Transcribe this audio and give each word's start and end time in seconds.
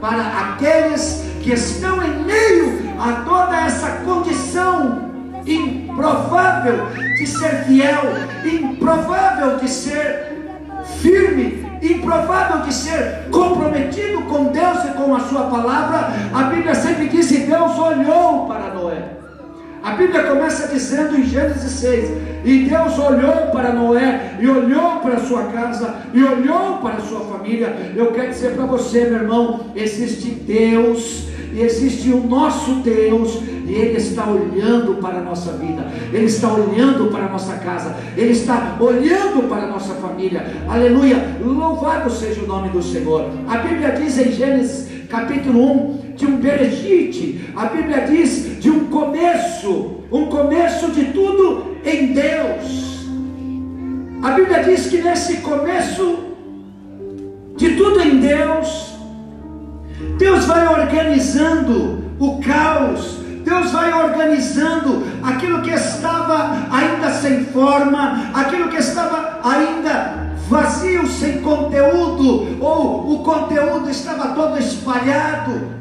para 0.00 0.22
aqueles 0.22 1.24
que 1.42 1.52
estão 1.52 2.02
em 2.02 2.24
meio 2.24 2.80
a 2.98 3.22
toda 3.22 3.60
essa 3.60 3.90
condição 4.04 5.10
improvável 5.46 6.86
de 7.16 7.26
ser 7.26 7.64
fiel, 7.64 8.02
improvável 8.44 9.58
de 9.58 9.68
ser 9.68 10.30
firme, 11.00 11.66
improvável 11.82 12.62
de 12.62 12.72
ser 12.72 13.28
comprometido 13.30 14.22
com 14.22 14.44
Deus 14.46 14.84
e 14.84 14.88
com 14.88 15.14
a 15.14 15.20
sua 15.20 15.44
palavra. 15.44 16.12
A 16.34 16.42
Bíblia 16.44 16.74
sempre 16.74 17.08
diz 17.08 17.30
Deus 17.30 17.78
olhou 17.78 18.46
para 18.46 18.74
Noé. 18.74 19.19
A 19.82 19.92
Bíblia 19.92 20.24
começa 20.24 20.68
dizendo 20.68 21.16
em 21.16 21.24
Gênesis 21.24 21.72
6: 21.72 22.10
E 22.44 22.68
Deus 22.68 22.98
olhou 22.98 23.46
para 23.52 23.72
Noé, 23.72 24.36
e 24.38 24.46
olhou 24.46 25.00
para 25.00 25.14
a 25.14 25.20
sua 25.20 25.44
casa, 25.44 25.96
e 26.12 26.22
olhou 26.22 26.78
para 26.78 26.96
a 26.96 27.00
sua 27.00 27.20
família. 27.20 27.92
Eu 27.96 28.12
quero 28.12 28.28
dizer 28.28 28.54
para 28.54 28.66
você, 28.66 29.04
meu 29.06 29.20
irmão: 29.20 29.66
existe 29.74 30.30
Deus, 30.30 31.28
e 31.52 31.62
existe 31.62 32.10
o 32.10 32.26
nosso 32.26 32.74
Deus, 32.76 33.40
e 33.66 33.72
Ele 33.72 33.96
está 33.96 34.26
olhando 34.28 35.00
para 35.00 35.18
a 35.18 35.22
nossa 35.22 35.52
vida, 35.52 35.86
Ele 36.12 36.26
está 36.26 36.52
olhando 36.52 37.10
para 37.10 37.24
a 37.24 37.28
nossa 37.30 37.54
casa, 37.54 37.96
Ele 38.16 38.32
está 38.32 38.76
olhando 38.78 39.48
para 39.48 39.62
a 39.62 39.68
nossa 39.68 39.94
família. 39.94 40.44
Aleluia! 40.68 41.38
Louvado 41.42 42.10
seja 42.10 42.42
o 42.42 42.46
nome 42.46 42.68
do 42.68 42.82
Senhor. 42.82 43.30
A 43.48 43.56
Bíblia 43.58 43.92
diz 43.92 44.18
em 44.18 44.30
Gênesis 44.30 44.90
capítulo 45.08 45.96
1 45.96 45.99
de 46.20 46.26
um 46.26 46.36
berejite, 46.36 47.50
a 47.56 47.64
Bíblia 47.64 48.02
diz 48.02 48.60
de 48.60 48.70
um 48.70 48.84
começo, 48.88 50.02
um 50.12 50.26
começo 50.26 50.90
de 50.92 51.06
tudo 51.06 51.76
em 51.82 52.12
Deus. 52.12 53.06
A 54.22 54.32
Bíblia 54.32 54.62
diz 54.62 54.86
que 54.86 54.98
nesse 54.98 55.38
começo 55.38 56.18
de 57.56 57.74
tudo 57.74 58.02
em 58.02 58.20
Deus, 58.20 58.92
Deus 60.18 60.44
vai 60.44 60.66
organizando 60.68 62.04
o 62.18 62.38
caos, 62.40 63.20
Deus 63.42 63.70
vai 63.70 63.90
organizando 63.90 65.02
aquilo 65.22 65.62
que 65.62 65.70
estava 65.70 66.68
ainda 66.70 67.12
sem 67.12 67.46
forma, 67.46 68.30
aquilo 68.34 68.68
que 68.68 68.76
estava 68.76 69.40
ainda 69.42 70.28
vazio, 70.50 71.06
sem 71.08 71.40
conteúdo, 71.40 72.62
ou 72.62 73.14
o 73.14 73.18
conteúdo 73.24 73.88
estava 73.88 74.34
todo 74.34 74.58
espalhado. 74.58 75.79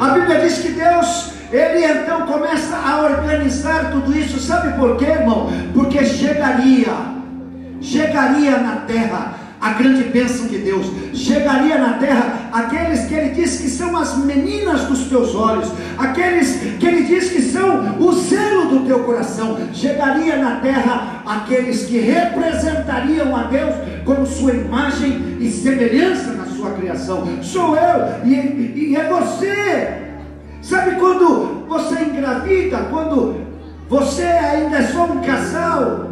A 0.00 0.08
Bíblia 0.14 0.40
diz 0.40 0.60
que 0.60 0.68
Deus, 0.70 1.32
Ele 1.52 1.84
então 1.84 2.22
começa 2.22 2.74
a 2.74 3.02
organizar 3.02 3.90
tudo 3.90 4.16
isso, 4.16 4.40
sabe 4.40 4.72
por 4.78 4.96
quê, 4.96 5.04
irmão? 5.04 5.50
Porque 5.74 6.06
chegaria, 6.06 6.94
chegaria 7.82 8.56
na 8.58 8.76
terra 8.86 9.34
a 9.60 9.74
grande 9.74 10.04
bênção 10.04 10.46
de 10.46 10.56
Deus. 10.56 10.86
Chegaria 11.12 11.76
na 11.76 11.94
terra 11.98 12.48
aqueles 12.50 13.00
que 13.04 13.14
ele 13.14 13.34
diz 13.34 13.60
que 13.60 13.68
são 13.68 13.94
as 13.94 14.16
meninas 14.16 14.84
dos 14.84 15.00
teus 15.00 15.34
olhos, 15.34 15.70
aqueles 15.98 16.56
que 16.78 16.86
ele 16.86 17.02
diz 17.02 17.28
que 17.28 17.42
são 17.42 17.98
o 18.00 18.12
zelo 18.12 18.70
do 18.70 18.86
teu 18.86 19.00
coração. 19.00 19.58
Chegaria 19.74 20.38
na 20.38 20.60
terra 20.60 21.22
aqueles 21.26 21.84
que 21.84 21.98
representariam 21.98 23.36
a 23.36 23.42
Deus 23.42 23.74
como 24.06 24.26
sua 24.26 24.52
imagem 24.52 25.36
e 25.40 25.50
semelhança 25.50 26.39
sua 26.60 26.70
criação. 26.72 27.26
Sou 27.42 27.76
eu 27.76 28.24
e, 28.24 28.90
e 28.92 28.96
é 28.96 29.08
você. 29.08 30.10
Sabe 30.62 30.96
quando 30.96 31.66
você 31.66 31.94
engravida, 32.02 32.86
quando 32.90 33.40
você 33.88 34.22
ainda 34.22 34.76
é 34.76 34.82
só 34.82 35.04
um 35.04 35.20
casal? 35.20 36.10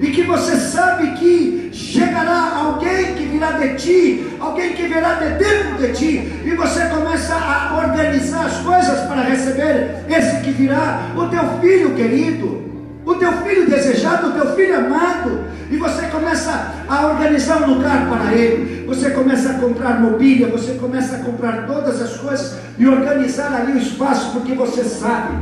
e 0.00 0.10
que 0.10 0.22
você 0.22 0.56
sabe 0.56 1.12
que 1.12 1.70
chegará 1.72 2.56
alguém 2.56 3.14
que 3.14 3.24
virá 3.24 3.52
de 3.52 3.74
ti, 3.76 4.26
alguém 4.40 4.72
que 4.74 4.86
virá 4.86 5.14
de 5.14 5.38
dentro 5.38 5.78
de 5.78 5.92
ti, 5.92 6.32
e 6.44 6.50
você 6.56 6.86
começa 6.86 7.34
a 7.34 7.78
organizar 7.78 8.46
as 8.46 8.58
coisas 8.58 9.06
para 9.06 9.22
receber 9.22 10.04
esse 10.08 10.40
que 10.42 10.50
virá, 10.50 11.10
o 11.16 11.26
teu 11.28 11.42
filho 11.60 11.94
querido, 11.94 12.73
o 13.04 13.14
teu 13.16 13.32
filho 13.32 13.68
desejado, 13.68 14.28
o 14.28 14.32
teu 14.32 14.54
filho 14.54 14.78
amado, 14.78 15.40
e 15.70 15.76
você 15.76 16.06
começa 16.06 16.74
a 16.88 17.06
organizar 17.06 17.62
um 17.62 17.74
lugar 17.74 18.08
para 18.08 18.34
ele, 18.34 18.86
você 18.86 19.10
começa 19.10 19.50
a 19.50 19.54
comprar 19.54 20.00
mobília, 20.00 20.48
você 20.48 20.74
começa 20.74 21.16
a 21.16 21.18
comprar 21.20 21.66
todas 21.66 22.00
as 22.00 22.16
coisas 22.16 22.56
e 22.78 22.86
organizar 22.86 23.52
ali 23.52 23.72
o 23.72 23.78
espaço, 23.78 24.32
porque 24.32 24.54
você 24.54 24.84
sabe 24.84 25.36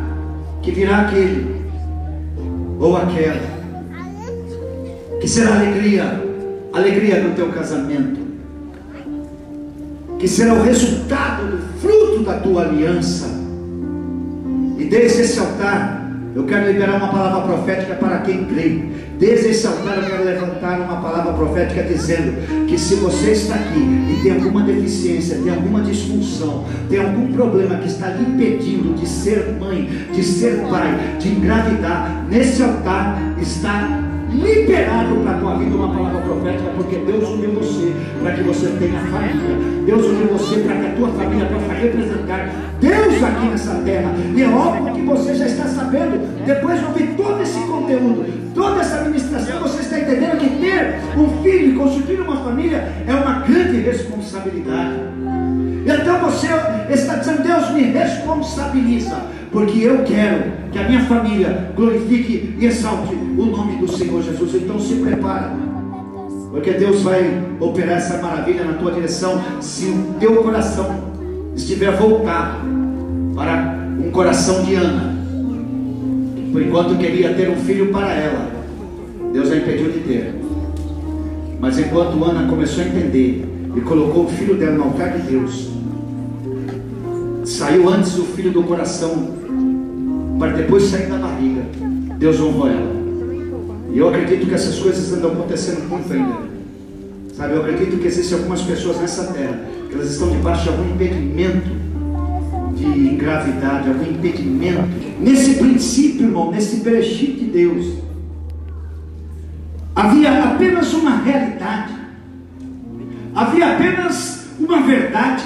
que 0.63 0.71
virá 0.71 1.03
aquele 1.03 1.63
ou 2.79 2.97
aquela 2.97 3.63
que 5.21 5.29
será 5.29 5.55
alegria, 5.55 6.21
alegria 6.73 7.23
no 7.23 7.33
teu 7.37 7.49
casamento, 7.51 8.21
que 10.19 10.27
será 10.27 10.55
o 10.55 10.63
resultado 10.63 11.47
do 11.47 11.81
fruto 11.81 12.25
da 12.25 12.41
tua 12.41 12.63
aliança. 12.63 13.27
E 14.79 14.85
desde 14.85 15.23
esse 15.23 15.39
altar, 15.39 16.02
eu 16.35 16.45
quero 16.45 16.67
liberar 16.67 16.97
uma 16.97 17.09
palavra 17.09 17.43
profética 17.43 17.95
para 17.95 18.19
quem 18.19 18.45
crê. 18.45 18.83
Desde 19.19 19.49
esse 19.49 19.67
altar 19.67 19.99
eu 19.99 20.05
quero 20.05 20.25
levantar 20.25 20.81
uma 20.81 21.01
palavra 21.01 21.33
profética 21.33 21.83
dizendo 21.83 22.67
que 22.67 22.79
se 22.79 22.95
você 22.97 23.33
está 23.33 23.55
aqui 23.55 23.79
e 23.79 24.21
tem 24.23 24.33
alguma 24.33 24.63
deficiência, 24.63 25.39
tem 25.39 25.53
alguma 25.53 25.83
disfunção, 25.83 26.65
tem 26.89 27.01
algum 27.01 27.33
problema 27.33 27.77
que 27.77 27.89
está 27.89 28.09
lhe 28.09 28.23
impedindo 28.23 28.95
de 28.95 29.07
ser 29.07 29.57
mãe, 29.61 29.89
de 30.13 30.23
ser 30.23 30.63
pai, 30.69 31.19
de 31.19 31.29
engravidar, 31.29 32.25
nesse 32.29 32.63
altar 32.63 33.37
está 33.41 34.12
liberado 34.33 35.17
para 35.17 35.33
a 35.33 35.39
tua 35.39 35.55
vida 35.57 35.77
uma 35.77 35.95
palavra 35.95 36.21
profética, 36.23 36.71
porque 36.77 36.97
Deus 36.97 37.29
uniu 37.29 37.51
você 37.53 37.93
para 38.23 38.33
que 38.33 38.43
você 38.43 38.67
tenha 38.79 39.01
família. 39.01 39.73
Deus 39.85 40.07
uniu 40.07 40.29
você 40.29 40.61
para 40.61 40.77
que 40.77 40.87
a 40.87 40.91
tua 40.91 41.09
família 41.09 41.47
possa 41.47 41.73
representar 41.73 42.51
Deus 42.81 43.23
aqui 43.23 43.47
nessa 43.47 43.75
terra. 43.85 44.13
E 44.35 44.43
é 44.43 44.49
óbvio 44.49 44.95
que 44.95 45.03
você 45.03 45.35
já 45.35 45.47
está 45.47 45.65
sabendo, 45.65 46.45
depois 46.45 46.81
de 46.81 46.87
ouvir 46.87 47.15
todo 47.17 47.43
esse 47.43 47.61
conteúdo, 47.61 48.53
toda 48.55 48.81
essa 48.81 49.01
administração, 49.01 49.61
você 49.61 49.81
está 49.81 49.99
entendendo 49.99 50.39
que 50.39 50.49
ter 50.61 50.97
um 51.17 51.43
filho 51.43 51.73
e 51.73 51.75
construir 51.77 52.21
uma 52.21 52.37
família 52.37 52.89
é 53.07 53.13
uma 53.13 53.41
grande 53.41 53.81
responsabilidade. 53.81 54.95
Então 55.85 56.19
você 56.21 56.47
está 56.91 57.17
dizendo, 57.17 57.43
Deus 57.43 57.71
me 57.71 57.83
responsabiliza 57.83 59.17
porque 59.53 59.81
eu 59.81 60.03
quero 60.03 60.45
que 60.73 60.79
a 60.79 60.89
minha 60.89 61.05
família 61.05 61.73
glorifique 61.77 62.57
e 62.59 62.65
exalte 62.65 63.15
o 63.15 63.45
nome 63.45 63.77
do 63.77 63.87
Senhor 63.87 64.23
Jesus. 64.23 64.55
Então 64.55 64.81
se 64.81 64.95
prepara, 64.95 65.55
porque 66.51 66.73
Deus 66.73 67.03
vai 67.03 67.45
operar 67.61 67.99
essa 67.99 68.17
maravilha 68.17 68.65
na 68.65 68.73
tua 68.73 68.93
direção 68.93 69.43
se 69.61 69.85
o 69.85 70.15
teu 70.19 70.43
coração 70.43 71.13
estiver 71.55 71.95
voltado 71.95 72.61
para 73.35 73.79
um 74.03 74.11
coração 74.11 74.65
de 74.65 74.75
Ana. 74.75 75.21
Por 76.51 76.63
enquanto 76.63 76.99
queria 76.99 77.35
ter 77.35 77.51
um 77.51 77.57
filho 77.57 77.93
para 77.93 78.11
ela, 78.13 78.51
Deus 79.35 79.51
a 79.51 79.57
impediu 79.57 79.93
de 79.93 80.01
ter. 80.01 80.35
Mas 81.61 81.79
enquanto 81.79 82.25
Ana 82.25 82.49
começou 82.49 82.83
a 82.83 82.87
entender 82.87 83.47
e 83.77 83.81
colocou 83.83 84.25
o 84.25 84.29
filho 84.29 84.57
dela 84.57 84.77
no 84.77 84.85
altar 84.85 85.13
de 85.13 85.31
Deus, 85.31 85.71
saiu 87.45 87.89
antes 87.89 88.19
o 88.19 88.25
filho 88.25 88.51
do 88.51 88.63
coração 88.63 89.42
para 90.43 90.55
depois 90.55 90.83
sair 90.83 91.07
da 91.07 91.19
barriga. 91.19 91.63
Deus 92.19 92.41
honrou 92.41 92.67
ela. 92.67 92.93
E 93.93 93.97
eu 93.97 94.09
acredito 94.09 94.49
que 94.49 94.55
essas 94.55 94.77
coisas 94.77 95.13
andam 95.13 95.31
acontecendo 95.31 95.89
muito 95.89 96.13
ainda. 96.13 96.51
Sabe, 97.37 97.55
eu 97.55 97.61
acredito 97.61 98.01
que 98.01 98.09
existem 98.09 98.39
algumas 98.39 98.61
pessoas 98.63 98.99
nessa 98.99 99.33
terra 99.33 99.61
que 99.89 99.95
elas 99.95 100.11
estão 100.11 100.31
debaixo 100.31 100.65
de 100.65 100.69
algum 100.71 100.95
impedimento 100.95 101.71
de 102.75 102.87
engravidade, 102.87 103.89
algum 103.89 104.03
impedimento. 104.03 104.83
Nesse 105.21 105.55
princípio, 105.55 106.27
irmão, 106.27 106.51
nesse 106.51 106.81
berechit 106.81 107.35
de 107.35 107.45
Deus, 107.45 107.99
havia 109.95 110.43
apenas 110.43 110.93
uma 110.93 111.19
realidade, 111.19 111.95
havia 113.33 113.75
apenas 113.75 114.49
uma 114.59 114.81
verdade, 114.83 115.45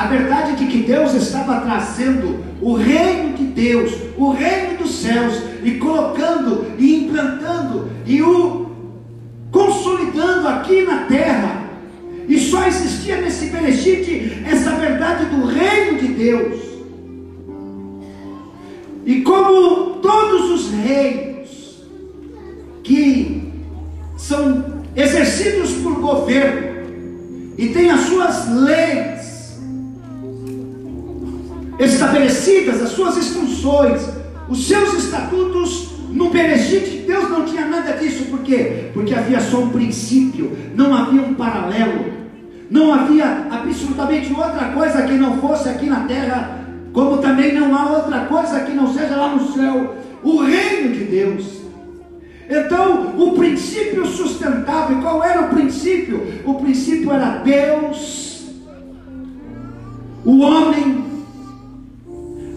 a 0.00 0.06
verdade 0.06 0.56
de 0.56 0.64
que 0.64 0.78
Deus 0.78 1.12
estava 1.12 1.60
trazendo 1.60 2.42
o 2.62 2.72
reino 2.72 3.36
de 3.36 3.44
Deus, 3.44 3.92
o 4.16 4.30
reino 4.30 4.78
dos 4.78 4.94
céus, 4.94 5.34
e 5.62 5.72
colocando 5.72 6.72
e 6.78 7.04
implantando 7.04 7.90
e 8.06 8.22
o 8.22 8.70
consolidando 9.50 10.48
aqui 10.48 10.84
na 10.84 11.04
terra. 11.04 11.64
E 12.26 12.38
só 12.38 12.66
existia 12.66 13.20
nesse 13.20 13.46
Bereshit 13.46 14.42
essa 14.46 14.70
verdade 14.70 15.26
do 15.26 15.44
reino 15.44 15.98
de 15.98 16.08
Deus. 16.08 16.60
E 19.04 19.20
como 19.20 19.96
todos 19.96 20.50
os 20.50 20.70
reinos 20.72 21.84
que 22.82 23.52
são 24.16 24.82
exercidos 24.96 25.72
por 25.72 26.00
governo 26.00 26.88
e 27.58 27.68
têm 27.68 27.90
as 27.90 28.00
suas 28.00 28.48
leis, 28.48 29.19
estabelecidas 31.80 32.82
as 32.82 32.90
suas 32.90 33.16
instruções, 33.16 34.06
os 34.48 34.66
seus 34.66 34.94
estatutos 34.94 35.90
no 36.10 36.30
Bereshit, 36.30 37.04
Deus 37.06 37.30
não 37.30 37.44
tinha 37.44 37.66
nada 37.66 37.92
disso, 37.92 38.24
por 38.24 38.40
quê? 38.40 38.90
Porque 38.92 39.14
havia 39.14 39.40
só 39.40 39.58
um 39.58 39.70
princípio, 39.70 40.56
não 40.74 40.94
havia 40.94 41.22
um 41.22 41.34
paralelo, 41.34 42.20
Não 42.70 42.94
havia 42.94 43.48
absolutamente 43.50 44.32
outra 44.32 44.68
coisa 44.72 45.02
que 45.02 45.14
não 45.14 45.38
fosse 45.38 45.68
aqui 45.68 45.86
na 45.86 46.04
terra, 46.04 46.64
como 46.92 47.18
também 47.18 47.52
não 47.52 47.76
há 47.76 47.90
outra 47.96 48.26
coisa 48.26 48.60
que 48.60 48.72
não 48.72 48.92
seja 48.92 49.16
lá 49.16 49.34
no 49.34 49.52
céu 49.52 49.96
o 50.22 50.42
reino 50.42 50.94
de 50.94 51.04
Deus. 51.04 51.60
Então, 52.48 53.14
o 53.18 53.32
princípio 53.32 54.06
sustentável, 54.06 55.00
qual 55.00 55.22
era 55.24 55.42
o 55.42 55.48
princípio? 55.48 56.42
O 56.44 56.54
princípio 56.54 57.12
era 57.12 57.38
Deus, 57.38 58.44
o 60.24 60.40
homem, 60.40 61.09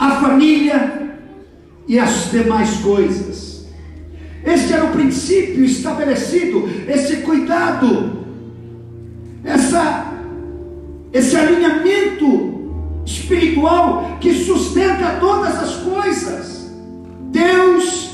a 0.03 0.11
família 0.19 1.15
e 1.87 1.97
as 1.97 2.29
demais 2.29 2.77
coisas. 2.77 3.65
Este 4.43 4.73
era 4.73 4.83
o 4.83 4.91
princípio 4.91 5.63
estabelecido, 5.63 6.69
esse 6.89 7.17
cuidado, 7.17 8.25
essa, 9.45 10.13
esse 11.13 11.37
alinhamento 11.37 13.01
espiritual 13.05 14.17
que 14.19 14.33
sustenta 14.33 15.19
todas 15.21 15.55
as 15.55 15.75
coisas. 15.77 16.69
Deus 17.31 18.11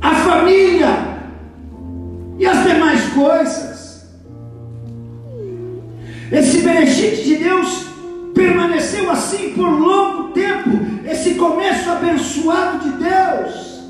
a 0.00 0.14
família 0.14 1.20
e 2.38 2.46
as 2.46 2.66
demais 2.66 3.02
coisas. 3.10 3.69
Benefício 6.80 7.24
de 7.24 7.36
Deus 7.36 7.86
permaneceu 8.32 9.10
assim 9.10 9.52
por 9.52 9.68
longo 9.68 10.28
tempo, 10.30 10.70
esse 11.04 11.34
começo 11.34 11.90
abençoado 11.90 12.78
de 12.78 13.04
Deus. 13.04 13.80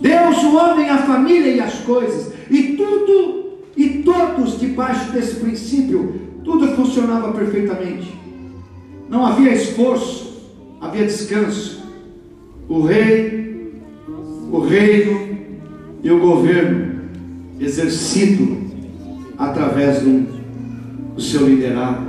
Deus, 0.00 0.42
o 0.44 0.56
homem, 0.56 0.88
a 0.88 0.98
família 0.98 1.52
e 1.52 1.60
as 1.60 1.74
coisas, 1.80 2.32
e 2.50 2.74
tudo 2.74 3.58
e 3.76 4.02
todos 4.02 4.58
debaixo 4.58 5.12
desse 5.12 5.36
princípio, 5.36 6.22
tudo 6.42 6.68
funcionava 6.68 7.32
perfeitamente. 7.32 8.18
Não 9.10 9.26
havia 9.26 9.52
esforço, 9.52 10.40
havia 10.80 11.04
descanso. 11.04 11.82
O 12.66 12.80
rei 12.82 13.74
o 14.50 14.60
reino 14.60 15.36
e 16.02 16.10
o 16.10 16.18
governo 16.18 17.02
exercido 17.60 18.56
através 19.36 20.00
do, 20.00 20.37
do 21.18 21.24
seu 21.24 21.48
liderado. 21.48 22.06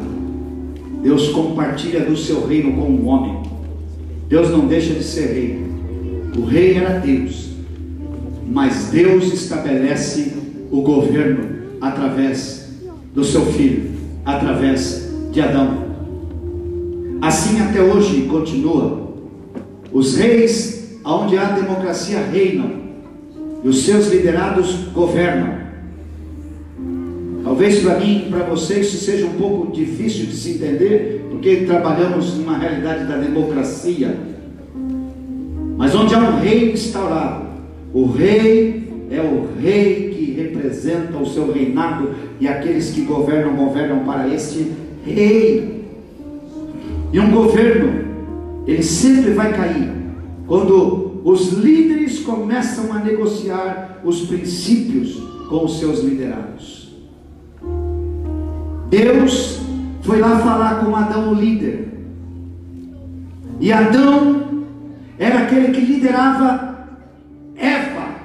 Deus 1.01 1.29
compartilha 1.29 2.01
do 2.01 2.15
seu 2.15 2.45
reino 2.45 2.73
com 2.73 2.91
o 2.91 3.05
homem. 3.05 3.41
Deus 4.27 4.51
não 4.51 4.67
deixa 4.67 4.93
de 4.93 5.03
ser 5.03 5.33
rei. 5.33 5.65
O 6.37 6.45
rei 6.45 6.75
era 6.75 6.99
Deus, 6.99 7.49
mas 8.47 8.89
Deus 8.91 9.33
estabelece 9.33 10.33
o 10.69 10.83
governo 10.83 11.43
através 11.81 12.69
do 13.11 13.23
seu 13.23 13.47
filho, 13.47 13.89
através 14.23 15.11
de 15.31 15.41
Adão. 15.41 15.85
Assim 17.19 17.59
até 17.61 17.81
hoje 17.81 18.27
continua. 18.29 19.09
Os 19.91 20.17
reis 20.17 20.99
onde 21.03 21.35
a 21.35 21.45
democracia 21.45 22.19
reinam 22.31 22.73
e 23.63 23.67
os 23.67 23.83
seus 23.83 24.07
liderados 24.09 24.71
governam. 24.93 25.58
Talvez 27.59 27.81
para 27.81 27.99
mim, 27.99 28.27
para 28.29 28.45
vocês, 28.45 28.87
seja 28.87 29.25
um 29.25 29.33
pouco 29.33 29.73
difícil 29.73 30.27
de 30.27 30.33
se 30.33 30.51
entender, 30.51 31.25
porque 31.29 31.65
trabalhamos 31.65 32.37
numa 32.37 32.57
realidade 32.57 33.03
da 33.03 33.17
democracia. 33.17 34.17
Mas 35.75 35.93
onde 35.93 36.15
há 36.15 36.19
um 36.19 36.39
rei 36.39 36.71
instaurado, 36.71 37.47
o 37.93 38.05
rei 38.05 38.87
é 39.11 39.19
o 39.19 39.49
rei 39.61 40.09
que 40.09 40.31
representa 40.31 41.17
o 41.17 41.25
seu 41.25 41.51
reinado 41.51 42.11
e 42.39 42.47
aqueles 42.47 42.91
que 42.91 43.01
governam, 43.01 43.53
governam 43.57 44.05
para 44.05 44.33
este 44.33 44.71
rei. 45.05 45.83
E 47.11 47.19
um 47.19 47.29
governo, 47.29 48.05
ele 48.67 48.83
sempre 48.83 49.31
vai 49.31 49.51
cair 49.51 49.91
quando 50.47 51.19
os 51.25 51.51
líderes 51.51 52.19
começam 52.19 52.93
a 52.93 52.99
negociar 52.99 53.99
os 54.05 54.21
princípios 54.21 55.21
com 55.49 55.65
os 55.65 55.77
seus 55.77 55.99
liderados. 55.99 56.78
Deus 58.89 59.61
foi 60.01 60.19
lá 60.19 60.39
falar 60.39 60.83
com 60.83 60.95
Adão, 60.95 61.31
o 61.31 61.33
líder. 61.33 61.87
E 63.59 63.71
Adão 63.71 64.65
era 65.17 65.39
aquele 65.39 65.71
que 65.71 65.81
liderava 65.81 66.87
Eva, 67.55 68.15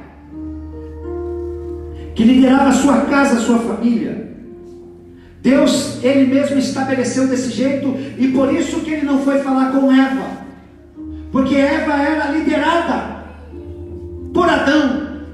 que 2.14 2.24
liderava 2.24 2.72
sua 2.72 3.02
casa, 3.02 3.40
sua 3.40 3.58
família. 3.58 4.32
Deus, 5.42 6.02
Ele 6.02 6.32
mesmo 6.32 6.58
estabeleceu 6.58 7.28
desse 7.28 7.50
jeito, 7.50 7.94
e 8.18 8.28
por 8.28 8.52
isso 8.54 8.80
que 8.80 8.92
Ele 8.92 9.06
não 9.06 9.20
foi 9.20 9.40
falar 9.40 9.72
com 9.72 9.92
Eva 9.92 10.44
porque 11.34 11.56
Eva 11.56 11.94
era 11.94 12.30
liderada 12.30 13.24
por 14.32 14.48
Adão, 14.48 15.24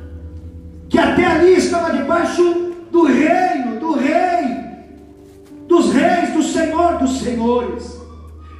que 0.88 0.99
até 0.99 1.27
ali 1.27 1.59
estava 1.59 1.94
debaixo 1.94 2.73
do 2.91 3.05
reino, 3.05 3.79
do 3.79 3.93
rei, 3.93 4.59
dos 5.70 5.93
reis, 5.93 6.34
do 6.34 6.43
Senhor 6.43 6.99
dos 6.99 7.20
senhores. 7.20 7.99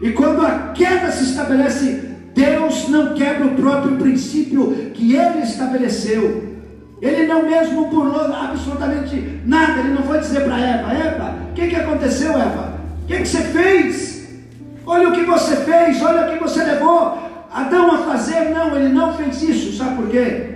E 0.01 0.13
quando 0.13 0.47
a 0.47 0.73
queda 0.73 1.11
se 1.11 1.25
estabelece, 1.25 2.09
Deus 2.35 2.89
não 2.89 3.13
quebra 3.15 3.49
o 3.49 3.55
próprio 3.57 3.97
princípio 3.97 4.93
que 4.95 5.15
ele 5.15 5.41
estabeleceu. 5.41 6.49
Ele 7.03 7.27
não 7.27 7.43
mesmo 7.43 7.89
burlou 7.89 8.33
absolutamente 8.33 9.41
nada. 9.45 9.81
Ele 9.81 9.95
não 9.95 10.05
foi 10.05 10.21
dizer 10.21 10.45
para 10.45 10.59
Eva: 10.59 10.93
Eva, 10.93 11.35
o 11.51 11.55
que, 11.55 11.69
que 11.69 11.77
aconteceu, 11.77 12.33
Eva? 12.33 12.81
O 13.03 13.07
que, 13.07 13.17
que 13.19 13.29
você 13.29 13.43
fez? 13.43 14.29
Olha 14.87 15.09
o 15.09 15.13
que 15.13 15.25
você 15.25 15.57
fez, 15.57 16.01
olha 16.03 16.27
o 16.27 16.33
que 16.33 16.39
você 16.39 16.63
levou. 16.63 17.19
Adão 17.53 17.93
a 17.93 17.99
fazer, 17.99 18.51
não, 18.51 18.77
ele 18.77 18.89
não 18.91 19.13
fez 19.15 19.43
isso, 19.43 19.77
sabe 19.77 19.97
por 19.97 20.09
quê? 20.09 20.55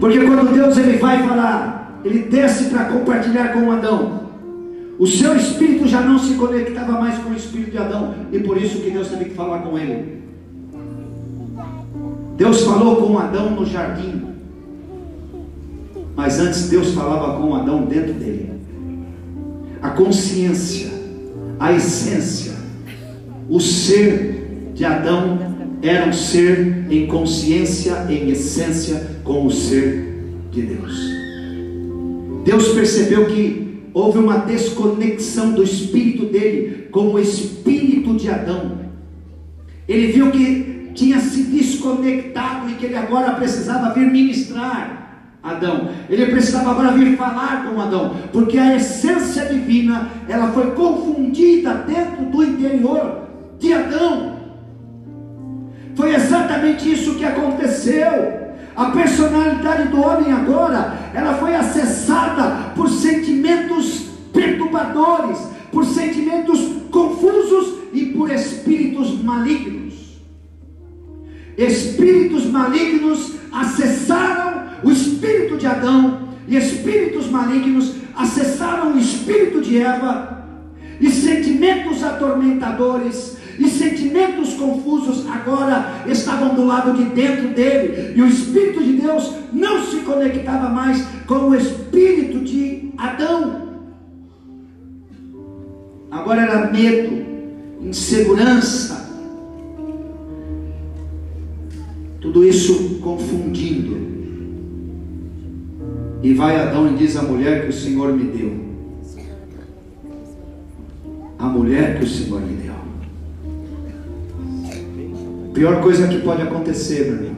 Porque 0.00 0.20
quando 0.20 0.52
Deus 0.52 0.76
ele 0.76 0.98
vai 0.98 1.22
falar, 1.22 2.00
ele 2.04 2.24
desce 2.24 2.64
para 2.64 2.86
compartilhar 2.86 3.52
com 3.52 3.70
Adão. 3.70 4.21
O 4.98 5.06
seu 5.06 5.36
espírito 5.36 5.88
já 5.88 6.00
não 6.00 6.18
se 6.18 6.34
conectava 6.34 6.92
mais 6.92 7.18
com 7.18 7.30
o 7.30 7.36
espírito 7.36 7.70
de 7.70 7.78
Adão, 7.78 8.14
e 8.30 8.38
por 8.38 8.56
isso 8.56 8.80
que 8.80 8.90
Deus 8.90 9.08
teve 9.08 9.26
que 9.26 9.34
falar 9.34 9.60
com 9.60 9.78
ele. 9.78 10.22
Deus 12.36 12.62
falou 12.62 12.96
com 12.96 13.18
Adão 13.18 13.50
no 13.50 13.64
jardim, 13.64 14.22
mas 16.14 16.38
antes 16.38 16.68
Deus 16.68 16.92
falava 16.92 17.40
com 17.40 17.54
Adão 17.54 17.84
dentro 17.84 18.12
dele. 18.14 18.50
A 19.80 19.90
consciência, 19.90 20.90
a 21.58 21.72
essência, 21.72 22.52
o 23.48 23.60
ser 23.60 24.72
de 24.74 24.84
Adão 24.84 25.38
era 25.82 26.08
um 26.08 26.12
ser 26.12 26.86
em 26.90 27.06
consciência, 27.06 28.06
em 28.08 28.30
essência, 28.30 29.18
com 29.24 29.46
o 29.46 29.50
ser 29.50 30.22
de 30.52 30.62
Deus. 30.62 31.12
Deus 32.44 32.68
percebeu 32.68 33.26
que 33.26 33.61
houve 33.94 34.18
uma 34.18 34.38
desconexão 34.38 35.52
do 35.52 35.62
espírito 35.62 36.26
dele 36.26 36.88
com 36.90 37.08
o 37.08 37.18
espírito 37.18 38.14
de 38.14 38.28
Adão. 38.28 38.80
Ele 39.88 40.12
viu 40.12 40.30
que 40.30 40.90
tinha 40.94 41.18
se 41.18 41.44
desconectado 41.44 42.70
e 42.70 42.74
que 42.74 42.86
ele 42.86 42.96
agora 42.96 43.34
precisava 43.34 43.92
vir 43.94 44.10
ministrar. 44.10 45.02
Adão, 45.42 45.90
ele 46.08 46.26
precisava 46.26 46.70
agora 46.70 46.92
vir 46.92 47.16
falar 47.16 47.66
com 47.66 47.80
Adão, 47.80 48.14
porque 48.32 48.56
a 48.56 48.76
essência 48.76 49.46
divina 49.46 50.08
ela 50.28 50.52
foi 50.52 50.70
confundida 50.70 51.74
dentro 51.74 52.26
do 52.26 52.44
interior 52.44 53.22
de 53.58 53.72
Adão. 53.72 54.36
Foi 55.96 56.14
exatamente 56.14 56.90
isso 56.90 57.16
que 57.16 57.24
aconteceu. 57.24 58.41
A 58.74 58.86
personalidade 58.86 59.88
do 59.88 60.00
homem 60.00 60.32
agora, 60.32 61.10
ela 61.14 61.34
foi 61.34 61.54
acessada 61.54 62.72
por 62.74 62.88
sentimentos 62.88 64.08
perturbadores, 64.32 65.38
por 65.70 65.84
sentimentos 65.84 66.60
confusos 66.90 67.78
e 67.92 68.06
por 68.06 68.30
espíritos 68.30 69.22
malignos. 69.22 70.20
Espíritos 71.56 72.46
malignos 72.46 73.34
acessaram 73.52 74.68
o 74.82 74.90
espírito 74.90 75.58
de 75.58 75.66
Adão, 75.66 76.28
e 76.48 76.56
espíritos 76.56 77.30
malignos 77.30 77.94
acessaram 78.16 78.94
o 78.94 78.98
espírito 78.98 79.60
de 79.60 79.78
Eva, 79.78 80.48
e 80.98 81.10
sentimentos 81.10 82.02
atormentadores 82.02 83.36
e 83.58 83.68
sentimentos 83.68 84.54
confusos 84.54 85.26
agora 85.28 86.04
estavam 86.06 86.54
do 86.54 86.64
lado 86.64 86.92
de 86.96 87.04
dentro 87.04 87.48
dele, 87.48 88.14
e 88.16 88.22
o 88.22 88.26
Espírito 88.26 88.82
de 88.82 88.94
Deus 88.94 89.34
não 89.52 89.84
se 89.84 89.98
conectava 89.98 90.68
mais 90.68 91.04
com 91.26 91.50
o 91.50 91.54
Espírito 91.54 92.40
de 92.40 92.92
Adão. 92.96 93.62
Agora 96.10 96.42
era 96.42 96.70
medo, 96.70 97.24
insegurança, 97.80 99.02
Tudo 102.22 102.44
isso 102.44 103.00
confundindo. 103.00 104.00
E 106.22 106.32
vai 106.34 106.54
Adão 106.56 106.92
e 106.92 106.96
diz 106.96 107.16
a 107.16 107.22
mulher 107.22 107.64
que 107.64 107.70
o 107.70 107.72
Senhor 107.72 108.12
me 108.12 108.24
deu. 108.30 108.52
A 111.36 111.48
mulher 111.48 111.98
que 111.98 112.04
o 112.04 112.08
Senhor 112.08 112.40
me 112.40 112.54
deu. 112.54 112.61
Pior 115.62 115.80
coisa 115.80 116.08
que 116.08 116.18
pode 116.18 116.42
acontecer, 116.42 117.08
meu 117.08 117.30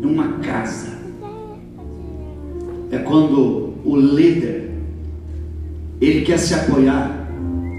numa 0.00 0.34
casa, 0.34 0.96
é 2.88 2.98
quando 2.98 3.72
o 3.84 3.96
líder 3.96 4.70
ele 6.00 6.20
quer 6.20 6.38
se 6.38 6.54
apoiar 6.54 7.28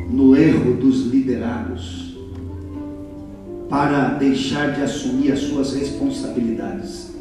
no 0.10 0.36
erro 0.36 0.74
dos 0.74 1.06
liderados 1.06 2.14
para 3.70 4.16
deixar 4.16 4.74
de 4.74 4.82
assumir 4.82 5.32
as 5.32 5.40
suas 5.40 5.74
responsabilidades. 5.74 7.16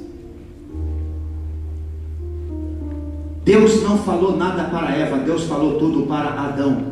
Deus 3.44 3.84
não 3.84 3.98
falou 3.98 4.36
nada 4.36 4.64
para 4.64 4.96
Eva, 4.96 5.18
Deus 5.18 5.44
falou 5.44 5.78
tudo 5.78 6.08
para 6.08 6.28
Adão. 6.28 6.86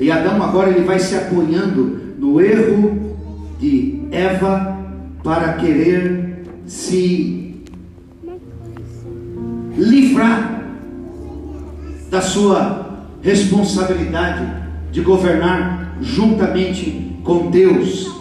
E 0.00 0.10
Adão 0.10 0.42
agora 0.42 0.70
ele 0.70 0.84
vai 0.84 0.98
se 0.98 1.14
apoiando 1.14 2.14
no 2.18 2.40
erro 2.40 3.03
de 3.64 4.08
Eva 4.10 4.78
para 5.22 5.54
querer 5.54 6.44
se 6.66 7.62
livrar 9.74 10.64
da 12.10 12.20
sua 12.20 13.06
responsabilidade 13.22 14.44
de 14.92 15.00
governar 15.00 15.96
juntamente 16.02 17.18
com 17.24 17.50
Deus. 17.50 18.14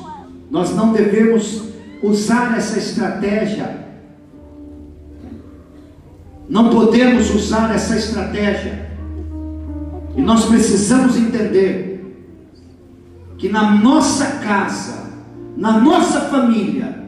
Nós 0.50 0.74
não 0.74 0.94
devemos 0.94 1.64
usar 2.02 2.58
essa 2.58 2.80
estratégia. 2.80 3.84
Não 6.48 6.70
podemos 6.70 7.36
usar 7.36 7.76
essa 7.76 7.98
estratégia. 7.98 8.90
E 10.16 10.22
nós 10.22 10.46
precisamos 10.46 11.18
entender 11.18 12.16
que 13.38 13.50
na 13.50 13.72
nossa 13.72 14.38
casa, 14.38 15.03
na 15.56 15.80
nossa 15.80 16.22
família, 16.22 17.00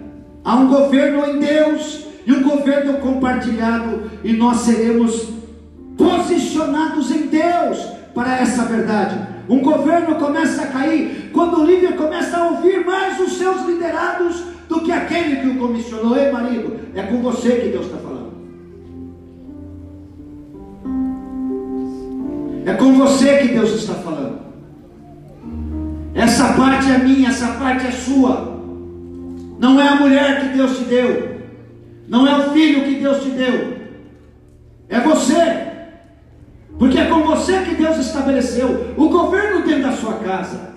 há 0.44 0.56
um 0.56 0.68
governo 0.68 1.26
em 1.26 1.40
Deus 1.40 2.06
e 2.26 2.32
um 2.32 2.44
governo 2.44 3.00
compartilhado, 3.00 4.10
e 4.24 4.34
nós 4.34 4.58
seremos 4.58 5.30
posicionados 5.98 7.12
em 7.12 7.28
Deus 7.28 7.78
para 8.14 8.40
essa 8.40 8.64
verdade. 8.66 9.36
Um 9.48 9.60
governo 9.60 10.16
começa 10.16 10.64
a 10.64 10.68
cair 10.68 11.30
quando 11.32 11.62
o 11.62 11.66
líder 11.66 11.96
começa 11.96 12.38
a 12.38 12.50
ouvir 12.50 12.84
mais 12.86 13.20
os 13.20 13.38
seus 13.38 13.64
liderados 13.66 14.44
do 14.68 14.82
que 14.82 14.92
aquele 14.92 15.36
que 15.38 15.48
o 15.50 15.58
comissionou. 15.58 16.18
Ei, 16.18 16.32
marido, 16.32 16.80
é 16.96 17.04
com 17.04 17.22
você 17.22 17.52
que 17.58 17.70
Deus 17.70 17.86
está 17.86 17.98
falando. 17.98 18.26
É 22.66 22.74
com 22.74 22.94
você 22.94 23.38
que 23.38 23.48
Deus 23.50 23.76
está 23.76 23.94
falando. 23.94 24.25
Essa 26.16 26.54
parte 26.54 26.90
é 26.90 26.98
minha, 26.98 27.28
essa 27.28 27.48
parte 27.54 27.86
é 27.86 27.92
sua. 27.92 28.58
Não 29.60 29.80
é 29.80 29.90
a 29.90 29.96
mulher 29.96 30.42
que 30.42 30.58
Deus 30.58 30.78
te 30.78 30.86
deu. 30.86 31.42
Não 32.08 32.26
é 32.26 32.38
o 32.38 32.52
filho 32.52 32.86
que 32.86 32.96
Deus 32.96 33.22
te 33.22 33.30
deu. 33.32 33.78
É 34.88 35.00
você. 35.02 35.66
Porque 36.80 36.98
é 36.98 37.06
com 37.06 37.22
você 37.24 37.60
que 37.60 37.76
Deus 37.76 37.98
estabeleceu 37.98 38.94
o 38.96 39.10
governo 39.10 39.66
dentro 39.66 39.84
da 39.84 39.92
sua 39.92 40.14
casa. 40.14 40.74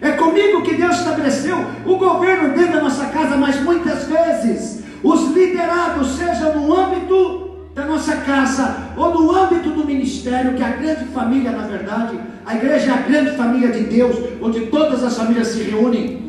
É 0.00 0.12
comigo 0.12 0.62
que 0.62 0.74
Deus 0.74 0.96
estabeleceu 0.96 1.58
o 1.84 1.96
governo 1.96 2.54
dentro 2.54 2.74
da 2.74 2.82
nossa 2.82 3.06
casa, 3.06 3.36
mas 3.36 3.60
muitas 3.62 4.04
vezes 4.04 4.82
os 5.02 5.30
liderados, 5.32 6.16
seja 6.16 6.52
no 6.52 6.74
âmbito 6.74 7.47
da 7.78 7.86
nossa 7.86 8.16
casa 8.16 8.88
ou 8.96 9.14
no 9.14 9.32
âmbito 9.32 9.70
do 9.70 9.86
ministério, 9.86 10.54
que 10.54 10.62
é 10.62 10.66
a 10.66 10.72
grande 10.72 11.04
família, 11.06 11.52
na 11.52 11.68
verdade, 11.68 12.18
a 12.44 12.56
igreja 12.56 12.90
é 12.90 12.94
a 12.94 13.02
grande 13.02 13.36
família 13.36 13.70
de 13.70 13.84
Deus, 13.84 14.16
onde 14.42 14.66
todas 14.66 15.04
as 15.04 15.16
famílias 15.16 15.46
se 15.46 15.62
reúnem. 15.62 16.20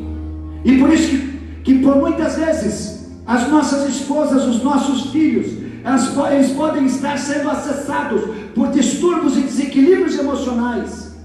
E 0.64 0.78
por 0.78 0.92
isso 0.92 1.08
que, 1.08 1.40
que 1.64 1.78
por 1.80 1.96
muitas 1.96 2.36
vezes 2.36 3.10
as 3.26 3.48
nossas 3.48 3.88
esposas, 3.88 4.44
os 4.44 4.62
nossos 4.62 5.10
filhos, 5.10 5.48
elas, 5.82 6.16
eles 6.32 6.52
podem 6.52 6.86
estar 6.86 7.18
sendo 7.18 7.50
acessados 7.50 8.22
por 8.54 8.68
distúrbios 8.68 9.36
e 9.36 9.40
desequilíbrios 9.40 10.16
emocionais, 10.16 11.16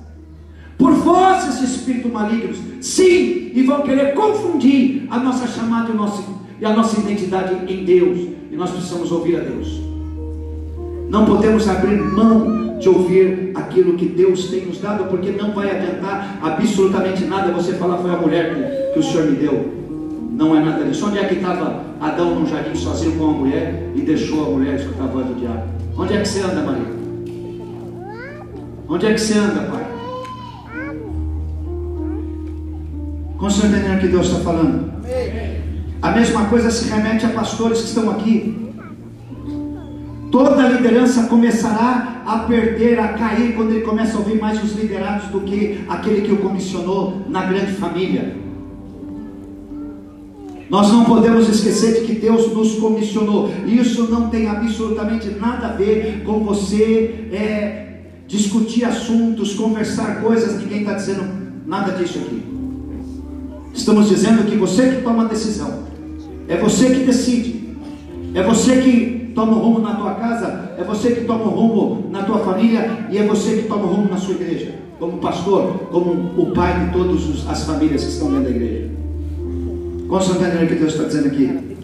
por 0.75 0.95
forças 1.03 1.59
de 1.59 1.65
espírito 1.65 2.09
malignos, 2.09 2.57
sim, 2.81 3.51
e 3.53 3.61
vão 3.61 3.83
querer 3.83 4.15
confundir 4.15 5.05
a 5.11 5.19
nossa 5.19 5.45
chamada 5.47 5.91
e, 5.91 5.93
o 5.93 5.95
nosso, 5.95 6.25
e 6.59 6.65
a 6.65 6.73
nossa 6.73 6.99
identidade 6.99 7.71
em 7.71 7.85
Deus, 7.85 8.17
e 8.51 8.55
nós 8.55 8.71
precisamos 8.71 9.11
ouvir 9.11 9.35
a 9.35 9.41
Deus. 9.41 9.94
Não 11.09 11.25
podemos 11.25 11.67
abrir 11.67 11.97
mão 11.97 12.77
de 12.79 12.89
ouvir 12.89 13.51
aquilo 13.55 13.93
que 13.93 14.05
Deus 14.05 14.47
tem 14.49 14.65
nos 14.65 14.79
dado, 14.79 15.05
porque 15.05 15.31
não 15.31 15.53
vai 15.53 15.69
adiantar 15.69 16.39
absolutamente 16.41 17.25
nada 17.25 17.51
você 17.51 17.73
falar 17.73 17.97
foi 17.97 18.11
a 18.11 18.17
mulher 18.17 18.91
que, 18.93 18.99
o 18.99 19.03
Senhor 19.03 19.27
me 19.27 19.37
deu. 19.37 19.73
Não 20.31 20.55
é 20.55 20.59
nada 20.59 20.83
disso. 20.83 21.07
Onde 21.07 21.19
é 21.19 21.23
que 21.25 21.35
estava 21.35 21.83
Adão 22.01 22.39
no 22.39 22.45
jardim 22.45 22.75
sozinho 22.75 23.17
com 23.17 23.25
a 23.25 23.31
mulher 23.31 23.91
e 23.95 24.01
deixou 24.01 24.45
a 24.45 24.49
mulher 24.49 24.75
escutar 24.75 25.05
a 25.05 25.07
voz 25.07 25.25
do 25.27 25.35
diabo? 25.35 25.63
Onde 25.97 26.13
é 26.13 26.21
que 26.21 26.27
você 26.27 26.41
anda, 26.41 26.61
Maria? 26.61 26.95
Onde 28.87 29.05
é 29.07 29.13
que 29.13 29.21
você 29.21 29.37
anda, 29.39 29.61
pai? 29.61 29.85
Com 33.37 33.49
você 33.49 33.67
entendendo 33.67 33.97
o 33.97 33.99
que 33.99 34.07
Deus 34.07 34.27
está 34.27 34.39
falando? 34.39 34.93
A 36.01 36.11
mesma 36.11 36.45
coisa 36.45 36.69
se 36.69 36.89
remete 36.89 37.25
a 37.25 37.29
pastores 37.29 37.81
que 37.81 37.87
estão 37.87 38.11
aqui. 38.11 38.64
Toda 40.31 40.67
liderança 40.67 41.23
começará 41.23 42.23
a 42.25 42.39
perder, 42.39 42.99
a 42.99 43.09
cair, 43.09 43.53
quando 43.55 43.71
ele 43.71 43.81
começa 43.81 44.15
a 44.15 44.19
ouvir 44.19 44.39
mais 44.39 44.61
os 44.63 44.73
liderados 44.73 45.27
do 45.27 45.41
que 45.41 45.83
aquele 45.87 46.21
que 46.21 46.33
o 46.33 46.37
comissionou 46.37 47.21
na 47.29 47.45
grande 47.45 47.73
família. 47.73 48.35
Nós 50.69 50.91
não 50.91 51.05
podemos 51.05 51.47
esquecer 51.47 52.01
de 52.01 52.07
que 52.07 52.19
Deus 52.19 52.51
nos 52.51 52.75
comissionou. 52.75 53.51
Isso 53.67 54.09
não 54.09 54.29
tem 54.29 54.47
absolutamente 54.47 55.29
nada 55.29 55.67
a 55.67 55.71
ver 55.73 56.23
com 56.25 56.39
você 56.39 57.27
é, 57.31 57.99
discutir 58.27 58.83
assuntos, 58.83 59.53
conversar 59.53 60.21
coisas. 60.21 60.59
Ninguém 60.59 60.79
está 60.79 60.93
dizendo 60.93 61.23
nada 61.67 61.91
disso 61.91 62.17
aqui. 62.17 62.43
Estamos 63.73 64.09
dizendo 64.09 64.43
que 64.45 64.55
você 64.55 64.89
que 64.89 65.01
toma 65.03 65.25
a 65.25 65.27
decisão. 65.27 65.83
É 66.47 66.57
você 66.57 66.89
que 66.89 67.03
decide. 67.03 67.75
É 68.33 68.41
você 68.41 68.77
que 68.81 69.14
toma 69.35 69.57
o 69.57 69.59
rumo 69.59 69.79
na 69.79 69.95
tua 69.95 70.15
casa. 70.15 70.71
É 70.77 70.83
você 70.83 71.11
que 71.11 71.25
toma 71.25 71.43
o 71.43 71.49
rumo 71.49 72.09
na 72.09 72.23
tua 72.23 72.39
família. 72.39 73.05
E 73.11 73.17
é 73.17 73.23
você 73.23 73.57
que 73.57 73.67
toma 73.67 73.83
o 73.83 73.87
rumo 73.87 74.09
na 74.09 74.17
sua 74.17 74.33
igreja. 74.33 74.73
Como 74.97 75.17
pastor, 75.17 75.89
como 75.91 76.11
o 76.41 76.51
pai 76.51 76.85
de 76.85 76.93
todas 76.93 77.47
as 77.47 77.63
famílias 77.65 78.03
que 78.03 78.09
estão 78.09 78.29
dentro 78.29 78.45
da 78.45 78.49
igreja. 78.49 78.89
Entendendo 80.45 80.63
o 80.63 80.67
que 80.67 80.75
Deus 80.75 80.93
está 80.93 81.03
dizendo 81.03 81.27
aqui? 81.27 81.75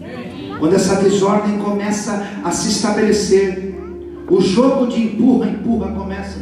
Quando 0.58 0.74
essa 0.74 1.02
desordem 1.02 1.58
começa 1.58 2.26
a 2.42 2.50
se 2.50 2.70
estabelecer, 2.70 3.74
o 4.30 4.40
jogo 4.40 4.86
de 4.86 5.02
empurra, 5.02 5.48
empurra 5.50 5.92
começa. 5.92 6.38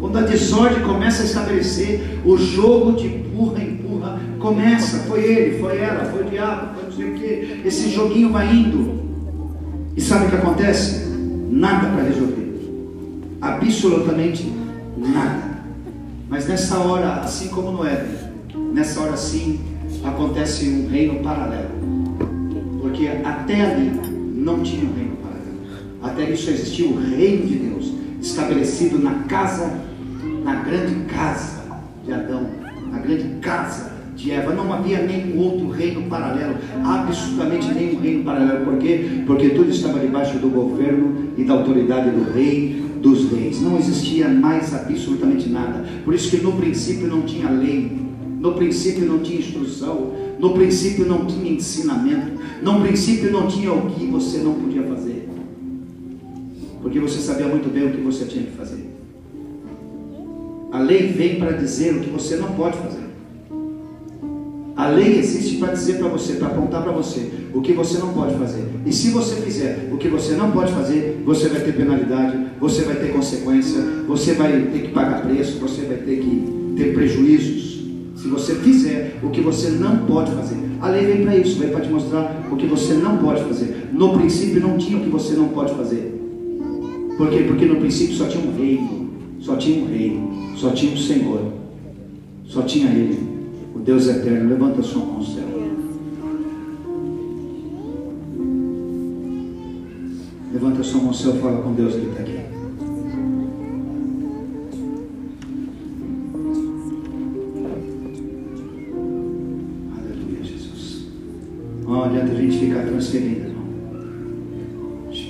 Quando 0.00 0.18
a 0.18 0.22
desordem 0.22 0.82
começa 0.82 1.22
a 1.22 1.26
estabelecer, 1.26 2.20
o 2.24 2.36
jogo 2.36 2.92
de 2.92 3.06
empurra, 3.06 3.62
empurra 3.62 4.20
começa. 4.38 4.98
Foi 5.04 5.22
ele, 5.22 5.58
foi 5.58 5.78
ela, 5.78 6.06
foi 6.06 6.22
o 6.22 6.24
diabo, 6.24 6.74
foi 6.74 6.84
não 6.84 6.92
sei 6.92 7.10
o 7.10 7.14
que. 7.14 7.62
Esse 7.66 7.90
joguinho 7.90 8.30
vai 8.30 8.52
indo. 8.52 9.09
E 10.00 10.02
sabe 10.02 10.24
o 10.24 10.30
que 10.30 10.36
acontece? 10.36 11.10
Nada 11.50 11.90
para 11.90 12.04
resolver. 12.04 12.54
Absolutamente 13.38 14.50
nada. 14.96 15.60
Mas 16.26 16.48
nessa 16.48 16.78
hora, 16.78 17.16
assim 17.16 17.48
como 17.48 17.70
no 17.70 17.86
Éden, 17.86 18.16
nessa 18.72 18.98
hora 18.98 19.14
sim, 19.14 19.60
acontece 20.02 20.70
um 20.70 20.88
reino 20.88 21.22
paralelo. 21.22 21.68
Porque 22.80 23.08
até 23.08 23.60
ali 23.60 23.90
não 24.36 24.62
tinha 24.62 24.90
um 24.90 24.94
reino 24.94 25.16
paralelo. 25.16 25.60
Até 26.02 26.22
ali 26.22 26.36
só 26.38 26.50
existia 26.50 26.88
o 26.88 26.98
reino 26.98 27.46
de 27.46 27.56
Deus, 27.56 27.92
estabelecido 28.22 28.98
na 28.98 29.24
casa, 29.24 29.70
na 30.42 30.62
grande 30.62 30.94
casa 31.12 31.62
de 32.06 32.12
Adão, 32.14 32.46
na 32.90 33.00
grande 33.00 33.38
casa 33.42 33.89
de 34.20 34.30
Eva. 34.30 34.54
Não 34.54 34.72
havia 34.72 35.02
nenhum 35.02 35.38
outro 35.38 35.68
reino 35.70 36.02
paralelo, 36.02 36.54
absolutamente 36.84 37.72
nenhum 37.72 38.00
reino 38.00 38.24
paralelo. 38.24 38.64
Por 38.64 38.78
quê? 38.78 39.22
Porque 39.26 39.50
tudo 39.50 39.70
estava 39.70 39.98
debaixo 39.98 40.38
do 40.38 40.48
governo 40.48 41.30
e 41.36 41.44
da 41.44 41.54
autoridade 41.54 42.10
do 42.10 42.30
rei 42.32 42.84
dos 43.00 43.30
reis. 43.30 43.60
Não 43.60 43.78
existia 43.78 44.28
mais 44.28 44.74
absolutamente 44.74 45.48
nada. 45.48 45.84
Por 46.04 46.14
isso 46.14 46.30
que 46.30 46.42
no 46.42 46.52
princípio 46.52 47.08
não 47.08 47.22
tinha 47.22 47.50
lei. 47.50 47.98
No 48.40 48.54
princípio 48.54 49.06
não 49.06 49.18
tinha 49.18 49.38
instrução, 49.38 50.12
no 50.38 50.54
princípio 50.54 51.06
não 51.06 51.26
tinha 51.26 51.52
ensinamento, 51.52 52.40
no 52.62 52.80
princípio 52.80 53.30
não 53.30 53.46
tinha 53.46 53.70
o 53.70 53.90
que 53.90 54.06
você 54.06 54.38
não 54.38 54.54
podia 54.54 54.82
fazer. 54.82 55.28
Porque 56.80 56.98
você 56.98 57.18
sabia 57.18 57.46
muito 57.46 57.70
bem 57.70 57.88
o 57.88 57.90
que 57.90 58.00
você 58.00 58.24
tinha 58.24 58.44
que 58.44 58.52
fazer. 58.52 58.88
A 60.72 60.78
lei 60.78 61.08
vem 61.08 61.38
para 61.38 61.52
dizer 61.52 61.96
o 61.96 62.00
que 62.00 62.08
você 62.08 62.36
não 62.36 62.52
pode 62.52 62.78
fazer. 62.78 62.99
A 64.80 64.88
lei 64.88 65.18
existe 65.18 65.58
para 65.58 65.74
dizer 65.74 65.98
para 65.98 66.08
você, 66.08 66.36
para 66.36 66.46
apontar 66.46 66.82
para 66.82 66.90
você 66.90 67.28
o 67.52 67.60
que 67.60 67.74
você 67.74 67.98
não 67.98 68.14
pode 68.14 68.34
fazer. 68.36 68.64
E 68.86 68.90
se 68.90 69.10
você 69.10 69.36
fizer 69.42 69.90
o 69.92 69.98
que 69.98 70.08
você 70.08 70.32
não 70.32 70.50
pode 70.52 70.72
fazer, 70.72 71.22
você 71.22 71.48
vai 71.48 71.60
ter 71.60 71.74
penalidade, 71.74 72.46
você 72.58 72.80
vai 72.84 72.96
ter 72.96 73.12
consequência, 73.12 73.78
você 74.08 74.32
vai 74.32 74.52
ter 74.72 74.78
que 74.78 74.88
pagar 74.88 75.20
preço, 75.20 75.58
você 75.58 75.82
vai 75.82 75.98
ter 75.98 76.20
que 76.20 76.74
ter 76.78 76.94
prejuízos. 76.94 77.84
Se 78.16 78.28
você 78.28 78.54
fizer 78.54 79.18
o 79.22 79.28
que 79.28 79.42
você 79.42 79.68
não 79.68 80.06
pode 80.06 80.30
fazer. 80.30 80.56
A 80.80 80.88
lei 80.88 81.04
vem 81.04 81.24
para 81.24 81.36
isso, 81.36 81.58
vem 81.58 81.68
para 81.68 81.82
te 81.82 81.90
mostrar 81.90 82.48
o 82.50 82.56
que 82.56 82.64
você 82.64 82.94
não 82.94 83.18
pode 83.18 83.44
fazer. 83.44 83.90
No 83.92 84.14
princípio 84.16 84.62
não 84.62 84.78
tinha 84.78 84.96
o 84.96 85.02
que 85.02 85.10
você 85.10 85.34
não 85.34 85.48
pode 85.48 85.74
fazer. 85.74 86.18
Por 87.18 87.28
quê? 87.28 87.44
Porque 87.46 87.66
no 87.66 87.76
princípio 87.76 88.14
só 88.14 88.24
tinha 88.24 88.42
um 88.42 88.56
reino, 88.56 89.10
só 89.40 89.56
tinha 89.56 89.84
um 89.84 89.88
reino, 89.88 90.56
só 90.56 90.70
tinha 90.70 90.94
um 90.94 90.96
Senhor, 90.96 91.52
só 92.46 92.62
tinha 92.62 92.88
Ele. 92.88 93.29
Deus 93.90 94.06
eterno, 94.06 94.50
levanta 94.50 94.82
sua 94.82 95.04
mão 95.04 95.16
ao 95.16 95.24
céu. 95.24 95.48
Levanta 100.52 100.82
sua 100.84 101.00
mão 101.00 101.08
ao 101.08 101.14
céu, 101.14 101.32
fala 101.34 101.60
com 101.60 101.74
Deus 101.74 101.94
que 101.94 102.06
está 102.06 102.20
aqui. 102.20 102.38
Aleluia, 109.98 110.44
Jesus. 110.44 111.08
Não 111.82 112.04
adianta 112.04 112.30
a 112.30 112.36
gente 112.36 112.58
ficar 112.58 112.86
transferindo, 112.86 113.40
irmão. 113.40 113.64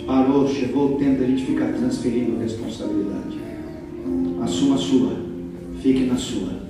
Parou, 0.06 0.46
chegou 0.46 0.96
o 0.96 0.98
tempo 0.98 1.20
da 1.20 1.26
gente 1.26 1.46
ficar 1.46 1.72
transferindo 1.72 2.38
responsabilidade. 2.38 3.40
Assuma 4.42 4.74
a 4.74 4.78
sua, 4.78 5.16
fique 5.80 6.04
na 6.04 6.16
sua 6.16 6.69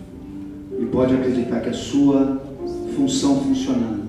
pode 0.90 1.14
acreditar 1.14 1.60
que 1.60 1.70
a 1.70 1.74
sua 1.74 2.42
função 2.94 3.40
funcionando, 3.42 4.02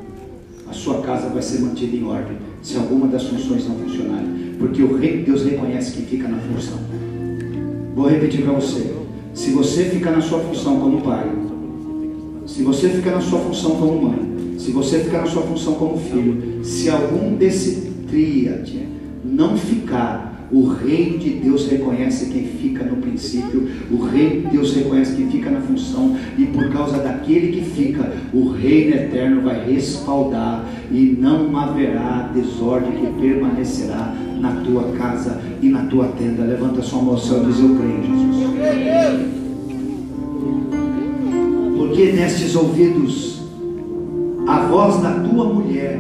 a 0.67 0.73
sua 0.73 1.01
casa 1.01 1.29
vai 1.29 1.41
ser 1.41 1.59
mantida 1.61 1.95
em 1.95 2.03
ordem, 2.03 2.37
se 2.61 2.77
alguma 2.77 3.07
das 3.07 3.23
funções 3.23 3.67
não 3.67 3.75
funcionarem, 3.75 4.55
porque 4.59 4.81
o 4.81 4.95
Rei 4.95 5.17
de 5.17 5.23
Deus 5.23 5.43
reconhece 5.43 5.93
quem 5.93 6.05
fica 6.05 6.27
na 6.27 6.37
função. 6.37 6.77
Vou 7.95 8.07
repetir 8.07 8.43
para 8.43 8.53
você: 8.53 8.93
se 9.33 9.51
você 9.51 9.85
ficar 9.85 10.11
na 10.11 10.21
sua 10.21 10.39
função 10.39 10.79
como 10.79 11.01
pai, 11.01 11.31
se 12.45 12.63
você 12.63 12.89
ficar 12.89 13.11
na 13.11 13.21
sua 13.21 13.39
função 13.39 13.75
como 13.75 14.09
mãe, 14.09 14.57
se 14.57 14.71
você 14.71 14.99
ficar 14.99 15.21
na 15.21 15.27
sua 15.27 15.43
função 15.43 15.75
como 15.75 15.97
filho, 15.97 16.63
se 16.63 16.89
algum 16.89 17.35
desse 17.35 17.91
tríade 18.07 18.87
não 19.23 19.57
ficar 19.57 20.40
o 20.51 20.67
reino 20.67 21.17
de 21.17 21.29
Deus 21.29 21.67
reconhece 21.67 22.29
quem 22.29 22.43
fica 22.43 22.83
no 22.83 22.97
princípio, 22.97 23.69
o 23.89 24.03
reino 24.03 24.41
de 24.41 24.47
Deus 24.47 24.73
reconhece 24.73 25.15
quem 25.15 25.29
fica 25.29 25.49
na 25.49 25.61
função, 25.61 26.15
e 26.37 26.45
por 26.45 26.69
causa 26.69 26.97
daquele 26.97 27.53
que 27.53 27.61
fica, 27.61 28.11
o 28.33 28.49
reino 28.49 28.95
eterno 28.95 29.41
vai 29.41 29.65
respaldar, 29.65 30.65
e 30.91 31.17
não 31.17 31.55
haverá 31.57 32.29
desordem 32.33 32.91
que 32.91 33.21
permanecerá 33.21 34.13
na 34.39 34.61
tua 34.61 34.91
casa 34.97 35.41
e 35.61 35.69
na 35.69 35.85
tua 35.85 36.07
tenda. 36.09 36.43
Levanta 36.43 36.81
sua 36.81 37.01
mão 37.01 37.15
e 37.15 37.45
diz: 37.45 37.59
Eu 37.59 37.75
creio, 37.75 38.03
Jesus. 38.03 39.31
Porque 41.77 42.11
nestes 42.11 42.55
ouvidos, 42.55 43.41
a 44.47 44.61
voz 44.65 45.01
da 45.01 45.19
tua 45.19 45.45
mulher, 45.45 45.99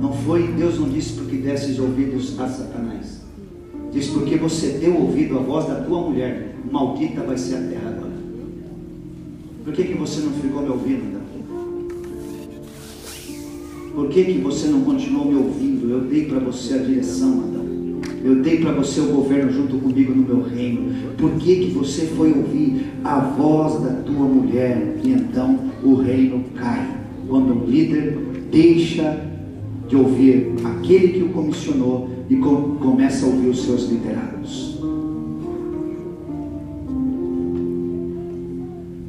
não 0.00 0.12
foi, 0.12 0.48
Deus 0.48 0.80
não 0.80 0.88
disse 0.88 1.12
porque 1.12 1.36
destes 1.36 1.78
ouvidos 1.78 2.38
a 2.40 2.48
Satanás. 2.48 3.19
Diz, 3.92 4.06
porque 4.08 4.36
você 4.36 4.78
deu 4.78 4.96
ouvido 4.96 5.38
à 5.38 5.42
voz 5.42 5.66
da 5.66 5.76
tua 5.76 6.00
mulher, 6.00 6.54
maldita 6.70 7.22
vai 7.22 7.36
ser 7.36 7.56
a 7.56 7.58
terra 7.58 7.88
agora. 7.88 8.12
Por 9.64 9.72
que, 9.72 9.84
que 9.84 9.94
você 9.94 10.20
não 10.20 10.32
ficou 10.32 10.62
me 10.62 10.70
ouvindo, 10.70 11.02
Adão? 11.08 11.20
Por 13.94 14.08
que, 14.08 14.24
que 14.24 14.38
você 14.38 14.68
não 14.68 14.82
continuou 14.82 15.26
me 15.26 15.34
ouvindo? 15.36 15.90
Eu 15.90 16.00
dei 16.02 16.26
para 16.26 16.38
você 16.38 16.74
a 16.74 16.78
direção, 16.78 17.40
Adão. 17.40 17.60
Eu 18.22 18.42
dei 18.42 18.60
para 18.60 18.72
você 18.72 19.00
o 19.00 19.06
governo 19.06 19.50
junto 19.50 19.78
comigo 19.78 20.14
no 20.14 20.22
meu 20.22 20.42
reino. 20.42 20.92
Por 21.16 21.32
que, 21.32 21.56
que 21.56 21.70
você 21.70 22.06
foi 22.06 22.32
ouvir 22.32 22.86
a 23.02 23.18
voz 23.18 23.82
da 23.82 23.94
tua 24.02 24.26
mulher? 24.26 24.98
E 25.02 25.10
então 25.10 25.58
o 25.82 25.94
reino 25.94 26.44
cai. 26.54 26.86
Quando 27.26 27.54
um 27.54 27.64
líder 27.64 28.18
deixa 28.50 29.26
de 29.88 29.96
ouvir 29.96 30.52
aquele 30.64 31.08
que 31.08 31.22
o 31.22 31.30
comissionou 31.30 32.09
e 32.30 32.36
com, 32.36 32.76
começa 32.76 33.26
a 33.26 33.28
ouvir 33.28 33.48
os 33.48 33.64
seus 33.64 33.90
liderados. 33.90 34.78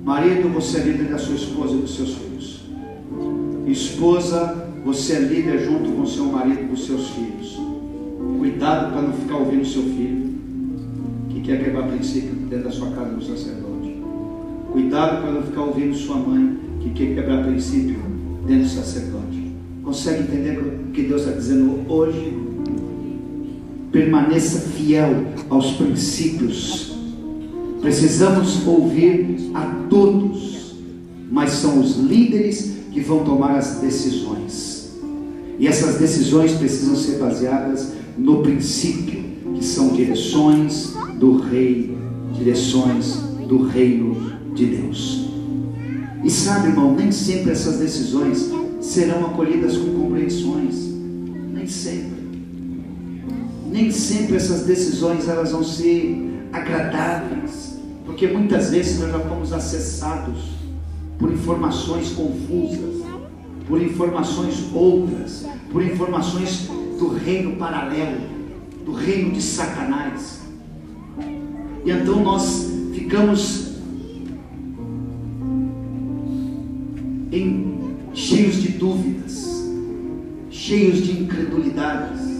Marido, 0.04 0.50
você 0.50 0.80
é 0.80 0.84
líder 0.84 1.10
da 1.10 1.20
sua 1.20 1.36
esposa 1.36 1.76
e 1.76 1.78
dos 1.78 1.96
seus 1.96 2.16
filhos. 2.16 2.62
Esposa, 3.68 4.68
você 4.84 5.14
é 5.14 5.20
líder 5.20 5.60
junto 5.60 5.92
com 5.92 6.06
seu 6.06 6.26
marido 6.26 6.64
e 6.64 6.68
com 6.68 6.76
seus 6.76 7.10
filhos. 7.12 7.62
Cuidado 8.40 8.92
para 8.92 9.04
não 9.04 9.14
ficar 9.14 9.38
ouvindo 9.38 9.66
seu 9.66 9.84
filho, 9.84 10.34
que 11.30 11.42
quer 11.42 11.64
quebrar 11.64 11.88
princípio 11.88 12.34
dentro 12.50 12.66
da 12.66 12.72
sua 12.72 12.90
casa 12.90 13.14
do 13.14 13.24
sacerdote. 13.24 14.02
Cuidado 14.72 15.22
para 15.22 15.32
não 15.32 15.44
ficar 15.44 15.62
ouvindo 15.62 15.96
sua 15.96 16.16
mãe, 16.16 16.58
que 16.80 16.90
quer 16.90 17.14
quebrar 17.14 17.46
princípio 17.46 18.00
dentro 18.48 18.64
do 18.64 18.70
sacerdote. 18.70 19.52
Consegue 19.84 20.24
entender 20.24 20.58
o 20.58 20.92
que 20.92 21.04
Deus 21.04 21.22
está 21.22 21.34
dizendo 21.34 21.82
hoje? 21.88 22.51
Permaneça 23.92 24.62
fiel 24.70 25.26
aos 25.50 25.74
princípios. 25.74 26.94
Precisamos 27.82 28.66
ouvir 28.66 29.52
a 29.54 29.66
todos, 29.90 30.76
mas 31.30 31.52
são 31.52 31.80
os 31.80 31.98
líderes 31.98 32.74
que 32.92 33.02
vão 33.02 33.24
tomar 33.24 33.58
as 33.58 33.80
decisões. 33.80 34.92
E 35.60 35.68
essas 35.68 35.98
decisões 35.98 36.54
precisam 36.54 36.96
ser 36.96 37.18
baseadas 37.18 37.94
no 38.18 38.42
princípio, 38.42 39.24
que 39.56 39.64
são 39.64 39.90
direções 39.90 40.94
do 41.20 41.38
rei, 41.38 41.96
direções 42.34 43.18
do 43.48 43.64
reino 43.64 44.32
de 44.56 44.66
Deus. 44.66 45.30
E 46.24 46.30
sabe, 46.30 46.70
irmão, 46.70 46.96
nem 46.96 47.12
sempre 47.12 47.52
essas 47.52 47.78
decisões 47.78 48.50
serão 48.80 49.26
acolhidas 49.26 49.78
com 49.78 49.94
compreensões, 49.94 50.76
nem 51.54 51.68
sempre 51.68 52.21
nem 53.82 53.92
sempre 53.92 54.36
essas 54.36 54.64
decisões 54.64 55.28
elas 55.28 55.52
vão 55.52 55.64
ser 55.64 56.48
agradáveis, 56.54 57.80
porque 58.06 58.28
muitas 58.28 58.70
vezes 58.70 59.00
nós 59.00 59.12
já 59.12 59.20
fomos 59.22 59.52
acessados 59.52 60.52
por 61.18 61.32
informações 61.32 62.12
confusas, 62.12 63.04
por 63.68 63.82
informações 63.82 64.64
outras, 64.72 65.48
por 65.72 65.84
informações 65.84 66.68
do 67.00 67.08
reino 67.16 67.56
paralelo, 67.56 68.22
do 68.86 68.94
reino 68.94 69.32
de 69.32 69.42
Satanás. 69.42 70.42
E 71.84 71.90
então 71.90 72.22
nós 72.24 72.70
ficamos 72.94 73.78
em, 77.32 77.98
cheios 78.14 78.62
de 78.62 78.68
dúvidas, 78.74 79.66
cheios 80.52 81.02
de 81.02 81.24
incredulidades 81.24 82.31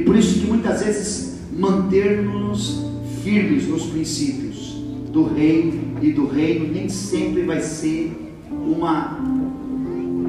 por 0.00 0.16
isso 0.16 0.40
que 0.40 0.46
muitas 0.46 0.82
vezes 0.82 1.38
mantermos 1.52 2.82
firmes 3.22 3.68
nos 3.68 3.84
princípios 3.84 4.76
do 5.12 5.24
rei 5.24 5.80
e 6.00 6.10
do 6.10 6.26
reino 6.26 6.72
nem 6.72 6.88
sempre 6.88 7.42
vai 7.42 7.60
ser 7.60 8.16
uma 8.50 9.18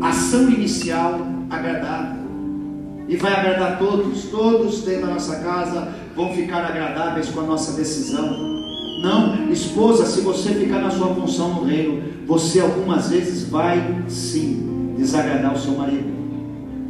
ação 0.02 0.50
inicial 0.50 1.26
agradável. 1.50 2.24
E 3.08 3.16
vai 3.18 3.34
agradar 3.34 3.80
todos, 3.80 4.26
todos 4.26 4.82
dentro 4.84 5.08
da 5.08 5.14
nossa 5.14 5.38
casa 5.38 5.94
vão 6.16 6.34
ficar 6.34 6.66
agradáveis 6.66 7.30
com 7.30 7.42
a 7.42 7.44
nossa 7.44 7.74
decisão. 7.74 8.54
Não, 9.02 9.52
esposa, 9.52 10.06
se 10.06 10.22
você 10.22 10.54
ficar 10.54 10.80
na 10.80 10.90
sua 10.90 11.14
função 11.14 11.56
no 11.56 11.66
reino, 11.66 12.02
você 12.26 12.60
algumas 12.60 13.10
vezes 13.10 13.50
vai 13.50 14.04
sim 14.08 14.94
desagradar 14.98 15.54
o 15.54 15.60
seu 15.60 15.74
marido, 15.74 16.14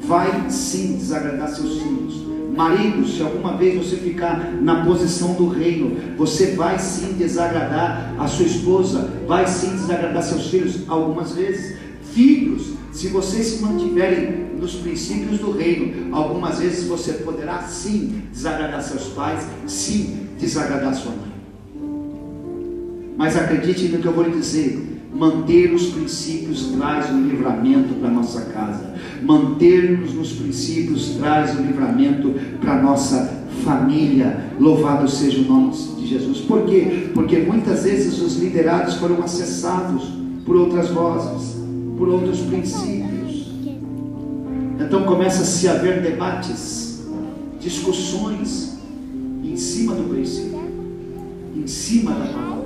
vai 0.01 0.49
sim 0.49 0.95
desagradar 0.97 1.49
seus 1.49 1.81
filhos, 1.81 2.12
Marido, 2.55 3.07
se 3.07 3.21
alguma 3.21 3.57
vez 3.57 3.75
você 3.75 3.95
ficar 3.95 4.53
na 4.61 4.85
posição 4.85 5.33
do 5.33 5.47
reino, 5.47 5.97
você 6.15 6.51
vai 6.51 6.77
sim 6.77 7.13
desagradar 7.13 8.13
a 8.17 8.27
sua 8.27 8.45
esposa, 8.45 9.09
vai 9.27 9.47
sim 9.47 9.71
desagradar 9.71 10.21
seus 10.21 10.47
filhos 10.47 10.87
algumas 10.87 11.33
vezes. 11.33 11.77
Filhos, 12.13 12.73
se 12.91 13.07
vocês 13.07 13.47
se 13.47 13.63
mantiverem 13.63 14.53
nos 14.59 14.75
princípios 14.75 15.39
do 15.39 15.51
reino, 15.51 16.15
algumas 16.15 16.59
vezes 16.59 16.87
você 16.87 17.13
poderá 17.13 17.63
sim 17.63 18.21
desagradar 18.31 18.83
seus 18.83 19.07
pais, 19.09 19.47
sim 19.65 20.27
desagradar 20.39 20.93
sua 20.93 21.11
mãe. 21.11 21.33
Mas 23.17 23.35
acredite 23.35 23.87
no 23.87 23.97
que 23.97 24.07
eu 24.07 24.13
vou 24.13 24.25
lhe 24.25 24.37
dizer: 24.37 24.92
Manter 25.13 25.73
os 25.73 25.87
princípios 25.87 26.71
traz 26.77 27.09
um 27.11 27.27
livramento 27.27 27.93
para 27.95 28.09
nossa 28.09 28.41
casa. 28.45 28.93
Manter-nos 29.21 30.13
nos 30.13 30.33
princípios 30.33 31.15
traz 31.19 31.57
um 31.57 31.65
livramento 31.65 32.33
para 32.59 32.81
nossa 32.81 33.43
família. 33.63 34.51
Louvado 34.59 35.09
seja 35.09 35.41
o 35.41 35.45
nome 35.45 35.71
de 35.71 36.07
Jesus. 36.07 36.39
Por 36.39 36.65
quê? 36.65 37.09
Porque 37.13 37.37
muitas 37.37 37.83
vezes 37.83 38.21
os 38.21 38.37
liderados 38.37 38.95
foram 38.95 39.21
acessados 39.23 40.03
por 40.45 40.55
outras 40.55 40.89
vozes. 40.89 41.63
por 41.97 42.09
outros 42.09 42.39
princípios. 42.41 43.53
Então 44.79 45.03
começa-se 45.03 45.67
a 45.67 45.73
haver 45.73 46.01
debates, 46.01 47.03
discussões 47.59 48.77
em 49.43 49.55
cima 49.55 49.95
do 49.95 50.09
princípio, 50.09 50.59
em 51.55 51.67
cima 51.67 52.11
da 52.11 52.25
palavra. 52.25 52.59
O 52.59 52.62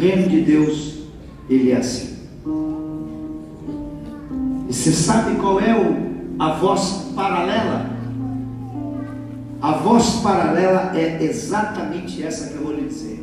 reino 0.00 0.28
de 0.28 0.40
Deus, 0.40 0.94
ele 1.48 1.70
é 1.70 1.76
assim. 1.76 2.16
E 4.68 4.72
você 4.72 4.90
sabe 4.92 5.36
qual 5.36 5.60
é 5.60 5.76
o, 5.76 5.96
a 6.38 6.54
voz 6.54 7.12
paralela? 7.14 7.90
A 9.60 9.72
voz 9.72 10.20
paralela 10.22 10.92
é 10.96 11.22
exatamente 11.22 12.22
essa 12.22 12.48
que 12.48 12.54
eu 12.54 12.62
vou 12.62 12.72
lhe 12.74 12.88
dizer. 12.88 13.22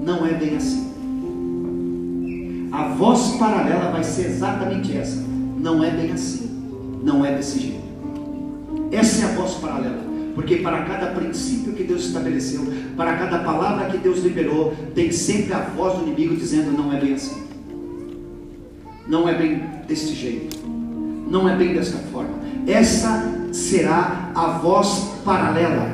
Não 0.00 0.24
é 0.24 0.32
bem 0.34 0.56
assim. 0.56 0.90
A 2.70 2.88
voz 2.90 3.36
paralela 3.36 3.90
vai 3.90 4.04
ser 4.04 4.26
exatamente 4.26 4.96
essa. 4.96 5.24
Não 5.58 5.82
é 5.82 5.90
bem 5.90 6.12
assim. 6.12 6.48
Não 7.02 7.24
é 7.24 7.34
desse 7.34 7.58
jeito. 7.58 7.80
Essa 8.92 9.24
é 9.24 9.32
a 9.32 9.34
voz 9.34 9.54
paralela. 9.54 10.10
Porque 10.34 10.56
para 10.56 10.84
cada 10.84 11.08
princípio 11.08 11.72
que 11.72 11.82
Deus 11.82 12.06
estabeleceu, 12.06 12.62
para 13.00 13.16
cada 13.16 13.38
palavra 13.38 13.86
que 13.86 13.96
Deus 13.96 14.18
liberou, 14.18 14.74
tem 14.94 15.10
sempre 15.10 15.54
a 15.54 15.60
voz 15.60 15.98
do 15.98 16.06
inimigo 16.06 16.36
dizendo: 16.36 16.70
não 16.70 16.92
é 16.92 17.00
bem 17.00 17.14
assim. 17.14 17.44
Não 19.08 19.26
é 19.26 19.34
bem 19.34 19.62
desse 19.88 20.12
jeito. 20.12 20.58
Não 21.30 21.48
é 21.48 21.56
bem 21.56 21.72
desta 21.72 21.96
forma. 22.12 22.34
Essa 22.66 23.26
será 23.52 24.30
a 24.34 24.58
voz 24.58 25.12
paralela. 25.24 25.88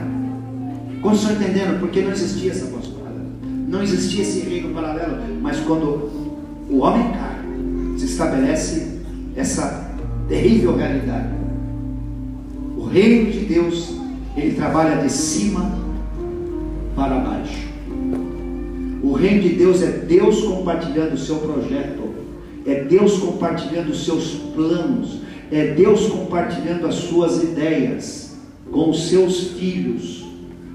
Quando 1.01 1.15
estão 1.15 1.31
entendendo? 1.31 1.79
Porque 1.79 2.03
não 2.03 2.11
existia 2.11 2.51
essa 2.51 2.67
voz 2.67 2.89
paralela. 2.89 3.31
Não 3.69 3.85
existia 3.85 4.23
esse 4.23 4.41
reino 4.41 4.75
paralelo. 4.75 5.19
Mas 5.41 5.61
quando 5.61 6.11
o 6.69 6.79
homem 6.79 7.13
cai, 7.13 7.99
se 7.99 8.07
estabelece 8.07 8.99
essa 9.37 9.93
terrível 10.29 10.77
realidade. 10.77 11.29
O 12.77 12.85
reino 12.87 13.31
de 13.31 13.45
Deus, 13.45 13.95
ele 14.37 14.57
trabalha 14.57 15.01
de 15.01 15.13
cima 15.13 15.86
para 16.97 17.19
baixo. 17.19 17.67
O 19.03 19.13
reino 19.13 19.43
de 19.43 19.51
Deus 19.51 19.83
é 19.83 19.91
Deus 19.91 20.43
compartilhando 20.43 21.15
o 21.15 21.19
seu 21.19 21.37
projeto, 21.37 22.03
é 22.65 22.83
Deus 22.85 23.19
compartilhando 23.19 23.91
os 23.91 24.05
seus 24.05 24.31
planos, 24.55 25.21
é 25.53 25.75
Deus 25.75 26.09
compartilhando 26.09 26.87
as 26.87 26.95
suas 26.95 27.43
ideias 27.43 28.37
com 28.73 28.91
os 28.91 29.09
seus 29.09 29.51
filhos, 29.53 30.25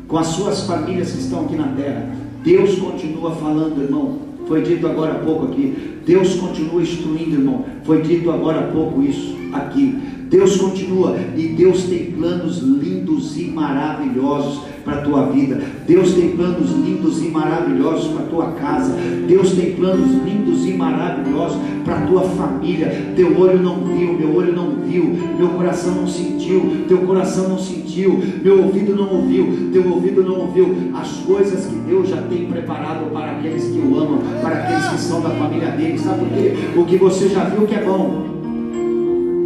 com 0.08 0.18
as 0.18 0.28
suas 0.28 0.62
famílias 0.66 1.12
que 1.12 1.20
estão 1.20 1.46
aqui 1.46 1.56
na 1.56 1.70
terra. 1.70 2.16
Deus 2.44 2.76
continua 2.76 3.32
falando, 3.36 3.82
irmão. 3.82 4.20
Foi 4.48 4.62
dito 4.62 4.88
agora 4.88 5.14
há 5.14 5.20
pouco 5.20 5.46
aqui. 5.46 5.98
Deus 6.06 6.36
continua 6.36 6.82
instruindo, 6.82 7.36
irmão. 7.36 7.66
Foi 7.84 8.02
dito 8.02 8.32
agora 8.32 8.60
há 8.60 8.72
pouco 8.72 9.02
isso 9.02 9.36
aqui. 9.54 9.98
Deus 10.30 10.56
continua 10.56 11.18
e 11.36 11.50
Deus 11.50 11.84
tem 11.84 12.12
planos 12.12 12.60
lindos 12.60 13.38
e 13.38 13.44
maravilhosos 13.44 14.71
para 14.84 15.00
a 15.00 15.02
tua 15.02 15.26
vida. 15.28 15.62
Deus 15.88 16.14
tem 16.14 16.30
planos 16.30 16.72
lindos 16.72 17.22
e 17.22 17.30
maravilhosos 17.30 18.12
para 18.12 18.24
a 18.24 18.28
tua 18.28 18.52
casa. 18.52 18.96
Deus 19.28 19.52
tem 19.52 19.74
planos 19.74 20.12
lindos 20.24 20.66
e 20.68 20.74
maravilhosos 20.74 21.58
para 21.84 21.98
a 21.98 22.02
tua 22.02 22.22
família. 22.22 23.14
Teu 23.16 23.38
olho 23.40 23.62
não 23.62 23.84
viu, 23.84 24.14
meu 24.14 24.36
olho 24.36 24.54
não 24.54 24.72
viu, 24.86 25.16
meu 25.38 25.50
coração 25.50 25.96
não 25.96 26.08
sentiu, 26.08 26.86
teu 26.88 27.00
coração 27.00 27.50
não 27.50 27.58
sentiu, 27.58 28.22
meu 28.44 28.64
ouvido 28.64 28.96
não 28.96 29.10
ouviu, 29.16 29.70
teu 29.72 29.88
ouvido 29.90 30.24
não 30.24 30.40
ouviu 30.42 30.76
as 30.94 31.10
coisas 31.26 31.66
que 31.66 31.76
Deus 31.88 32.10
já 32.10 32.22
tem 32.24 32.46
preparado 32.46 33.12
para 33.12 33.32
aqueles 33.32 33.66
que 33.66 33.80
o 33.80 33.98
amam, 33.98 34.20
para 34.42 34.56
aqueles 34.56 34.88
que 34.90 35.00
são 35.00 35.22
da 35.22 35.30
família 35.30 35.72
dele. 35.72 35.98
Sabe 35.98 36.20
por 36.20 36.30
quê? 36.30 36.54
O 36.76 36.86
que 36.86 36.98
você 36.98 37.30
já 37.30 37.46
viu 37.46 37.68
que 37.68 37.76
é 37.76 37.84
bom, 37.84 38.26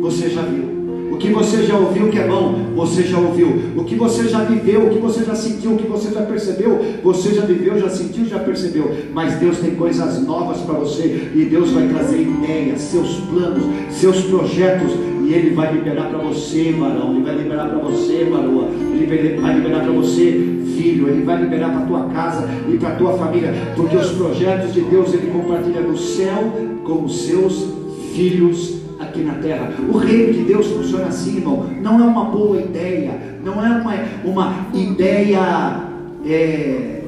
você 0.02 0.30
já 0.30 0.42
viu. 0.42 0.75
O 1.16 1.18
que 1.18 1.30
você 1.30 1.64
já 1.64 1.78
ouviu 1.78 2.10
que 2.10 2.20
é 2.20 2.28
bom, 2.28 2.74
você 2.76 3.04
já 3.04 3.18
ouviu. 3.18 3.48
O 3.78 3.86
que 3.86 3.96
você 3.96 4.28
já 4.28 4.44
viveu, 4.44 4.86
o 4.86 4.90
que 4.90 5.00
você 5.00 5.24
já 5.24 5.34
sentiu, 5.34 5.72
o 5.72 5.78
que 5.78 5.88
você 5.88 6.14
já 6.14 6.24
percebeu, 6.24 6.78
você 7.02 7.34
já 7.34 7.46
viveu, 7.46 7.80
já 7.80 7.90
sentiu, 7.90 8.26
já 8.26 8.38
percebeu. 8.40 8.94
Mas 9.14 9.36
Deus 9.36 9.60
tem 9.60 9.76
coisas 9.76 10.22
novas 10.28 10.58
para 10.58 10.74
você 10.74 11.32
e 11.34 11.46
Deus 11.46 11.72
vai 11.72 11.88
trazer 11.88 12.20
ideias, 12.20 12.82
seus 12.82 13.22
planos, 13.30 13.64
seus 13.92 14.24
projetos 14.26 14.92
e 15.24 15.34
Ele 15.34 15.56
vai 15.56 15.74
liberar 15.74 16.10
para 16.10 16.18
você, 16.18 16.76
varão. 16.78 17.16
Ele 17.16 17.24
vai 17.24 17.36
liberar 17.36 17.70
para 17.70 17.80
você, 17.80 18.26
varoa. 18.26 18.68
Ele 18.94 19.40
vai 19.40 19.56
liberar 19.56 19.84
para 19.84 19.94
você, 19.94 20.32
filho. 20.76 21.08
Ele 21.08 21.24
vai 21.24 21.42
liberar 21.42 21.70
para 21.70 21.86
tua 21.86 22.10
casa 22.10 22.46
e 22.70 22.78
para 22.78 22.96
tua 22.96 23.14
família, 23.14 23.54
porque 23.78 23.96
os 23.96 24.12
projetos 24.12 24.74
de 24.74 24.82
Deus 24.82 25.14
Ele 25.14 25.32
compartilha 25.32 25.80
no 25.80 25.98
céu 25.98 26.52
com 26.84 27.06
os 27.06 27.22
seus 27.22 27.68
filhos 28.14 28.85
aqui 29.06 29.22
na 29.22 29.36
terra. 29.36 29.74
O 29.90 29.98
reino 29.98 30.34
de 30.34 30.42
Deus 30.44 30.68
funciona 30.68 31.06
assim, 31.06 31.38
irmão. 31.38 31.66
Não 31.82 32.00
é 32.00 32.04
uma 32.04 32.26
boa 32.26 32.60
ideia, 32.60 33.40
não 33.44 33.66
é 33.66 33.70
uma, 33.70 33.94
uma 34.24 34.68
ideia 34.74 35.86
é, 36.26 37.02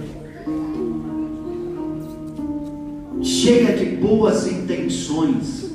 cheia 3.21 3.75
de 3.75 3.85
boas 3.97 4.47
intenções. 4.51 5.67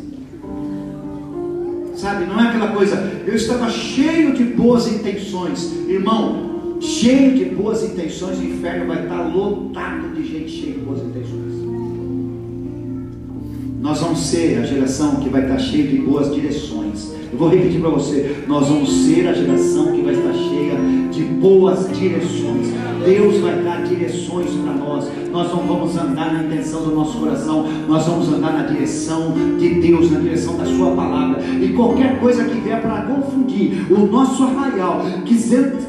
Sabe, 1.97 2.25
não 2.25 2.41
é 2.41 2.49
aquela 2.49 2.73
coisa, 2.73 2.97
eu 3.25 3.35
estava 3.35 3.71
cheio 3.71 4.35
de 4.35 4.43
boas 4.43 4.89
intenções, 4.89 5.73
irmão, 5.89 6.79
cheio 6.81 7.37
de 7.37 7.45
boas 7.45 7.85
intenções, 7.85 8.39
o 8.39 8.45
inferno 8.45 8.89
vai 8.89 9.05
estar 9.05 9.23
lotado 9.23 10.13
de 10.13 10.27
gente 10.27 10.51
cheia 10.51 10.73
de 10.73 10.81
boas 10.81 11.01
intenções. 11.01 11.62
Nós 13.83 13.99
vamos 13.99 14.21
ser 14.21 14.61
a 14.61 14.63
geração 14.63 15.17
que 15.17 15.29
vai 15.29 15.43
estar 15.43 15.59
cheia 15.59 15.83
de 15.89 15.99
boas 15.99 16.33
direções. 16.33 17.13
Eu 17.33 17.37
vou 17.37 17.49
repetir 17.49 17.81
para 17.81 17.91
você: 17.91 18.45
nós 18.47 18.69
vamos 18.69 18.89
ser 18.89 19.27
a 19.27 19.33
geração 19.33 19.91
que 19.91 20.03
vai 20.03 20.15
estar 20.15 20.33
cheia 20.33 20.77
de 21.11 21.25
boas 21.25 21.89
direções. 21.93 22.69
Deus 23.05 23.41
vai 23.41 23.61
dar 23.61 23.83
direções 23.83 24.53
para 24.53 24.73
nós. 24.75 25.09
Nós 25.33 25.51
não 25.51 25.67
vamos 25.67 25.97
andar 25.97 26.33
na 26.33 26.45
intenção 26.45 26.83
do 26.85 26.95
nosso 26.95 27.19
coração, 27.19 27.67
nós 27.89 28.07
vamos 28.07 28.29
andar 28.29 28.53
na 28.53 28.63
direção 28.67 29.35
de 29.59 29.69
Deus, 29.81 30.13
na 30.13 30.21
direção 30.21 30.57
da 30.57 30.65
Sua 30.65 30.95
palavra. 30.95 31.43
E 31.43 31.73
qualquer 31.73 32.21
coisa 32.21 32.45
que 32.45 32.61
vier 32.61 32.81
para 32.81 33.03
confundir 33.03 33.85
o 33.91 34.07
nosso 34.07 34.45
arraial, 34.45 35.03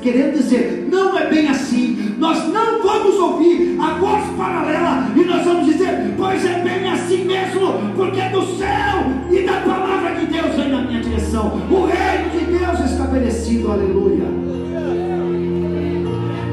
querendo 0.01 0.33
dizer, 0.33 0.87
não 0.91 1.15
é 1.15 1.29
bem 1.29 1.47
assim, 1.47 2.02
nós 2.23 2.47
não 2.47 2.81
vamos 2.81 3.19
ouvir 3.19 3.77
a 3.77 3.95
voz 3.95 4.23
paralela 4.37 5.11
e 5.13 5.25
nós 5.25 5.43
vamos 5.43 5.65
dizer, 5.65 6.13
pois 6.15 6.45
é 6.45 6.63
bem 6.63 6.89
assim 6.89 7.25
mesmo, 7.25 7.93
porque 7.97 8.21
é 8.21 8.29
do 8.29 8.41
céu 8.57 9.03
e 9.29 9.45
da 9.45 9.59
palavra 9.59 10.15
de 10.15 10.27
Deus 10.27 10.55
vem 10.55 10.69
na 10.69 10.83
minha 10.83 11.01
direção. 11.01 11.51
O 11.69 11.85
reino 11.85 12.29
de 12.29 12.45
Deus 12.57 12.79
estabelecido, 12.89 13.69
aleluia. 13.69 14.23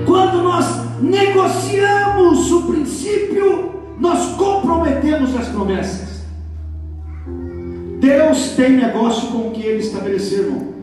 Quando 0.04 0.42
nós 0.42 1.00
negociamos 1.00 2.50
o 2.50 2.62
princípio, 2.62 3.70
nós 4.00 4.34
comprometemos 4.34 5.36
as 5.36 5.50
promessas. 5.50 6.24
Deus 8.00 8.54
tem 8.56 8.70
negócio 8.70 9.28
com 9.28 9.46
o 9.46 9.50
que 9.52 9.62
ele 9.62 9.78
estabeleceu, 9.78 10.46
irmão. 10.46 10.74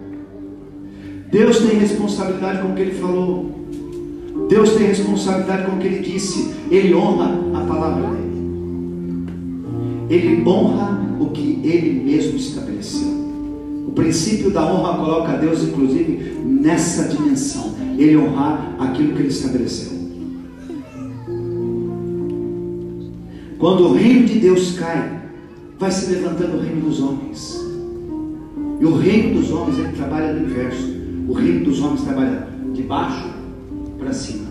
Deus 1.29 1.59
tem 1.59 1.77
responsabilidade 1.77 2.61
com 2.61 2.69
o 2.69 2.73
que 2.73 2.81
ele 2.83 2.97
falou. 2.97 3.56
Deus 4.47 4.71
tem 4.71 4.87
responsabilidade 4.87 5.65
com 5.65 5.75
o 5.75 5.79
que 5.79 5.87
ele 5.87 5.99
disse. 5.99 6.53
Ele 6.71 6.93
honra 6.95 7.37
a 7.53 7.61
palavra 7.65 8.07
dele. 8.09 8.27
Ele 10.09 10.47
honra 10.47 11.01
o 11.19 11.27
que 11.27 11.59
ele 11.63 12.01
mesmo 12.03 12.37
estabeleceu. 12.37 13.09
O 13.87 13.91
princípio 13.91 14.51
da 14.51 14.65
honra 14.65 14.97
coloca 14.97 15.37
Deus, 15.37 15.63
inclusive, 15.63 16.39
nessa 16.45 17.09
dimensão 17.09 17.75
ele 17.97 18.15
honrar 18.15 18.75
aquilo 18.79 19.13
que 19.13 19.19
ele 19.19 19.27
estabeleceu. 19.29 19.97
Quando 23.57 23.87
o 23.87 23.93
reino 23.93 24.25
de 24.25 24.39
Deus 24.39 24.77
cai, 24.77 25.23
vai 25.79 25.91
se 25.91 26.11
levantando 26.11 26.57
o 26.57 26.61
reino 26.61 26.81
dos 26.81 27.01
homens. 27.01 27.59
E 28.79 28.85
o 28.85 28.95
reino 28.95 29.41
dos 29.41 29.51
homens 29.51 29.79
ele 29.79 29.93
trabalha 29.93 30.31
no 30.33 30.45
inverso. 30.45 30.95
O 31.27 31.33
reino 31.33 31.65
dos 31.65 31.81
homens 31.81 32.03
trabalha 32.03 32.47
de 32.71 32.83
baixo 32.83 33.36
para 34.07 34.13
cima. 34.13 34.47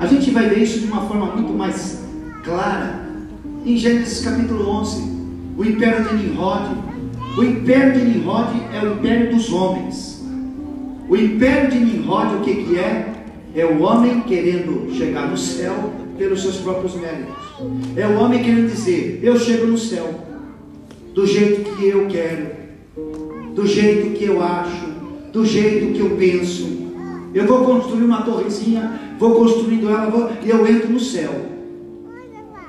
A 0.00 0.06
gente 0.06 0.30
vai 0.30 0.48
ver 0.48 0.62
isso 0.62 0.80
de 0.80 0.86
uma 0.86 1.02
forma 1.02 1.26
muito 1.26 1.52
mais 1.52 2.02
clara 2.42 3.04
em 3.64 3.76
Gênesis 3.76 4.24
capítulo 4.24 4.68
11. 4.68 5.02
O 5.58 5.64
império 5.64 6.08
de 6.08 6.14
Nimrod. 6.14 6.76
O 7.36 7.44
império 7.44 7.92
de 7.92 8.04
Nimrod 8.06 8.50
é 8.72 8.84
o 8.84 8.94
império 8.94 9.34
dos 9.34 9.52
homens. 9.52 10.24
O 11.08 11.16
império 11.16 11.70
de 11.70 11.78
Nimrod, 11.78 12.36
o 12.36 12.40
que, 12.40 12.64
que 12.64 12.78
é? 12.78 13.12
É 13.54 13.66
o 13.66 13.82
homem 13.82 14.20
querendo 14.22 14.92
chegar 14.94 15.28
no 15.28 15.36
céu 15.36 15.92
pelos 16.16 16.40
seus 16.40 16.56
próprios 16.56 16.94
méritos. 16.94 17.34
É 17.96 18.06
o 18.06 18.18
homem 18.18 18.42
querendo 18.42 18.70
dizer: 18.70 19.20
Eu 19.22 19.38
chego 19.38 19.66
no 19.66 19.78
céu, 19.78 20.12
do 21.14 21.26
jeito 21.26 21.76
que 21.76 21.86
eu 21.86 22.06
quero, 22.06 22.46
do 23.54 23.66
jeito 23.66 24.16
que 24.16 24.24
eu 24.24 24.42
acho, 24.42 24.86
do 25.32 25.44
jeito 25.44 25.92
que 25.92 26.00
eu 26.00 26.16
penso. 26.16 26.83
Eu 27.34 27.46
vou 27.46 27.64
construir 27.64 28.04
uma 28.04 28.22
torrezinha, 28.22 29.00
vou 29.18 29.34
construindo 29.34 29.88
ela 29.88 30.08
vou, 30.08 30.30
e 30.42 30.48
eu 30.48 30.66
entro 30.66 30.90
no 30.90 31.00
céu. 31.00 31.32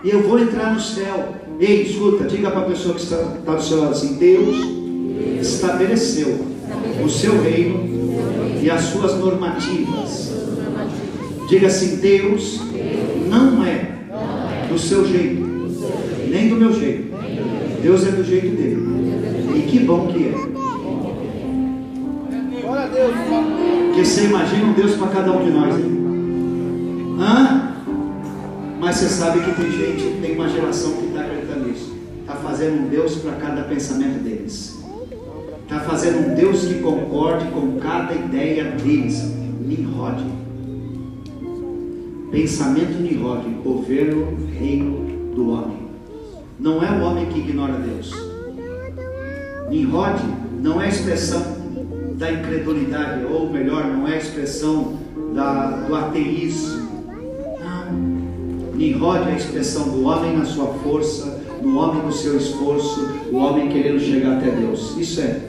E 0.03 0.09
eu 0.09 0.23
vou 0.23 0.39
entrar 0.39 0.73
no 0.73 0.79
céu 0.79 1.35
Ei, 1.59 1.83
escuta, 1.83 2.25
diga 2.25 2.51
para 2.51 2.61
a 2.61 2.65
pessoa 2.65 2.95
que 2.95 3.01
está, 3.01 3.21
está 3.39 3.55
do 3.55 3.63
seu 3.63 3.79
lado 3.79 3.91
assim: 3.91 4.15
Deus 4.15 4.57
estabeleceu 5.39 6.45
o 7.03 7.09
seu 7.09 7.41
reino 7.41 7.79
e 8.61 8.69
as 8.69 8.81
suas 8.81 9.17
normativas. 9.17 10.33
Diga 11.47 11.67
assim: 11.67 11.97
Deus 11.97 12.59
não 13.29 13.63
é 13.63 13.89
do 14.69 14.77
seu 14.77 15.07
jeito, 15.07 15.45
nem 16.29 16.49
do 16.49 16.55
meu 16.55 16.73
jeito. 16.73 17.15
Deus 17.81 18.05
é 18.05 18.11
do 18.11 18.23
jeito 18.23 18.47
dele. 18.47 18.83
E 19.55 19.61
que 19.61 19.79
bom 19.79 20.07
que 20.07 20.25
é. 20.25 20.35
Porque 23.95 24.09
você 24.09 24.25
imagina 24.25 24.65
um 24.65 24.73
Deus 24.73 24.97
para 24.97 25.07
cada 25.07 25.31
um 25.31 25.41
de 25.41 25.51
nós. 25.51 25.73
Hein? 25.73 27.15
Hã? 27.17 27.71
Mas 28.77 28.97
você 28.97 29.07
sabe 29.07 29.39
que 29.39 29.55
tem 29.55 29.71
gente, 29.71 30.19
tem 30.21 30.35
uma 30.35 30.49
geração 30.49 30.91
que 30.97 31.05
está 31.05 31.21
acreditando 31.21 31.69
nisso. 31.69 31.95
Está 32.19 32.33
fazendo 32.33 32.81
um 32.81 32.89
Deus 32.89 33.15
para 33.15 33.31
cada 33.37 33.61
pensamento 33.63 34.21
deles. 34.21 34.83
Está 35.63 35.79
fazendo 35.79 36.27
um 36.27 36.35
Deus 36.35 36.65
que 36.65 36.81
concorde 36.81 37.47
com 37.51 37.79
cada 37.79 38.13
ideia 38.13 38.65
deles. 38.71 39.33
Nimrod. 39.61 40.25
Pensamento 42.31 43.01
Nimrod. 43.01 43.47
Governo, 43.63 44.37
reino 44.59 45.33
do 45.33 45.51
homem. 45.51 45.87
Não 46.59 46.83
é 46.83 46.91
o 46.91 47.01
homem 47.01 47.27
que 47.27 47.39
ignora 47.39 47.79
Deus. 47.79 48.13
Nimrod 49.69 50.19
não 50.61 50.81
é 50.81 50.89
expressão 50.89 51.64
da 52.17 52.31
incredulidade, 52.31 53.25
ou 53.25 53.49
melhor, 53.49 53.85
não 53.85 54.07
é 54.07 54.17
expressão 54.17 54.97
da, 55.33 55.77
do 55.87 55.95
ateísmo 55.95 56.85
Nimrod 58.75 59.29
é 59.29 59.33
a 59.33 59.37
expressão 59.37 59.87
do 59.87 60.03
homem 60.03 60.37
na 60.37 60.43
sua 60.43 60.67
força, 60.67 61.41
do 61.61 61.77
homem 61.77 62.03
no 62.03 62.11
seu 62.11 62.37
esforço, 62.37 63.09
o 63.31 63.37
homem 63.37 63.69
querendo 63.69 63.99
chegar 63.99 64.37
até 64.37 64.51
Deus. 64.51 64.95
Isso 64.97 65.21
é 65.21 65.39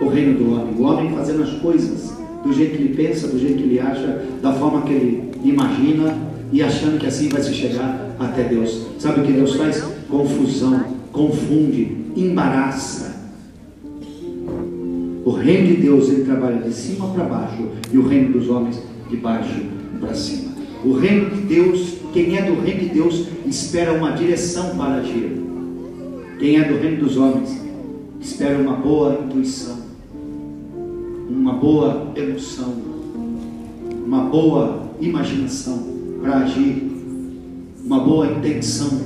o 0.00 0.08
reino 0.08 0.36
do 0.38 0.52
homem. 0.52 0.74
O 0.76 0.82
homem 0.82 1.14
fazendo 1.14 1.44
as 1.44 1.52
coisas 1.60 2.12
do 2.42 2.52
jeito 2.52 2.76
que 2.76 2.82
ele 2.82 2.94
pensa, 2.94 3.28
do 3.28 3.38
jeito 3.38 3.58
que 3.58 3.62
ele 3.62 3.80
acha, 3.80 4.24
da 4.42 4.52
forma 4.52 4.82
que 4.82 4.92
ele 4.92 5.30
imagina 5.44 6.16
e 6.52 6.62
achando 6.62 6.98
que 6.98 7.06
assim 7.06 7.28
vai 7.28 7.42
se 7.42 7.54
chegar 7.54 8.10
até 8.18 8.42
Deus. 8.42 8.86
Sabe 8.98 9.20
o 9.20 9.24
que 9.24 9.32
Deus 9.32 9.54
faz? 9.54 9.80
Confusão, 10.10 10.84
confunde, 11.12 11.96
embaraça. 12.16 13.17
O 15.28 15.32
reino 15.32 15.66
de 15.66 15.82
Deus 15.82 16.08
ele 16.08 16.24
trabalha 16.24 16.56
de 16.56 16.72
cima 16.72 17.06
para 17.08 17.24
baixo 17.24 17.68
e 17.92 17.98
o 17.98 18.08
reino 18.08 18.32
dos 18.32 18.48
homens 18.48 18.82
de 19.10 19.16
baixo 19.18 19.60
para 20.00 20.14
cima. 20.14 20.52
O 20.82 20.94
reino 20.94 21.28
de 21.28 21.42
Deus 21.42 21.98
quem 22.14 22.38
é 22.38 22.50
do 22.50 22.58
reino 22.62 22.80
de 22.80 22.88
Deus 22.88 23.26
espera 23.44 23.92
uma 23.92 24.12
direção 24.12 24.74
para 24.74 24.94
agir. 24.94 25.38
Quem 26.38 26.56
é 26.56 26.64
do 26.64 26.78
reino 26.78 27.04
dos 27.04 27.18
homens 27.18 27.60
espera 28.18 28.56
uma 28.56 28.76
boa 28.76 29.20
intuição, 29.22 29.76
uma 31.28 31.52
boa 31.52 32.10
emoção, 32.16 32.74
uma 34.06 34.22
boa 34.30 34.88
imaginação 34.98 35.88
para 36.22 36.38
agir, 36.38 36.90
uma 37.84 38.00
boa 38.00 38.32
intenção. 38.32 38.98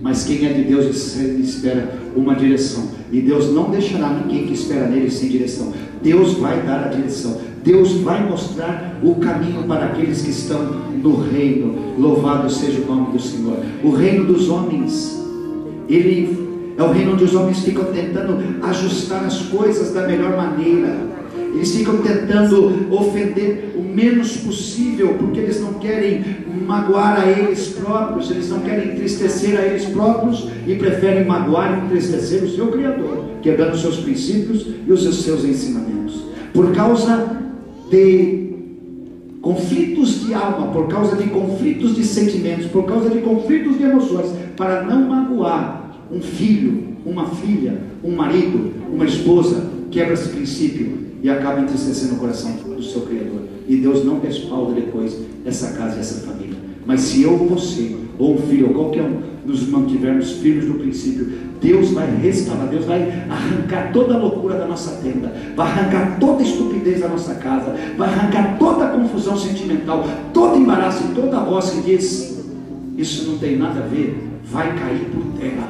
Mas 0.00 0.24
quem 0.24 0.46
é 0.46 0.54
de 0.54 0.62
Deus 0.62 0.86
espera 1.38 1.98
uma 2.16 2.34
direção. 2.34 2.95
E 3.12 3.20
Deus 3.20 3.52
não 3.52 3.70
deixará 3.70 4.10
ninguém 4.10 4.46
que 4.46 4.54
espera 4.54 4.88
nele 4.88 5.10
sem 5.10 5.28
direção. 5.28 5.72
Deus 6.02 6.34
vai 6.34 6.62
dar 6.62 6.84
a 6.84 6.88
direção. 6.88 7.38
Deus 7.62 7.92
vai 7.94 8.28
mostrar 8.28 8.98
o 9.02 9.16
caminho 9.16 9.64
para 9.64 9.86
aqueles 9.86 10.22
que 10.22 10.30
estão 10.30 10.62
no 11.02 11.16
reino. 11.20 11.74
Louvado 11.98 12.50
seja 12.50 12.80
o 12.82 12.86
nome 12.86 13.12
do 13.12 13.20
Senhor. 13.20 13.58
O 13.82 13.90
reino 13.90 14.24
dos 14.24 14.48
homens, 14.48 15.20
ele 15.88 16.46
é 16.76 16.82
o 16.82 16.92
reino 16.92 17.14
onde 17.14 17.24
os 17.24 17.34
homens 17.34 17.60
ficam 17.60 17.84
tentando 17.86 18.64
ajustar 18.64 19.24
as 19.24 19.40
coisas 19.42 19.92
da 19.92 20.06
melhor 20.06 20.36
maneira. 20.36 21.15
Eles 21.56 21.74
ficam 21.74 21.96
tentando 22.02 22.94
ofender 22.94 23.72
o 23.74 23.82
menos 23.82 24.36
possível, 24.36 25.14
porque 25.18 25.40
eles 25.40 25.58
não 25.58 25.74
querem 25.74 26.22
magoar 26.66 27.18
a 27.18 27.26
eles 27.26 27.68
próprios, 27.68 28.30
eles 28.30 28.50
não 28.50 28.60
querem 28.60 28.92
entristecer 28.92 29.58
a 29.58 29.62
eles 29.62 29.86
próprios 29.86 30.48
e 30.66 30.74
preferem 30.74 31.24
magoar 31.24 31.72
e 31.72 31.86
entristecer 31.86 32.44
o 32.44 32.50
seu 32.50 32.68
Criador, 32.68 33.24
quebrando 33.40 33.72
os 33.72 33.80
seus 33.80 33.96
princípios 33.96 34.66
e 34.86 34.92
os 34.92 35.02
seus 35.02 35.44
ensinamentos. 35.46 36.26
Por 36.52 36.72
causa 36.74 37.40
de 37.90 38.50
conflitos 39.40 40.26
de 40.26 40.34
alma, 40.34 40.72
por 40.72 40.88
causa 40.88 41.16
de 41.16 41.30
conflitos 41.30 41.94
de 41.96 42.04
sentimentos, 42.04 42.66
por 42.66 42.84
causa 42.84 43.08
de 43.08 43.20
conflitos 43.20 43.78
de 43.78 43.84
emoções, 43.84 44.30
para 44.58 44.82
não 44.82 45.08
magoar 45.08 45.96
um 46.12 46.20
filho, 46.20 46.96
uma 47.06 47.26
filha, 47.28 47.78
um 48.04 48.14
marido, 48.14 48.72
uma 48.92 49.06
esposa, 49.06 49.70
quebra 49.90 50.12
esse 50.12 50.28
princípio 50.28 51.05
e 51.22 51.30
acaba 51.30 51.60
entristecendo 51.60 52.14
o 52.14 52.18
coração 52.18 52.52
do 52.52 52.82
seu 52.82 53.02
Criador. 53.02 53.42
E 53.68 53.76
Deus 53.76 54.04
não 54.04 54.20
respalda 54.20 54.74
depois 54.74 55.16
essa 55.44 55.72
casa 55.72 55.96
e 55.96 56.00
essa 56.00 56.26
família. 56.26 56.56
Mas 56.84 57.00
se 57.00 57.22
eu 57.22 57.36
você, 57.36 57.96
ou 58.18 58.34
um 58.34 58.38
filho, 58.38 58.68
ou 58.68 58.74
qualquer 58.74 59.02
um, 59.02 59.20
nos 59.44 59.68
mantivermos 59.68 60.32
firmes 60.32 60.66
no 60.66 60.74
princípio, 60.74 61.28
Deus 61.60 61.90
vai 61.90 62.14
restaurar, 62.16 62.68
Deus 62.68 62.84
vai 62.84 63.24
arrancar 63.28 63.92
toda 63.92 64.14
a 64.14 64.18
loucura 64.18 64.58
da 64.58 64.66
nossa 64.66 65.00
tenda, 65.02 65.32
vai 65.54 65.66
arrancar 65.66 66.18
toda 66.18 66.42
a 66.42 66.46
estupidez 66.46 67.00
da 67.00 67.08
nossa 67.08 67.34
casa, 67.36 67.74
vai 67.96 68.08
arrancar 68.08 68.58
toda 68.58 68.86
a 68.86 68.88
confusão 68.88 69.36
sentimental, 69.36 70.04
todo 70.32 70.58
embaraço 70.58 71.04
e 71.04 71.14
toda 71.14 71.38
a 71.38 71.44
voz 71.44 71.70
que 71.70 71.80
diz: 71.82 72.44
Isso 72.96 73.30
não 73.30 73.38
tem 73.38 73.56
nada 73.56 73.80
a 73.80 73.86
ver, 73.86 74.16
vai 74.44 74.76
cair 74.78 75.06
por 75.12 75.40
terra. 75.40 75.68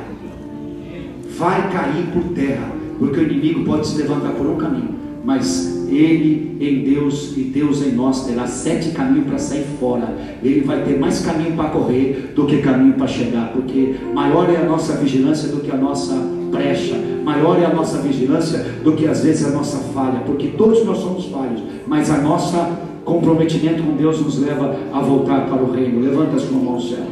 Vai 1.39 1.71
cair 1.71 2.07
por 2.15 2.33
terra, 2.35 2.73
porque 2.99 3.21
o 3.21 3.23
inimigo 3.23 3.65
pode 3.65 3.87
se 3.87 3.99
levantar 3.99 4.31
por 4.31 4.47
um 4.47 4.57
caminho, 4.57 4.96
mas 5.27 5.85
ele 5.91 6.57
em 6.61 6.85
Deus 6.85 7.37
e 7.37 7.41
Deus 7.41 7.85
em 7.85 7.91
nós 7.91 8.25
terá 8.25 8.47
sete 8.47 8.91
caminhos 8.91 9.27
para 9.27 9.39
sair 9.39 9.67
fora. 9.81 10.17
Ele 10.41 10.61
vai 10.61 10.85
ter 10.85 10.97
mais 11.01 11.21
caminho 11.21 11.57
para 11.57 11.71
correr 11.71 12.33
do 12.35 12.47
que 12.47 12.59
caminho 12.59 12.95
para 12.95 13.09
chegar, 13.09 13.53
porque 13.53 13.97
maior 14.15 14.49
é 14.49 14.57
a 14.57 14.65
nossa 14.65 14.93
vigilância 14.95 15.49
do 15.49 15.61
que 15.61 15.71
a 15.73 15.77
nossa 15.77 16.15
brecha, 16.53 16.95
maior 17.25 17.61
é 17.61 17.65
a 17.65 17.75
nossa 17.75 17.99
vigilância 17.99 18.65
do 18.85 18.93
que 18.93 19.05
às 19.05 19.25
vezes 19.25 19.45
a 19.45 19.51
nossa 19.51 19.79
falha, 19.93 20.21
porque 20.21 20.49
todos 20.49 20.87
nós 20.87 20.99
somos 20.99 21.27
falhos, 21.27 21.61
mas 21.89 22.09
a 22.09 22.19
nossa 22.19 22.79
comprometimento 23.05 23.83
com 23.83 23.97
Deus 23.97 24.21
nos 24.21 24.39
leva 24.39 24.77
a 24.93 25.01
voltar 25.01 25.47
para 25.49 25.61
o 25.61 25.73
reino. 25.73 26.01
Levanta 26.01 26.37
a 26.37 26.39
sua 26.39 26.57
mão 26.57 26.75
ao 26.75 26.81
céu. 26.81 27.05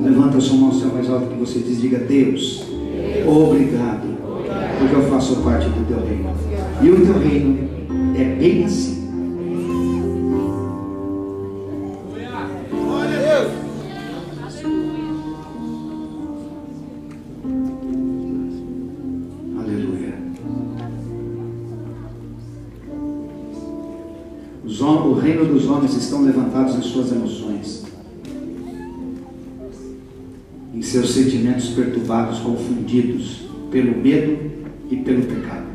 Levanta 0.00 0.38
a 0.38 0.40
sua 0.40 0.58
mão 0.58 0.68
ao 0.68 0.74
céu 0.74 0.90
mais 0.92 1.10
alto 1.10 1.26
que 1.26 1.38
você 1.38 1.58
diz, 1.58 1.80
diga 1.80 1.98
Deus, 1.98 2.66
obrigado, 3.26 4.13
porque 4.78 4.94
eu 4.94 5.02
faço 5.04 5.36
parte 5.36 5.68
do 5.68 5.86
teu 5.86 6.04
reino. 6.04 6.30
E 6.82 6.90
o 6.90 7.04
teu 7.04 7.18
reino 7.18 7.68
é 8.16 8.24
bem 8.24 8.64
assim. 8.64 9.04
Aleluia. 19.58 20.14
o 25.08 25.14
reino 25.14 25.46
dos 25.46 25.66
homens 25.66 25.94
estão 25.94 26.22
levantados 26.22 26.76
em 26.76 26.82
suas 26.82 27.12
emoções, 27.12 27.84
em 30.74 30.82
seus 30.82 31.14
sentimentos 31.14 31.70
perturbados, 31.70 32.40
confundidos 32.40 33.44
pelo 33.70 33.96
medo 33.96 34.63
e 34.90 34.96
pelo 34.96 35.22
pecado. 35.22 35.66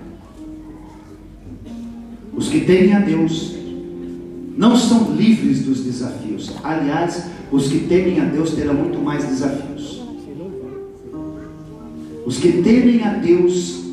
Os 2.35 2.47
que 2.47 2.61
temem 2.61 2.93
a 2.93 2.99
Deus 2.99 3.55
não 4.57 4.75
são 4.75 5.15
livres 5.15 5.63
dos 5.63 5.83
desafios. 5.83 6.53
Aliás, 6.63 7.25
os 7.51 7.67
que 7.67 7.79
temem 7.79 8.19
a 8.19 8.25
Deus 8.25 8.53
terão 8.53 8.73
muito 8.73 8.99
mais 8.99 9.23
desafios. 9.25 10.01
Os 12.25 12.37
que 12.37 12.61
temem 12.61 13.03
a 13.03 13.13
Deus, 13.13 13.83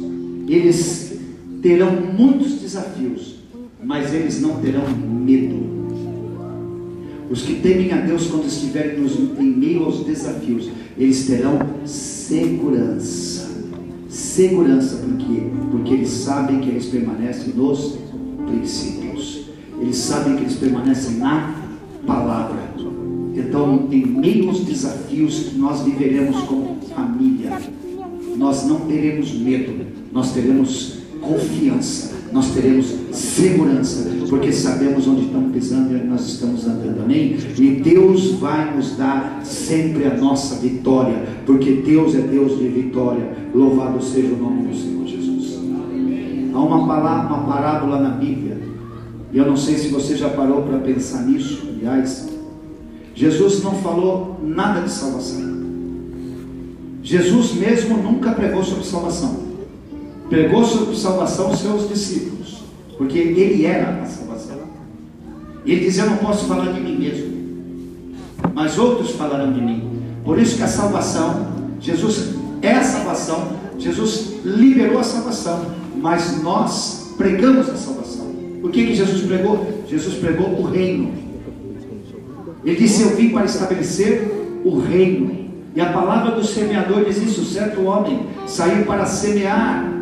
eles 0.46 1.18
terão 1.62 1.90
muitos 1.96 2.60
desafios, 2.60 3.36
mas 3.82 4.12
eles 4.12 4.40
não 4.40 4.60
terão 4.60 4.84
medo. 4.88 5.76
Os 7.30 7.42
que 7.42 7.54
temem 7.56 7.92
a 7.92 7.96
Deus, 7.96 8.26
quando 8.26 8.46
estiverem 8.46 9.00
nos, 9.00 9.16
em 9.16 9.50
meio 9.50 9.84
aos 9.84 10.04
desafios, 10.04 10.68
eles 10.98 11.26
terão 11.26 11.58
segurança. 11.84 13.45
Segurança, 14.16 14.96
por 14.96 15.14
quê? 15.18 15.42
Porque 15.70 15.92
eles 15.92 16.08
sabem 16.08 16.60
que 16.60 16.70
eles 16.70 16.86
permanecem 16.86 17.52
nos 17.52 17.98
princípios. 18.46 19.42
Eles 19.78 19.96
sabem 19.98 20.36
que 20.36 20.44
eles 20.44 20.54
permanecem 20.54 21.18
na 21.18 21.54
palavra. 22.06 22.70
Então, 23.34 23.86
em 23.92 24.06
meio 24.06 24.48
aos 24.48 24.60
desafios 24.60 25.50
que 25.50 25.58
nós 25.58 25.82
viveremos 25.82 26.34
como 26.44 26.78
família, 26.94 27.60
nós 28.38 28.66
não 28.66 28.80
teremos 28.86 29.34
medo, 29.34 29.84
nós 30.10 30.32
teremos 30.32 31.00
confiança, 31.20 32.14
nós 32.32 32.54
teremos 32.54 32.94
segurança, 33.36 34.08
porque 34.30 34.50
sabemos 34.50 35.06
onde 35.06 35.26
estamos 35.26 35.52
pisando 35.52 35.92
e 35.92 35.96
onde 35.96 36.06
nós 36.06 36.26
estamos 36.26 36.66
andando, 36.66 37.02
amém? 37.02 37.36
E 37.58 37.70
Deus 37.82 38.32
vai 38.32 38.74
nos 38.74 38.96
dar 38.96 39.40
sempre 39.44 40.06
a 40.06 40.14
nossa 40.14 40.56
vitória, 40.56 41.22
porque 41.44 41.82
Deus 41.84 42.14
é 42.14 42.20
Deus 42.20 42.58
de 42.58 42.68
vitória. 42.68 43.30
Louvado 43.54 44.02
seja 44.02 44.34
o 44.34 44.38
nome 44.38 44.68
do 44.68 44.74
Senhor 44.74 45.06
Jesus. 45.06 45.58
Há 46.54 46.58
uma, 46.58 46.86
palavra, 46.86 47.34
uma 47.34 47.46
parábola 47.46 48.00
na 48.00 48.10
Bíblia, 48.10 48.58
e 49.32 49.36
eu 49.36 49.46
não 49.46 49.56
sei 49.56 49.76
se 49.76 49.88
você 49.88 50.16
já 50.16 50.30
parou 50.30 50.62
para 50.62 50.78
pensar 50.78 51.22
nisso, 51.26 51.68
aliás. 51.68 52.28
Jesus 53.14 53.62
não 53.62 53.72
falou 53.76 54.40
nada 54.42 54.80
de 54.80 54.90
salvação. 54.90 55.56
Jesus 57.02 57.54
mesmo 57.54 57.98
nunca 57.98 58.32
pregou 58.32 58.64
sobre 58.64 58.84
salvação. 58.84 59.46
Pregou 60.28 60.64
sobre 60.64 60.96
salvação 60.96 61.50
os 61.50 61.60
seus 61.60 61.88
discípulos, 61.88 62.35
porque 62.96 63.18
ele 63.18 63.64
era 63.64 64.02
a 64.02 64.06
salvação. 64.06 64.58
E 65.64 65.72
ele 65.72 65.84
dizia: 65.84 66.04
Eu 66.04 66.10
não 66.10 66.16
posso 66.18 66.46
falar 66.46 66.72
de 66.72 66.80
mim 66.80 66.96
mesmo, 66.96 68.16
mas 68.54 68.78
outros 68.78 69.12
falarão 69.12 69.52
de 69.52 69.60
mim. 69.60 70.00
Por 70.24 70.38
isso 70.38 70.56
que 70.56 70.62
a 70.62 70.68
salvação, 70.68 71.46
Jesus 71.80 72.34
é 72.62 72.72
a 72.72 72.82
salvação, 72.82 73.52
Jesus 73.78 74.34
liberou 74.44 74.98
a 74.98 75.04
salvação, 75.04 75.66
mas 75.96 76.42
nós 76.42 77.14
pregamos 77.16 77.68
a 77.68 77.76
salvação. 77.76 78.26
O 78.62 78.68
que, 78.68 78.86
que 78.86 78.94
Jesus 78.94 79.22
pregou? 79.22 79.84
Jesus 79.88 80.16
pregou 80.16 80.48
o 80.48 80.62
reino. 80.64 81.12
Ele 82.64 82.76
disse: 82.76 83.02
Eu 83.02 83.16
vim 83.16 83.30
para 83.30 83.44
estabelecer 83.44 84.60
o 84.64 84.80
reino. 84.80 85.46
E 85.74 85.80
a 85.80 85.92
palavra 85.92 86.32
do 86.32 86.44
semeador 86.44 87.04
diz 87.04 87.18
isso: 87.18 87.44
certo 87.44 87.82
homem 87.84 88.26
saiu 88.46 88.84
para 88.84 89.04
semear. 89.04 89.95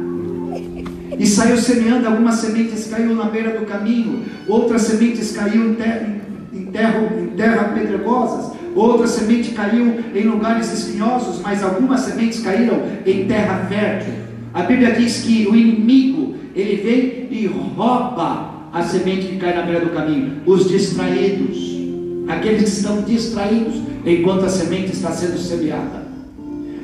E 1.19 1.27
saiu 1.27 1.57
semeando, 1.57 2.07
algumas 2.07 2.37
sementes 2.37 2.87
caíram 2.87 3.15
na 3.15 3.25
beira 3.25 3.59
do 3.59 3.67
caminho, 3.67 4.25
outras 4.49 4.83
sementes 4.83 5.33
caíram 5.33 5.71
em 5.71 5.75
terra, 5.75 6.07
em 6.53 6.65
terra, 6.67 7.01
em 7.21 7.27
terra 7.29 7.65
pedregosas, 7.75 8.53
outras 8.75 9.11
sementes 9.11 9.55
caíram 9.55 9.95
em 10.15 10.23
lugares 10.25 10.73
espinhosos, 10.73 11.41
mas 11.41 11.63
algumas 11.63 12.01
sementes 12.01 12.41
caíram 12.41 12.83
em 13.07 13.27
terra 13.27 13.67
fértil. 13.69 14.13
A 14.53 14.63
Bíblia 14.63 14.93
diz 14.93 15.23
que 15.23 15.47
o 15.47 15.55
inimigo, 15.55 16.35
ele 16.55 16.83
vem 16.83 17.29
e 17.31 17.47
rouba 17.47 18.69
a 18.73 18.83
semente 18.83 19.27
que 19.27 19.37
cai 19.37 19.55
na 19.55 19.63
beira 19.63 19.85
do 19.85 19.93
caminho, 19.93 20.43
os 20.45 20.69
distraídos, 20.69 21.75
aqueles 22.29 22.63
que 22.63 22.69
estão 22.81 23.03
distraídos, 23.03 23.75
enquanto 24.05 24.45
a 24.45 24.49
semente 24.49 24.93
está 24.93 25.13
sendo 25.13 25.39
semeada. 25.39 26.05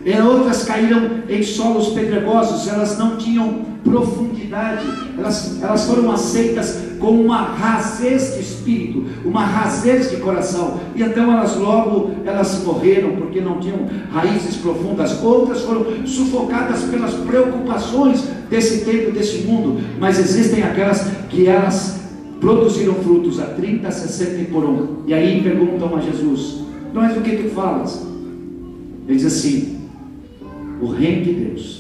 E 0.05 0.13
outras 0.21 0.65
caíram 0.65 1.11
em 1.29 1.43
solos 1.43 1.89
pedregosos, 1.89 2.67
elas 2.69 2.99
não 2.99 3.17
tinham 3.17 3.70
profundidade, 3.85 4.87
elas, 5.17 5.63
elas 5.63 5.85
foram 5.87 6.11
aceitas 6.11 6.91
com 6.99 7.13
uma 7.13 7.39
razez 7.39 8.35
de 8.35 8.41
espírito, 8.41 9.05
uma 9.25 9.45
razez 9.45 10.11
de 10.11 10.17
coração, 10.17 10.79
e 10.95 11.03
então 11.03 11.33
elas 11.33 11.57
logo 11.57 12.11
elas 12.25 12.63
morreram 12.65 13.17
porque 13.17 13.41
não 13.41 13.59
tinham 13.59 13.89
raízes 14.13 14.57
profundas. 14.57 15.23
Outras 15.23 15.63
foram 15.63 16.07
sufocadas 16.07 16.83
pelas 16.83 17.15
preocupações 17.15 18.25
desse 18.51 18.85
tempo, 18.85 19.13
desse 19.13 19.39
mundo, 19.39 19.81
mas 19.99 20.19
existem 20.19 20.63
aquelas 20.63 21.11
que 21.29 21.47
elas 21.47 22.01
produziram 22.41 22.95
frutos 22.95 23.39
a 23.39 23.47
30, 23.47 23.91
60 23.91 24.43
e 24.43 24.45
por 24.47 24.65
um. 24.65 25.03
E 25.07 25.15
aí 25.15 25.43
perguntam 25.43 25.97
a 25.97 26.01
Jesus: 26.01 26.63
Mas 26.93 27.17
o 27.17 27.21
que 27.21 27.37
tu 27.37 27.51
falas? 27.51 28.07
Ele 29.07 29.17
diz 29.17 29.27
assim: 29.27 29.81
O 30.81 30.87
reino 30.87 31.25
de 31.25 31.33
Deus. 31.33 31.80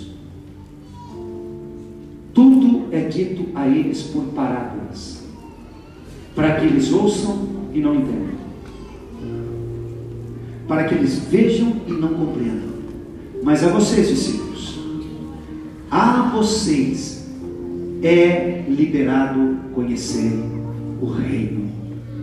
Tudo 2.40 2.86
é 2.90 3.00
dito 3.00 3.48
a 3.54 3.68
eles 3.68 4.04
por 4.04 4.24
parábolas, 4.28 5.26
para 6.34 6.54
que 6.54 6.64
eles 6.64 6.90
ouçam 6.90 7.46
e 7.74 7.80
não 7.80 7.94
entendam, 7.94 8.34
para 10.66 10.84
que 10.84 10.94
eles 10.94 11.18
vejam 11.30 11.76
e 11.86 11.92
não 11.92 12.14
compreendam. 12.14 12.70
Mas 13.42 13.62
a 13.62 13.68
vocês, 13.68 14.08
discípulos, 14.08 14.80
a 15.90 16.30
vocês 16.34 17.28
é 18.02 18.64
liberado 18.66 19.58
conhecer 19.74 20.32
o 21.02 21.08
reino 21.08 21.68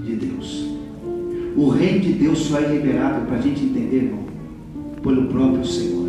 de 0.03 0.15
Deus. 0.15 0.67
O 1.55 1.69
reino 1.69 1.99
de 1.99 2.13
Deus 2.13 2.39
só 2.39 2.57
é 2.59 2.73
liberado 2.73 3.23
para 3.27 3.37
a 3.37 3.41
gente 3.41 3.63
entender, 3.63 4.05
irmão, 4.05 4.23
pelo 5.03 5.27
próprio 5.27 5.63
Senhor. 5.63 6.06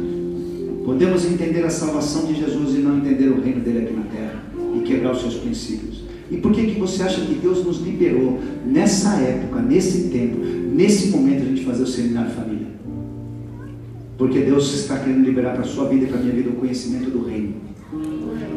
Podemos 0.89 1.23
entender 1.27 1.63
a 1.67 1.69
salvação 1.69 2.25
de 2.25 2.35
Jesus 2.35 2.75
e 2.75 2.79
não 2.79 2.97
entender 2.97 3.29
o 3.29 3.43
reino 3.43 3.61
dele 3.61 3.81
aqui 3.81 3.93
na 3.93 4.05
terra 4.05 4.43
e 4.75 4.81
quebrar 4.81 5.13
os 5.13 5.21
seus 5.21 5.35
princípios. 5.35 6.03
E 6.31 6.39
por 6.39 6.51
que, 6.51 6.65
que 6.65 6.81
você 6.81 7.03
acha 7.03 7.21
que 7.21 7.35
Deus 7.35 7.63
nos 7.63 7.83
liberou 7.83 8.41
nessa 8.65 9.17
época, 9.17 9.61
nesse 9.61 10.09
tempo, 10.09 10.39
nesse 10.39 11.09
momento 11.09 11.43
a 11.43 11.45
gente 11.45 11.63
fazer 11.63 11.83
o 11.83 11.87
seminário 11.87 12.31
família? 12.31 12.69
Porque 14.17 14.41
Deus 14.41 14.75
está 14.81 14.99
querendo 14.99 15.27
liberar 15.27 15.53
para 15.53 15.61
a 15.61 15.69
sua 15.69 15.87
vida 15.91 16.07
e 16.07 16.09
para 16.09 16.21
a 16.21 16.23
minha 16.23 16.35
vida 16.35 16.49
o 16.49 16.55
conhecimento 16.55 17.11
do 17.11 17.23
reino. 17.23 17.57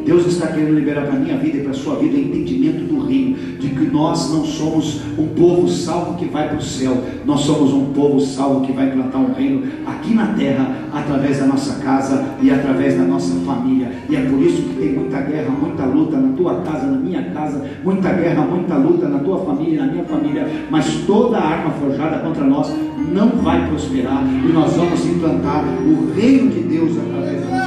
Deus 0.04 0.26
está 0.26 0.48
querendo 0.48 0.74
liberar 0.74 1.06
para 1.06 1.16
a 1.16 1.18
minha 1.18 1.36
vida 1.36 1.58
e 1.58 1.60
para 1.60 1.70
a 1.70 1.74
sua 1.74 1.96
vida 1.96 2.16
entendimento 2.16 2.84
do 2.84 3.06
reino, 3.06 3.36
de 3.58 3.68
que 3.68 3.86
nós 3.86 4.32
não 4.32 4.44
somos 4.44 5.00
um 5.18 5.28
povo 5.28 5.68
salvo 5.68 6.16
que 6.16 6.26
vai 6.26 6.48
para 6.48 6.58
o 6.58 6.62
céu, 6.62 7.02
nós 7.24 7.40
somos 7.40 7.72
um 7.72 7.92
povo 7.92 8.20
salvo 8.20 8.66
que 8.66 8.72
vai 8.72 8.90
plantar 8.90 9.18
um 9.18 9.32
reino 9.32 9.62
aqui 9.86 10.14
na 10.14 10.26
terra, 10.28 10.82
através 10.92 11.38
da 11.38 11.46
nossa 11.46 11.82
casa 11.82 12.24
e 12.40 12.50
através 12.50 12.96
da 12.96 13.04
nossa 13.04 13.34
família. 13.40 13.90
E 14.08 14.16
é 14.16 14.20
por 14.20 14.40
isso 14.40 14.62
que 14.62 14.74
tem 14.74 14.92
muita 14.94 15.20
guerra, 15.20 15.50
muita 15.50 15.84
luta 15.84 16.16
na 16.16 16.32
tua 16.36 16.60
casa, 16.62 16.86
na 16.86 16.98
minha 16.98 17.22
casa, 17.30 17.64
muita 17.84 18.12
guerra, 18.12 18.44
muita 18.44 18.76
luta 18.76 19.08
na 19.08 19.18
tua 19.18 19.38
família, 19.44 19.86
na 19.86 19.92
minha 19.92 20.04
família, 20.04 20.46
mas 20.70 20.86
toda 21.06 21.38
arma 21.38 21.70
forjada 21.70 22.18
contra 22.18 22.44
nós 22.44 22.72
não 23.12 23.28
vai 23.28 23.68
prosperar 23.68 24.24
e 24.24 24.52
nós 24.52 24.72
vamos 24.74 25.04
implantar 25.06 25.64
o 25.64 26.12
reino 26.14 26.50
de 26.50 26.60
Deus 26.60 26.92
através 26.98 27.40
da 27.42 27.50
nossa 27.50 27.61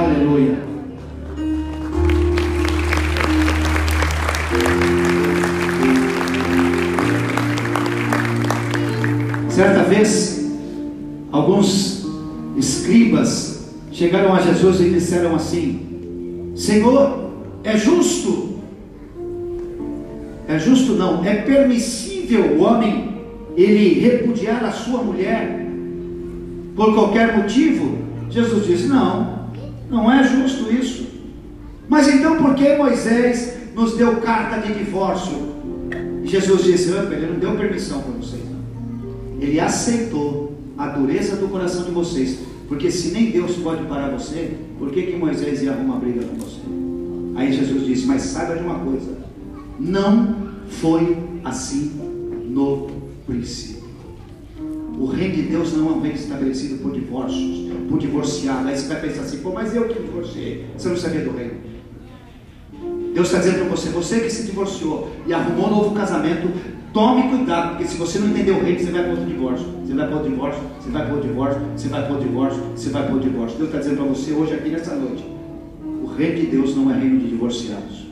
Aleluia. 0.00 0.56
Certa 9.50 9.82
vez, 9.82 10.50
alguns 11.30 12.06
escribas 12.56 13.74
chegaram 13.92 14.32
a 14.32 14.40
Jesus 14.40 14.80
e 14.80 14.88
disseram 14.88 15.34
assim: 15.34 16.52
Senhor, 16.56 17.32
é 17.62 17.76
justo, 17.76 18.58
é 20.48 20.58
justo 20.58 20.94
não, 20.94 21.22
é 21.26 21.42
permissível 21.42 22.56
o 22.56 22.62
homem 22.62 23.20
ele 23.54 24.00
repudiar 24.00 24.64
a 24.64 24.72
sua 24.72 25.02
mulher 25.02 25.66
por 26.74 26.94
qualquer 26.94 27.36
motivo? 27.36 27.98
Jesus 28.30 28.64
disse: 28.64 28.86
Não, 28.86 29.39
não 29.90 30.10
é 30.10 30.22
justo 30.22 30.72
isso. 30.72 31.06
Mas 31.88 32.08
então 32.08 32.36
por 32.36 32.54
que 32.54 32.76
Moisés 32.76 33.56
nos 33.74 33.96
deu 33.96 34.16
carta 34.20 34.66
de 34.66 34.74
divórcio? 34.74 35.50
Jesus 36.24 36.64
disse: 36.64 36.90
ele 36.90 37.26
não 37.26 37.38
deu 37.38 37.56
permissão 37.56 38.00
para 38.02 38.12
vocês. 38.12 38.42
Não. 38.44 39.40
Ele 39.40 39.58
aceitou 39.58 40.56
a 40.78 40.88
dureza 40.88 41.36
do 41.36 41.48
coração 41.48 41.84
de 41.84 41.90
vocês. 41.90 42.38
Porque 42.68 42.90
se 42.90 43.10
nem 43.10 43.32
Deus 43.32 43.56
pode 43.56 43.84
parar 43.86 44.10
você, 44.10 44.56
por 44.78 44.90
que, 44.92 45.02
que 45.02 45.16
Moisés 45.16 45.60
ia 45.62 45.72
arrumar 45.72 45.96
briga 45.96 46.24
com 46.24 46.36
você? 46.36 46.60
Aí 47.34 47.52
Jesus 47.52 47.84
disse: 47.84 48.06
Mas 48.06 48.22
saiba 48.22 48.54
de 48.54 48.62
uma 48.62 48.78
coisa: 48.78 49.18
não 49.78 50.36
foi 50.68 51.16
assim 51.44 51.92
no 52.48 52.86
princípio. 53.26 53.79
O 55.00 55.06
reino 55.06 55.34
de 55.34 55.42
Deus 55.44 55.74
não 55.74 55.88
é 55.88 55.92
um 55.92 56.00
reino 56.02 56.18
estabelecido 56.18 56.82
por 56.82 56.92
divórcios, 56.92 57.72
por 57.88 57.98
divorciado. 57.98 58.68
Aí 58.68 58.76
você 58.76 58.86
vai 58.86 59.00
pensar 59.00 59.22
assim, 59.22 59.38
pô, 59.38 59.50
mas 59.50 59.74
eu 59.74 59.88
que 59.88 59.98
divorciei. 59.98 60.66
Você 60.76 60.90
não 60.90 60.96
sabia 60.96 61.22
do 61.22 61.34
reino. 61.34 61.54
Deus 63.14 63.28
está 63.28 63.38
dizendo 63.38 63.60
para 63.60 63.76
você, 63.76 63.88
você 63.88 64.20
que 64.20 64.28
se 64.28 64.44
divorciou 64.44 65.10
e 65.26 65.32
arrumou 65.32 65.68
um 65.68 65.70
novo 65.70 65.94
casamento, 65.94 66.48
tome 66.92 67.30
cuidado, 67.30 67.70
porque 67.70 67.86
se 67.86 67.96
você 67.96 68.18
não 68.18 68.28
entender 68.28 68.50
o 68.50 68.62
reino, 68.62 68.78
você 68.78 68.90
vai 68.90 69.02
para 69.02 69.12
outro 69.12 69.26
divórcio. 69.26 69.66
Você 69.86 69.94
vai 69.94 70.06
para 70.06 70.16
outro 70.16 70.30
divórcio, 70.30 70.62
você 70.76 70.90
vai 70.90 71.02
para 71.02 71.14
outro 71.14 71.28
divórcio, 71.28 71.62
você 71.74 71.88
vai 71.88 72.02
para 72.02 72.12
outro 72.12 72.28
divórcio, 72.28 72.62
você 72.76 72.90
vai 72.90 73.02
para 73.02 73.14
outro 73.14 73.30
divórcio. 73.30 73.56
Deus 73.56 73.68
está 73.70 73.78
dizendo 73.80 73.96
para 73.96 74.06
você 74.06 74.32
hoje 74.32 74.52
aqui 74.52 74.68
nessa 74.68 74.94
noite, 74.94 75.24
o 75.82 76.06
reino 76.08 76.36
de 76.36 76.46
Deus 76.46 76.76
não 76.76 76.90
é 76.90 76.98
reino 76.98 77.20
de 77.20 77.28
divorciados. 77.28 78.06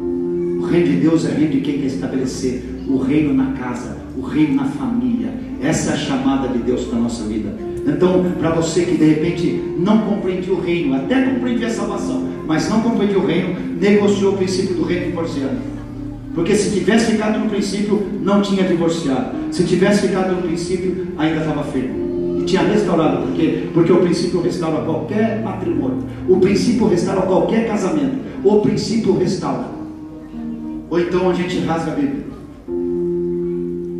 O 0.00 0.64
reino 0.64 0.86
de 0.86 0.96
Deus 0.96 1.26
é 1.26 1.34
reino 1.34 1.52
de 1.52 1.60
quem 1.60 1.78
quer 1.78 1.86
estabelecer 1.86 2.64
o 2.88 2.96
reino 2.96 3.34
na 3.34 3.52
casa, 3.52 3.98
o 4.16 4.22
reino 4.22 4.54
na 4.54 4.64
família. 4.64 5.44
Essa 5.64 5.92
é 5.92 5.94
a 5.94 5.96
chamada 5.96 6.46
de 6.48 6.58
Deus 6.58 6.84
para 6.84 6.98
a 6.98 7.00
nossa 7.02 7.24
vida. 7.24 7.48
Então, 7.86 8.24
para 8.38 8.50
você 8.50 8.84
que 8.84 8.98
de 8.98 9.04
repente 9.06 9.62
não 9.78 9.98
compreende 10.02 10.50
o 10.50 10.60
reino, 10.60 10.94
até 10.94 11.22
compreendia 11.22 11.68
a 11.68 11.70
salvação, 11.70 12.22
mas 12.46 12.68
não 12.68 12.82
compreende 12.82 13.16
o 13.16 13.24
reino, 13.24 13.58
negociou 13.80 14.34
o 14.34 14.36
princípio 14.36 14.74
do 14.74 14.84
reino 14.84 15.06
divorciado. 15.06 15.56
Porque 16.34 16.54
se 16.54 16.70
tivesse 16.70 17.12
ficado 17.12 17.38
no 17.38 17.48
princípio, 17.48 18.02
não 18.20 18.42
tinha 18.42 18.64
divorciado. 18.64 19.30
Se 19.52 19.64
tivesse 19.64 20.08
ficado 20.08 20.34
no 20.34 20.42
princípio, 20.42 21.08
ainda 21.16 21.40
estava 21.40 21.64
firme. 21.64 22.40
E 22.40 22.44
tinha 22.44 22.62
restaurado, 22.62 23.26
porque, 23.26 23.68
porque 23.72 23.92
o 23.92 24.00
princípio 24.00 24.42
restaura 24.42 24.82
qualquer 24.82 25.42
matrimônio, 25.42 26.04
o 26.28 26.36
princípio 26.40 26.88
restaura 26.88 27.22
qualquer 27.22 27.66
casamento, 27.66 28.18
o 28.42 28.60
princípio 28.60 29.16
restaura. 29.16 29.68
Ou 30.90 31.00
então 31.00 31.30
a 31.30 31.34
gente 31.34 31.58
rasga 31.60 31.92
a 31.92 31.94
Bíblia 31.94 32.24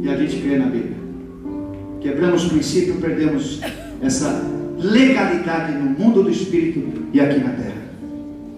e 0.03 0.09
a 0.11 0.17
gente 0.17 0.43
crê 0.43 0.59
na 0.59 0.67
Bíblia. 0.67 0.94
Quebramos 2.05 2.45
o 2.45 2.51
princípio, 2.51 2.97
perdemos 2.97 3.61
essa 4.03 4.45
legalidade 4.79 5.73
no 5.73 5.89
mundo 5.99 6.23
do 6.23 6.31
Espírito 6.31 6.83
e 7.15 7.19
aqui 7.19 7.39
na 7.39 7.49
terra. 7.49 7.83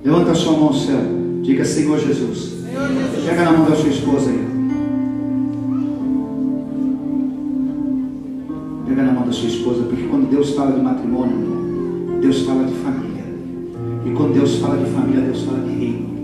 Levanta 0.04 0.32
a 0.32 0.34
sua 0.34 0.54
mão 0.54 0.64
ao 0.64 0.74
céu, 0.74 0.98
diga 1.42 1.64
Senhor 1.64 1.96
Jesus. 2.00 2.64
Senhor 2.64 2.88
Jesus. 2.88 3.24
Pega 3.24 3.44
na 3.44 3.52
mão 3.52 3.70
da 3.70 3.76
sua 3.76 3.88
esposa 3.88 4.30
aí. 4.30 4.46
Pega 8.88 9.02
na 9.04 9.12
mão 9.12 9.26
da 9.26 9.32
sua 9.32 9.48
esposa, 9.48 9.84
porque 9.84 10.02
quando 10.08 10.28
Deus 10.28 10.50
fala 10.50 10.72
de 10.72 10.80
matrimônio, 10.80 12.18
Deus 12.20 12.42
fala 12.42 12.64
de 12.64 12.74
família. 12.74 13.24
E 14.06 14.10
quando 14.10 14.34
Deus 14.34 14.56
fala 14.56 14.76
de 14.76 14.90
família, 14.90 15.20
Deus 15.20 15.42
fala 15.42 15.60
de 15.60 15.70
reino. 15.70 16.16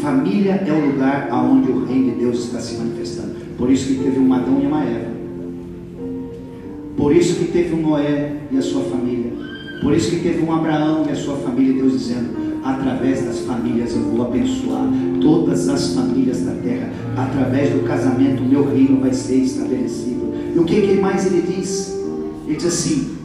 Família 0.00 0.62
é 0.64 0.72
o 0.72 0.92
lugar 0.92 1.26
aonde 1.32 1.72
o 1.72 1.84
reino 1.84 2.12
de 2.12 2.20
Deus 2.20 2.44
está 2.44 2.60
se 2.60 2.76
manifestando. 2.76 3.34
Por 3.56 3.68
isso 3.68 3.88
que 3.88 3.94
teve 4.04 4.20
um 4.20 4.32
Adão 4.32 4.60
e 4.62 4.66
uma 4.66 4.84
Eva. 4.84 5.17
Por 6.98 7.14
isso 7.14 7.36
que 7.36 7.46
teve 7.46 7.74
um 7.74 7.80
Noé 7.80 8.32
e 8.50 8.58
a 8.58 8.62
sua 8.62 8.82
família. 8.82 9.32
Por 9.80 9.94
isso 9.94 10.10
que 10.10 10.16
teve 10.16 10.42
um 10.42 10.52
Abraão 10.52 11.06
e 11.08 11.12
a 11.12 11.14
sua 11.14 11.36
família, 11.36 11.72
Deus 11.74 11.92
dizendo: 11.92 12.60
através 12.64 13.24
das 13.24 13.38
famílias 13.40 13.94
eu 13.94 14.02
vou 14.02 14.26
abençoar 14.26 14.90
todas 15.22 15.68
as 15.68 15.94
famílias 15.94 16.42
da 16.42 16.52
terra. 16.52 16.90
Através 17.16 17.70
do 17.70 17.86
casamento, 17.86 18.42
o 18.42 18.46
meu 18.46 18.68
reino 18.68 19.00
vai 19.00 19.14
ser 19.14 19.36
estabelecido. 19.36 20.34
E 20.54 20.58
o 20.58 20.64
que, 20.64 20.82
que 20.82 20.94
mais 20.94 21.24
ele 21.26 21.42
diz? 21.42 21.96
Ele 22.46 22.56
diz 22.56 22.66
assim: 22.66 23.16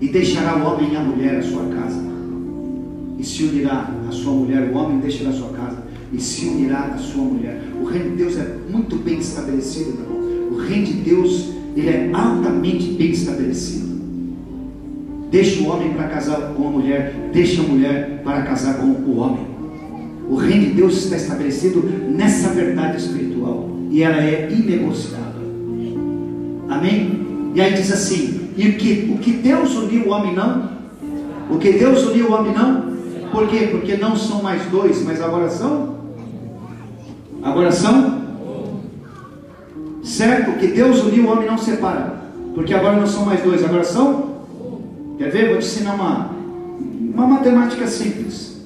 e 0.00 0.08
deixará 0.08 0.58
o 0.58 0.66
homem 0.66 0.92
e 0.92 0.96
a 0.96 1.00
mulher 1.00 1.38
a 1.38 1.42
sua 1.42 1.64
casa, 1.64 2.02
e 3.18 3.24
se 3.24 3.44
unirá 3.44 3.90
a 4.06 4.12
sua 4.12 4.34
mulher, 4.34 4.70
o 4.70 4.76
homem 4.76 4.98
deixará 4.98 5.30
a 5.30 5.32
sua 5.32 5.48
casa, 5.48 5.82
e 6.12 6.20
se 6.20 6.46
unirá 6.46 6.92
a 6.94 6.98
sua 6.98 7.24
mulher. 7.24 7.58
O 7.80 7.84
reino 7.86 8.10
de 8.10 8.16
Deus 8.16 8.36
é 8.36 8.56
muito 8.70 8.96
bem 8.96 9.18
estabelecido, 9.18 9.90
irmão. 9.90 10.52
O 10.52 10.58
reino 10.58 10.84
de 10.84 10.92
Deus 10.92 11.54
ele 11.76 11.88
é 11.88 12.10
altamente 12.12 12.92
bem 12.92 13.10
estabelecido. 13.10 13.94
Deixa 15.30 15.62
o 15.62 15.68
homem 15.68 15.92
para 15.94 16.08
casar 16.08 16.52
com 16.54 16.68
a 16.68 16.70
mulher, 16.70 17.30
deixa 17.32 17.60
a 17.60 17.64
mulher 17.64 18.20
para 18.22 18.42
casar 18.42 18.74
com 18.74 18.86
o 18.86 19.18
homem. 19.18 19.46
O 20.28 20.36
reino 20.36 20.66
de 20.66 20.70
Deus 20.72 20.96
está 21.04 21.16
estabelecido 21.16 21.82
nessa 22.08 22.50
verdade 22.50 22.98
espiritual 22.98 23.68
e 23.90 24.02
ela 24.02 24.22
é 24.22 24.48
inegociável. 24.50 25.24
Amém? 26.68 27.52
E 27.54 27.60
aí 27.60 27.74
diz 27.74 27.92
assim: 27.92 28.50
e 28.56 28.68
o 28.68 28.76
que, 28.76 29.12
o 29.12 29.18
que 29.18 29.32
Deus 29.32 29.74
uniu 29.74 30.06
o 30.06 30.10
homem 30.10 30.34
não? 30.34 30.70
O 31.50 31.58
que 31.58 31.72
Deus 31.72 32.04
uniu 32.04 32.28
o 32.28 32.32
homem 32.32 32.52
não? 32.52 32.94
Por 33.30 33.48
quê? 33.48 33.68
Porque 33.70 33.96
não 33.96 34.16
são 34.16 34.42
mais 34.42 34.62
dois, 34.66 35.02
mas 35.02 35.20
agora 35.20 35.50
são? 35.50 35.96
Agora 37.42 37.72
são? 37.72 38.23
Certo 40.14 40.60
que 40.60 40.68
Deus 40.68 41.02
uniu 41.02 41.24
o 41.24 41.32
homem 41.32 41.48
não 41.48 41.58
separa. 41.58 42.22
Porque 42.54 42.72
agora 42.72 42.96
não 42.96 43.06
são 43.06 43.26
mais 43.26 43.42
dois, 43.42 43.64
agora 43.64 43.82
são? 43.82 44.44
Quer 45.18 45.28
ver? 45.28 45.48
Vou 45.48 45.58
te 45.58 45.66
ensinar 45.66 45.94
uma, 45.94 46.30
uma 47.12 47.26
matemática 47.26 47.84
simples. 47.88 48.62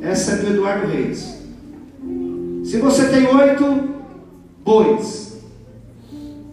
Essa 0.00 0.32
é 0.32 0.36
do 0.36 0.50
Eduardo 0.50 0.86
Reis. 0.86 1.36
Se 2.62 2.78
você 2.78 3.08
tem 3.08 3.26
oito 3.26 3.88
bois 4.64 5.40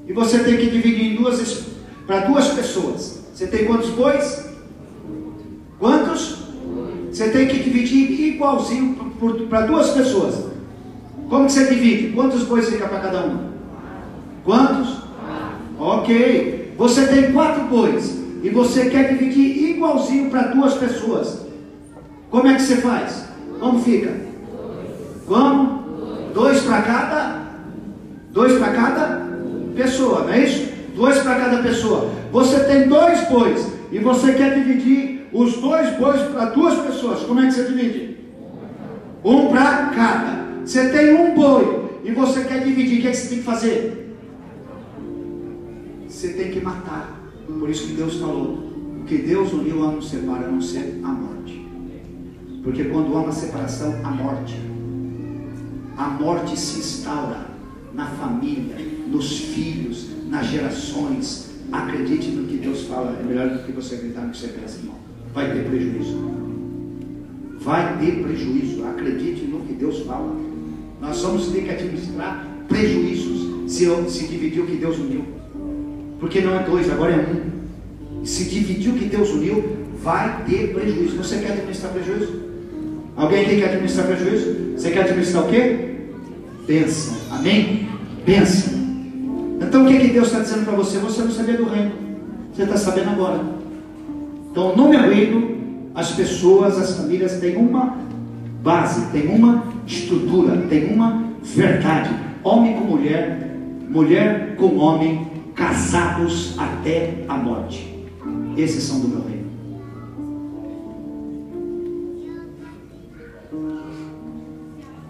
e 0.07 0.11
você 0.13 0.39
tem 0.39 0.57
que 0.57 0.71
dividir 0.71 1.11
em 1.11 1.15
duas 1.17 1.65
para 2.07 2.21
duas 2.21 2.47
pessoas, 2.47 3.19
você 3.32 3.45
tem 3.45 3.65
quantos 3.65 3.91
bois? 3.91 4.49
Quantos? 5.77 6.45
Você 7.11 7.29
tem 7.29 7.47
que 7.47 7.61
dividir 7.61 8.34
igualzinho 8.34 8.95
para 9.47 9.67
duas 9.67 9.91
pessoas. 9.91 10.51
Como 11.32 11.45
que 11.45 11.53
você 11.53 11.65
divide? 11.65 12.09
Quantos 12.09 12.43
bois 12.43 12.67
fica 12.67 12.89
para 12.89 12.99
cada 12.99 13.25
um? 13.25 13.38
Quantos? 14.43 14.97
Ok. 15.79 16.73
Você 16.77 17.07
tem 17.07 17.32
quatro 17.32 17.63
bois 17.63 18.21
e 18.43 18.49
você 18.49 18.89
quer 18.89 19.13
dividir 19.13 19.69
igualzinho 19.69 20.29
para 20.29 20.47
duas 20.47 20.73
pessoas. 20.73 21.45
Como 22.29 22.47
é 22.49 22.55
que 22.55 22.61
você 22.61 22.75
faz? 22.77 23.29
Como 23.61 23.79
fica? 23.79 24.13
Como? 25.25 25.84
Dois 26.34 26.63
para 26.63 26.82
cada? 26.82 27.41
Dois 28.32 28.59
para 28.59 28.73
cada 28.73 29.21
pessoa, 29.73 30.23
não 30.23 30.34
é 30.34 30.43
isso? 30.43 30.69
Dois 30.93 31.17
para 31.19 31.36
cada 31.36 31.63
pessoa. 31.63 32.09
Você 32.34 32.59
tem 32.65 32.89
dois 32.89 33.25
bois 33.29 33.71
e 33.89 33.99
você 33.99 34.34
quer 34.34 34.53
dividir 34.55 35.29
os 35.32 35.53
dois 35.53 35.95
bois 35.95 36.23
para 36.23 36.45
duas 36.47 36.77
pessoas. 36.79 37.19
Como 37.21 37.39
é 37.39 37.45
que 37.45 37.53
você 37.53 37.63
divide? 37.63 38.17
Um 39.23 39.47
para 39.47 39.91
cada. 39.95 40.40
Você 40.66 40.89
tem 40.89 41.14
um 41.14 41.34
boi 41.34 41.99
e 42.03 42.12
você 42.12 42.43
quer 42.43 42.64
dividir, 42.64 42.99
o 42.99 43.01
que, 43.01 43.07
é 43.07 43.12
que 43.12 43.18
você 43.18 43.30
tem 43.30 43.38
que 43.39 43.43
fazer? 43.43 44.16
Você 46.07 46.34
tem 46.34 46.51
que 46.51 46.59
matar. 46.59 47.20
Por 47.47 47.70
isso 47.70 47.88
que 47.88 47.93
Deus 47.93 48.16
falou: 48.16 48.72
o 49.01 49.03
que 49.05 49.18
Deus 49.18 49.51
uniu 49.53 49.84
a 49.84 49.91
não 49.91 50.01
separa, 50.01 50.47
a 50.47 50.51
não 50.51 50.62
ser 50.62 50.99
a 51.03 51.07
morte. 51.07 51.68
Porque 52.64 52.86
quando 52.86 53.16
há 53.16 53.22
uma 53.22 53.32
separação, 53.32 53.99
a 54.03 54.12
morte. 54.12 54.55
A 55.97 56.09
morte 56.09 56.57
se 56.59 56.80
instaura 56.80 57.47
na 57.93 58.05
família, 58.05 58.76
nos 59.07 59.39
filhos, 59.39 60.09
nas 60.30 60.47
gerações. 60.47 61.51
Acredite 61.72 62.30
no 62.32 62.47
que 62.47 62.57
Deus 62.57 62.84
fala, 62.84 63.18
é 63.20 63.24
melhor 63.24 63.49
do 63.49 63.64
que 63.64 63.72
você 63.72 63.95
acreditar 63.95 64.22
no 64.22 64.32
que 64.32 64.38
você 64.38 64.47
pensa, 64.47 64.80
irmão. 64.80 64.95
Vai 65.34 65.53
ter 65.53 65.64
prejuízo. 65.66 66.18
Vai 67.59 67.97
ter 67.99 68.22
prejuízo. 68.24 68.86
Acredite 68.86 69.45
no 69.45 69.62
que 69.62 69.74
Deus 69.74 69.99
fala. 70.01 70.51
Nós 71.02 71.22
vamos 71.22 71.47
ter 71.47 71.64
que 71.64 71.72
administrar 71.72 72.47
prejuízos 72.68 73.72
se, 73.72 73.86
se 74.10 74.28
dividir 74.28 74.62
o 74.62 74.68
que 74.68 74.76
Deus 74.76 74.97
uniu. 74.99 75.26
Porque 76.20 76.41
não 76.41 76.56
é 76.56 76.64
dois, 76.64 76.89
agora 76.91 77.14
é 77.14 77.18
um. 77.18 78.26
Se 78.26 78.45
dividir 78.45 78.93
o 78.93 78.95
que 78.95 79.06
Deus 79.06 79.32
uniu, 79.32 79.78
vai 80.04 80.43
ter 80.45 80.74
prejuízo. 80.74 81.18
Você 81.18 81.39
quer 81.39 81.54
administrar 81.54 81.91
prejuízo? 81.91 82.41
Alguém 83.16 83.45
aqui 83.45 83.56
quer 83.58 83.70
administrar 83.70 84.06
prejuízo? 84.06 84.56
Você 84.78 84.91
quer 84.91 85.02
administrar 85.02 85.45
o 85.45 85.49
quê? 85.49 85.89
Pensa. 86.68 87.18
Amém? 87.32 87.89
Pensa. 88.24 88.72
Então 89.60 89.86
o 89.86 89.88
que, 89.88 89.99
que 89.99 90.08
Deus 90.10 90.28
está 90.28 90.39
dizendo 90.39 90.66
para 90.66 90.76
você? 90.76 90.99
Você 90.99 91.22
não 91.24 91.32
sabia 91.32 91.58
do 91.58 91.66
reino. 91.66 91.91
Você 92.54 92.64
está 92.64 92.78
sabendo 92.78 93.10
agora. 93.10 93.43
Então 94.52 94.76
no 94.76 94.89
meu 94.89 95.02
reino, 95.02 95.58
as 95.95 96.12
pessoas, 96.12 96.78
as 96.78 96.95
famílias 96.97 97.39
têm 97.39 97.56
uma 97.56 97.97
base, 98.62 99.12
tem 99.12 99.28
uma 99.28 99.64
estrutura, 99.86 100.57
tem 100.70 100.93
uma 100.93 101.24
verdade. 101.43 102.09
Homem 102.43 102.76
com 102.76 102.86
mulher, 102.86 103.57
mulher 103.89 104.55
com 104.55 104.78
homem, 104.78 105.28
casados 105.55 106.55
até 106.57 107.26
a 107.28 107.36
morte. 107.38 108.07
Esses 108.55 108.84
são 108.84 108.99
do 108.99 109.07
meu 109.07 109.22
reino. 109.22 109.41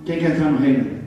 Quem 0.06 0.20
quer 0.20 0.32
entrar 0.32 0.52
no 0.52 0.58
reino? 0.58 1.02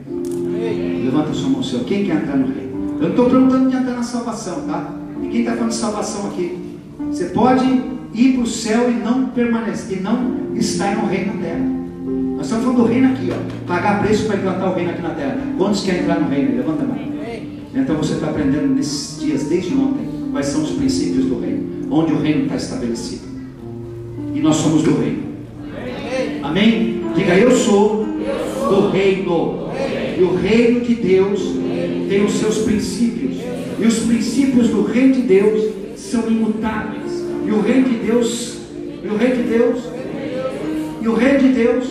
Levanta 1.03 1.33
sua 1.33 1.49
mão, 1.49 1.63
Senhor. 1.63 1.85
Quem 1.85 2.05
quer 2.05 2.15
entrar 2.15 2.37
no 2.37 2.47
reino? 2.47 2.95
Eu 2.95 3.01
não 3.01 3.09
estou 3.09 3.29
perguntando 3.29 3.69
quem 3.69 3.79
entrar 3.79 3.95
na 3.95 4.03
salvação, 4.03 4.61
tá? 4.61 4.95
E 5.21 5.27
quem 5.27 5.41
está 5.41 5.53
falando 5.53 5.69
de 5.69 5.75
salvação 5.75 6.27
aqui? 6.27 6.57
Você 7.09 7.25
pode 7.25 7.65
ir 8.13 8.33
para 8.33 8.43
o 8.43 8.47
céu 8.47 8.89
e 8.89 8.93
não 8.93 9.27
permanecer, 9.27 9.99
e 9.99 10.01
não 10.01 10.55
estar 10.55 10.95
no 10.95 11.07
reino 11.07 11.39
terra. 11.41 11.84
Nós 12.45 12.51
estamos 12.51 12.65
falando 12.65 12.87
do 12.87 12.93
reino 12.93 13.11
aqui, 13.11 13.29
ó. 13.31 13.65
Pagar 13.65 14.03
preço 14.03 14.27
para 14.27 14.35
implantar 14.35 14.71
o 14.71 14.75
reino 14.75 14.91
aqui 14.91 15.01
na 15.01 15.09
terra. 15.09 15.35
Quantos 15.57 15.81
querem 15.81 16.01
entrar 16.01 16.19
no 16.19 16.29
reino? 16.29 16.57
Levanta 16.57 16.83
a 16.83 16.85
mão. 16.85 16.95
Então 17.73 17.97
você 17.97 18.13
está 18.13 18.27
aprendendo 18.27 18.67
nesses 18.67 19.19
dias, 19.19 19.45
desde 19.45 19.73
ontem, 19.73 20.07
quais 20.31 20.45
são 20.45 20.61
os 20.61 20.69
princípios 20.73 21.25
do 21.25 21.39
reino, 21.39 21.87
onde 21.89 22.13
o 22.13 22.21
reino 22.21 22.43
está 22.43 22.55
estabelecido. 22.55 23.23
E 24.35 24.39
nós 24.41 24.57
somos 24.57 24.83
do 24.83 24.95
reino. 24.95 25.23
Amém? 26.43 27.01
Diga, 27.15 27.33
eu 27.33 27.49
sou 27.49 28.05
do 28.05 28.89
reino. 28.91 29.69
E 30.15 30.21
o 30.21 30.35
reino 30.35 30.81
de 30.81 30.93
Deus 30.93 31.41
tem 32.07 32.23
os 32.23 32.33
seus 32.33 32.59
princípios. 32.59 33.37
E 33.79 33.87
os 33.87 33.99
princípios 34.01 34.69
do 34.69 34.83
reino 34.83 35.15
de 35.15 35.21
Deus 35.23 35.73
são 35.95 36.27
imutáveis. 36.27 37.25
E 37.43 37.49
o 37.49 37.59
reino 37.61 37.89
de 37.89 37.95
Deus, 37.95 38.59
e 39.03 39.07
o 39.07 39.17
reino 39.17 39.35
de 39.37 39.49
Deus 39.49 39.95
e 41.05 41.07
o 41.07 41.13
reino 41.13 41.37
de 41.37 41.49
Deus 41.49 41.85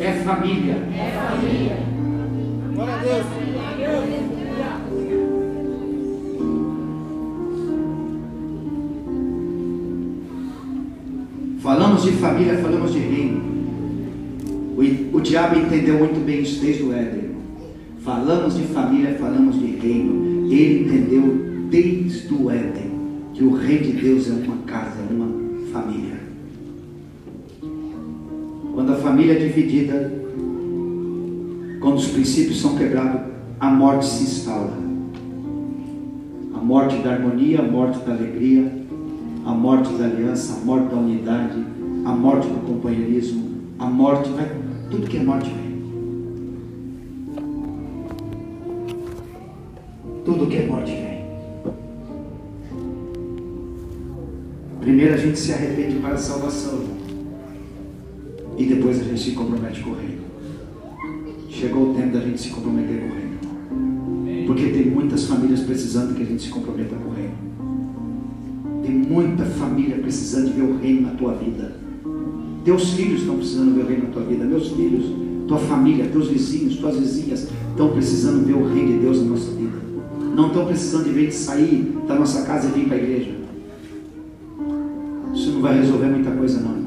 é 0.00 0.12
família. 0.24 0.72
É 0.72 1.10
família. 1.10 1.76
Glória 2.74 2.94
a 2.94 2.98
Deus. 2.98 3.26
Falamos 11.60 12.02
de 12.04 12.12
família, 12.12 12.56
falamos 12.56 12.90
de 12.90 12.98
reino. 13.00 13.42
O, 14.78 15.16
o 15.18 15.20
diabo 15.20 15.58
entendeu 15.58 15.98
muito 15.98 16.24
bem 16.24 16.40
isso 16.40 16.62
desde 16.62 16.84
o 16.84 16.94
Éden. 16.94 17.32
Falamos 17.98 18.56
de 18.56 18.62
família, 18.62 19.14
falamos 19.20 19.60
de 19.60 19.66
reino. 19.66 20.50
Ele 20.50 20.84
entendeu 20.84 21.68
desde 21.68 21.94
desde 22.04 22.32
o 22.32 22.50
Éden 22.50 22.94
que 23.34 23.44
o 23.44 23.54
reino 23.54 23.84
de 23.84 23.92
Deus 23.92 24.30
é 24.30 24.32
uma 24.32 24.56
casa, 24.64 25.02
é 25.10 25.12
uma 25.12 25.28
família. 25.70 26.23
Família 29.04 29.38
dividida, 29.38 30.10
quando 31.78 31.96
os 31.98 32.08
princípios 32.08 32.58
são 32.58 32.74
quebrados, 32.74 33.20
a 33.60 33.68
morte 33.68 34.06
se 34.06 34.24
instala. 34.24 34.72
A 36.54 36.58
morte 36.58 36.96
da 37.02 37.12
harmonia, 37.12 37.60
a 37.60 37.62
morte 37.62 37.98
da 37.98 38.14
alegria, 38.14 38.66
a 39.44 39.50
morte 39.50 39.92
da 39.92 40.06
aliança, 40.06 40.54
a 40.54 40.64
morte 40.64 40.88
da 40.88 40.96
unidade, 40.96 41.62
a 42.06 42.12
morte 42.12 42.48
do 42.48 42.66
companheirismo, 42.66 43.44
a 43.78 43.84
morte 43.84 44.30
vai, 44.30 44.50
tudo 44.90 45.06
que 45.06 45.18
é 45.18 45.22
morte 45.22 45.50
vem. 45.50 45.74
Tudo 50.24 50.46
que 50.46 50.56
é 50.56 50.66
morte 50.66 50.92
vem. 50.92 51.24
Primeiro 54.80 55.12
a 55.12 55.18
gente 55.18 55.38
se 55.38 55.52
arrepende 55.52 55.98
para 55.98 56.14
a 56.14 56.18
salvação. 56.18 57.03
E 58.56 58.64
depois 58.66 59.00
a 59.00 59.04
gente 59.04 59.20
se 59.20 59.30
compromete 59.32 59.80
com 59.82 59.90
o 59.90 59.94
reino. 59.94 60.22
Chegou 61.48 61.90
o 61.90 61.94
tempo 61.94 62.14
da 62.14 62.20
gente 62.20 62.40
se 62.40 62.50
comprometer 62.50 63.00
com 63.00 63.06
o 63.06 63.14
reino. 63.14 64.46
Porque 64.46 64.68
tem 64.68 64.86
muitas 64.86 65.24
famílias 65.24 65.60
precisando 65.60 66.14
que 66.14 66.22
a 66.22 66.26
gente 66.26 66.42
se 66.42 66.50
comprometa 66.50 66.94
com 66.96 67.08
o 67.08 67.14
reino. 67.14 67.34
Tem 68.82 68.94
muita 68.94 69.44
família 69.44 69.96
precisando 69.98 70.46
de 70.46 70.52
ver 70.52 70.62
o 70.62 70.78
reino 70.78 71.02
na 71.02 71.10
tua 71.10 71.34
vida. 71.34 71.76
Teus 72.64 72.92
filhos 72.94 73.20
estão 73.20 73.36
precisando 73.36 73.74
ver 73.74 73.82
o 73.82 73.86
reino 73.86 74.04
na 74.04 74.10
tua 74.10 74.22
vida. 74.22 74.44
Meus 74.44 74.68
filhos, 74.68 75.04
tua 75.48 75.58
família, 75.58 76.06
teus 76.06 76.28
vizinhos, 76.28 76.76
tuas 76.76 76.98
vizinhas 76.98 77.48
estão 77.70 77.90
precisando 77.90 78.46
ver 78.46 78.54
o 78.54 78.68
reino 78.68 78.92
de 78.92 78.98
Deus 78.98 79.22
na 79.22 79.30
nossa 79.30 79.50
vida. 79.52 79.78
Não 80.34 80.48
estão 80.48 80.66
precisando 80.66 81.04
de 81.04 81.10
ver 81.10 81.28
de 81.28 81.34
sair 81.34 81.96
da 82.06 82.14
nossa 82.14 82.42
casa 82.42 82.68
e 82.68 82.72
vir 82.72 82.86
para 82.86 82.96
a 82.96 83.00
igreja 83.00 83.44
isso 85.44 85.50
não 85.50 85.60
vai 85.60 85.78
resolver 85.78 86.06
muita 86.06 86.30
coisa 86.30 86.60
não. 86.60 86.83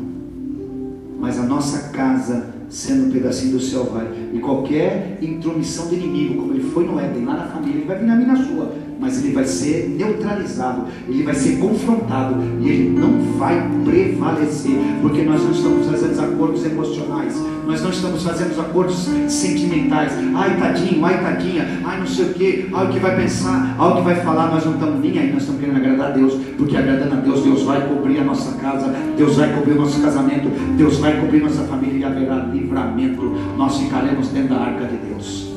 Mas 1.17 1.39
a 1.39 1.43
nossa 1.43 1.89
casa 1.89 2.53
sendo 2.69 3.07
um 3.07 3.11
pedacinho 3.11 3.53
do 3.53 3.59
céu 3.59 3.85
vai. 3.85 4.26
E 4.33 4.39
qualquer 4.39 5.17
intromissão 5.21 5.87
do 5.87 5.95
inimigo, 5.95 6.41
como 6.41 6.53
ele 6.53 6.69
foi 6.71 6.85
no 6.85 6.99
Éden, 6.99 7.25
lá 7.25 7.33
na 7.33 7.47
família, 7.47 7.77
ele 7.77 7.85
vai 7.85 7.97
vir 7.97 8.05
na 8.05 8.15
minha 8.15 8.35
sua 8.35 8.87
mas 8.99 9.23
ele 9.23 9.33
vai 9.33 9.45
ser 9.45 9.89
neutralizado, 9.97 10.85
ele 11.07 11.23
vai 11.23 11.35
ser 11.35 11.59
confrontado 11.59 12.35
e 12.61 12.69
ele 12.69 12.99
não 12.99 13.37
vai 13.37 13.69
prevalecer, 13.85 14.75
porque 15.01 15.21
nós 15.21 15.43
não 15.43 15.51
estamos 15.51 15.85
fazendo 15.87 16.19
acordos 16.19 16.65
emocionais, 16.65 17.35
nós 17.65 17.81
não 17.81 17.89
estamos 17.89 18.23
fazendo 18.23 18.59
acordos 18.59 19.07
sentimentais. 19.27 20.13
Ai, 20.33 20.57
tadinho, 20.57 21.05
ai, 21.05 21.21
tadinha, 21.21 21.81
ai, 21.83 21.99
não 21.99 22.07
sei 22.07 22.25
o 22.25 22.33
que, 22.33 22.69
ai, 22.73 22.85
o 22.85 22.89
que 22.89 22.99
vai 22.99 23.15
pensar, 23.15 23.75
ai, 23.77 23.91
o 23.91 23.95
que 23.97 24.01
vai 24.01 24.15
falar. 24.15 24.51
Nós 24.51 24.65
não 24.65 24.73
estamos 24.73 24.99
nem 25.01 25.19
aí, 25.19 25.31
nós 25.31 25.41
estamos 25.41 25.59
querendo 25.59 25.77
agradar 25.77 26.11
a 26.11 26.13
Deus, 26.13 26.33
porque 26.57 26.77
agradando 26.77 27.15
a 27.15 27.19
Deus, 27.19 27.43
Deus 27.43 27.63
vai 27.63 27.87
cobrir 27.87 28.19
a 28.19 28.23
nossa 28.23 28.57
casa, 28.57 28.93
Deus 29.17 29.35
vai 29.35 29.53
cobrir 29.53 29.73
o 29.73 29.81
nosso 29.81 30.01
casamento, 30.01 30.49
Deus 30.77 30.97
vai 30.97 31.19
cobrir 31.19 31.41
nossa 31.41 31.63
família 31.63 31.99
e 31.99 32.03
haverá 32.05 32.35
livramento. 32.51 33.35
Nós 33.57 33.77
ficaremos 33.77 34.16
dentro 34.25 34.55
da 34.55 34.61
arca 34.61 34.85
de 34.85 34.97
Deus. 34.97 35.53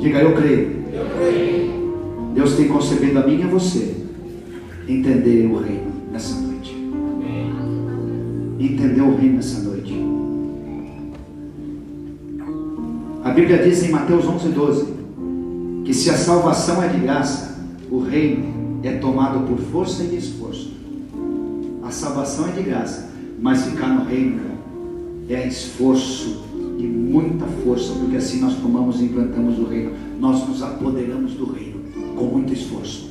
Diga, 0.00 0.18
eu 0.18 0.34
creio. 0.34 0.82
Eu 0.92 1.06
creio. 1.16 2.32
Deus 2.34 2.56
tem 2.56 2.66
concebido 2.66 3.18
a 3.18 3.26
mim 3.26 3.38
e 3.38 3.42
a 3.42 3.46
você 3.46 3.94
entender 4.88 5.46
o 5.46 5.58
reino 5.58 5.92
nessa 6.10 6.40
noite. 6.40 6.76
Entender 8.58 9.00
o 9.00 9.16
reino 9.16 9.36
nessa 9.36 9.60
noite. 9.60 9.94
A 13.22 13.30
Bíblia 13.30 13.62
diz 13.62 13.84
em 13.84 13.90
Mateus 13.90 14.26
11, 14.26 14.48
12 14.48 14.92
que 15.84 15.94
se 15.94 16.10
a 16.10 16.16
salvação 16.16 16.82
é 16.82 16.88
de 16.88 16.98
graça, 16.98 17.58
o 17.90 18.00
reino 18.00 18.80
é 18.82 18.92
tomado 18.92 19.46
por 19.46 19.58
força 19.58 20.02
e 20.02 20.16
esforço. 20.16 20.72
A 21.82 21.90
salvação 21.90 22.48
é 22.48 22.52
de 22.52 22.62
graça, 22.62 23.10
mas 23.40 23.64
ficar 23.64 23.88
no 23.88 24.04
reino 24.04 24.40
é 25.28 25.46
esforço 25.46 26.42
e 26.78 26.82
muita 26.82 27.46
força, 27.64 27.92
porque 27.94 28.16
assim 28.16 28.40
nós 28.40 28.54
tomamos 28.56 29.00
e 29.00 29.04
implantamos 29.04 29.58
o 29.58 29.64
reino, 29.64 29.92
nós 30.20 30.46
nos 30.48 30.62
apoderamos 30.62 31.32
do 31.34 31.52
reino 31.52 31.80
com 32.16 32.24
muito 32.26 32.52
esforço. 32.52 33.10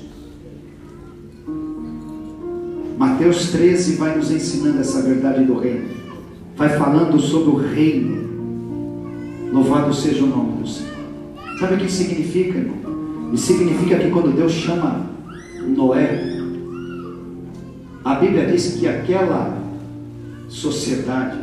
Mateus 2.97 3.51
13 3.51 3.95
vai 3.95 4.15
nos 4.15 4.29
ensinando 4.29 4.79
essa 4.79 5.01
verdade 5.01 5.43
do 5.43 5.57
reino. 5.57 5.89
Vai 6.55 6.69
falando 6.77 7.19
sobre 7.19 7.49
o 7.49 7.55
reino. 7.55 8.29
Louvado 9.51 9.93
seja 9.93 10.23
o 10.23 10.27
nome 10.27 10.61
do 10.61 10.67
Senhor. 10.67 10.91
Sabe 11.59 11.75
o 11.75 11.77
que 11.77 11.91
significa, 11.91 12.59
irmão? 12.59 13.31
Isso 13.33 13.47
significa 13.47 13.97
que 13.97 14.11
quando 14.11 14.35
Deus 14.35 14.51
chama 14.51 15.05
Noé, 15.67 16.41
a 18.03 18.15
Bíblia 18.15 18.45
diz 18.47 18.75
que 18.75 18.87
aquela 18.87 19.57
sociedade, 20.47 21.37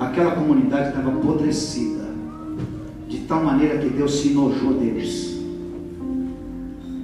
aquela 0.00 0.30
comunidade 0.30 0.88
estava 0.88 1.10
apodrecida, 1.10 2.08
de 3.06 3.18
tal 3.20 3.44
maneira 3.44 3.78
que 3.78 3.90
Deus 3.90 4.18
se 4.18 4.30
enojou 4.30 4.72
deles. 4.74 5.38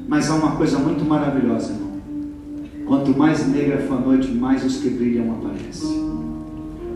Mas 0.08 0.30
há 0.30 0.34
uma 0.36 0.56
coisa 0.56 0.78
muito 0.78 1.04
maravilhosa, 1.04 1.74
irmão. 1.74 1.86
Quanto 2.86 3.16
mais 3.16 3.46
negra 3.48 3.78
for 3.82 3.98
a 3.98 4.00
noite, 4.00 4.30
mais 4.32 4.64
os 4.64 4.78
que 4.78 4.88
brilham 4.88 5.32
aparecem. 5.32 6.06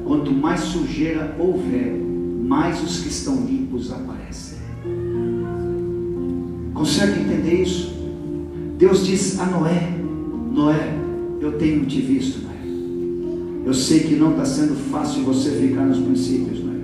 Quanto 0.04 0.32
mais 0.32 0.60
sujeira 0.60 1.36
houver, 1.38 1.92
mais 2.46 2.82
os 2.82 3.00
que 3.00 3.08
estão 3.08 3.44
limpos 3.44 3.92
aparecem. 3.92 4.58
Consegue 6.72 7.20
entender 7.20 7.62
isso? 7.62 7.92
Deus 8.78 9.04
diz 9.04 9.38
a 9.38 9.46
Noé: 9.46 9.92
Noé, 10.52 10.94
eu 11.40 11.58
tenho 11.58 11.84
te 11.84 12.00
visto. 12.00 12.49
Eu 13.64 13.74
sei 13.74 14.00
que 14.00 14.16
não 14.16 14.30
está 14.30 14.44
sendo 14.44 14.74
fácil 14.90 15.22
você 15.24 15.50
ficar 15.50 15.84
nos 15.84 15.98
princípios, 15.98 16.64
Noé. 16.64 16.76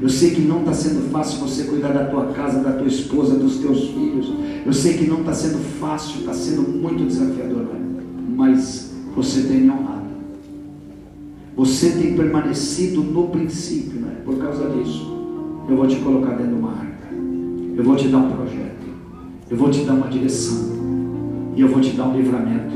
Eu 0.00 0.08
sei 0.08 0.30
que 0.30 0.40
não 0.40 0.60
está 0.60 0.72
sendo 0.72 1.10
fácil 1.10 1.40
você 1.40 1.64
cuidar 1.64 1.92
da 1.92 2.06
tua 2.06 2.26
casa, 2.26 2.60
da 2.60 2.72
tua 2.72 2.88
esposa, 2.88 3.36
dos 3.36 3.58
teus 3.58 3.88
filhos. 3.88 4.32
Eu 4.64 4.72
sei 4.72 4.94
que 4.94 5.06
não 5.06 5.20
está 5.20 5.32
sendo 5.32 5.58
fácil, 5.80 6.20
está 6.20 6.32
sendo 6.32 6.62
muito 6.62 7.04
desafiador, 7.04 7.66
mas 8.36 8.90
você 9.14 9.42
tem 9.42 9.70
honrado. 9.70 10.02
Você 11.56 11.90
tem 11.90 12.14
permanecido 12.14 13.02
no 13.02 13.28
princípio, 13.28 14.00
né? 14.00 14.12
por 14.24 14.38
causa 14.38 14.68
disso. 14.70 15.10
Eu 15.68 15.76
vou 15.76 15.86
te 15.86 15.96
colocar 15.96 16.30
dentro 16.30 16.54
de 16.54 16.58
uma 16.58 16.70
arca. 16.70 17.08
Eu 17.76 17.84
vou 17.84 17.96
te 17.96 18.08
dar 18.08 18.18
um 18.18 18.30
projeto. 18.30 18.86
Eu 19.50 19.56
vou 19.56 19.70
te 19.70 19.84
dar 19.84 19.94
uma 19.94 20.08
direção. 20.08 20.72
E 21.56 21.60
eu 21.60 21.68
vou 21.68 21.80
te 21.80 21.90
dar 21.90 22.08
um 22.08 22.16
livramento. 22.16 22.72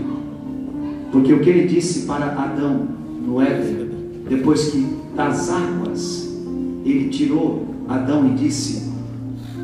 Porque 1.11 1.33
o 1.33 1.41
que 1.41 1.51
ele 1.51 1.67
disse 1.67 2.07
para 2.07 2.27
Adão 2.27 2.96
no 3.27 3.43
Éden, 3.43 3.89
depois 4.29 4.71
que 4.71 4.87
das 5.15 5.51
águas 5.51 6.33
ele 6.85 7.09
tirou 7.09 7.67
Adão 7.89 8.29
e 8.29 8.35
disse: 8.35 8.91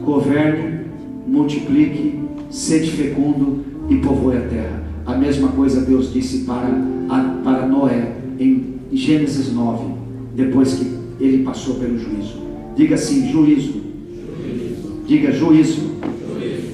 governe 0.05 0.83
multiplique, 1.27 2.21
sede 2.51 2.91
fecundo 2.91 3.65
e 3.89 3.97
povoe 3.97 4.37
a 4.37 4.41
terra. 4.49 4.83
A 5.07 5.17
mesma 5.17 5.49
coisa 5.49 5.81
Deus 5.81 6.13
disse 6.13 6.45
para, 6.45 6.69
para 7.43 7.67
Noé 7.67 8.17
em 8.39 8.75
Gênesis 8.93 9.53
9, 9.53 9.85
depois 10.35 10.75
que 10.75 10.87
ele 11.21 11.43
passou 11.45 11.77
pelo 11.77 11.99
juízo. 11.99 12.43
Diga 12.77 12.95
assim: 12.95 13.31
juízo. 13.31 13.73
juízo. 14.43 15.03
Diga 15.07 15.33
juízo. 15.33 15.81
juízo. 16.41 16.73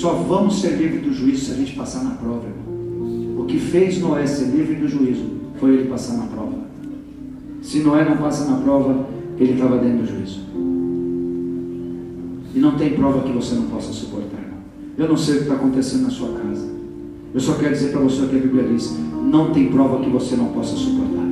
Só 0.00 0.14
vamos 0.14 0.60
ser 0.60 0.76
livres 0.76 1.02
do 1.02 1.12
juízo 1.12 1.46
se 1.46 1.52
a 1.52 1.54
gente 1.54 1.74
passar 1.74 2.04
na 2.04 2.10
prova. 2.10 2.46
Irmão. 2.46 2.73
O 3.36 3.44
que 3.44 3.58
fez 3.58 4.00
Noé 4.00 4.26
ser 4.26 4.46
livre 4.46 4.76
do 4.76 4.88
juízo 4.88 5.24
foi 5.58 5.74
ele 5.74 5.88
passar 5.88 6.16
na 6.16 6.26
prova. 6.26 6.64
Se 7.62 7.80
Noé 7.80 8.04
não 8.04 8.16
passa 8.16 8.50
na 8.50 8.58
prova, 8.58 9.06
ele 9.38 9.54
estava 9.54 9.78
dentro 9.78 9.98
do 9.98 10.06
juízo. 10.06 10.40
E 12.54 12.58
não 12.58 12.76
tem 12.76 12.94
prova 12.94 13.22
que 13.22 13.32
você 13.32 13.54
não 13.54 13.64
possa 13.64 13.92
suportar. 13.92 14.44
Eu 14.96 15.08
não 15.08 15.16
sei 15.16 15.34
o 15.34 15.36
que 15.38 15.42
está 15.44 15.54
acontecendo 15.54 16.02
na 16.02 16.10
sua 16.10 16.28
casa. 16.28 16.68
Eu 17.32 17.40
só 17.40 17.54
quero 17.54 17.72
dizer 17.72 17.90
para 17.90 18.00
você 18.00 18.22
o 18.22 18.28
que 18.28 18.36
a 18.36 18.40
Bíblia 18.40 18.64
diz: 18.64 18.96
não 19.24 19.52
tem 19.52 19.68
prova 19.68 20.04
que 20.04 20.10
você 20.10 20.36
não 20.36 20.46
possa 20.46 20.76
suportar. 20.76 21.24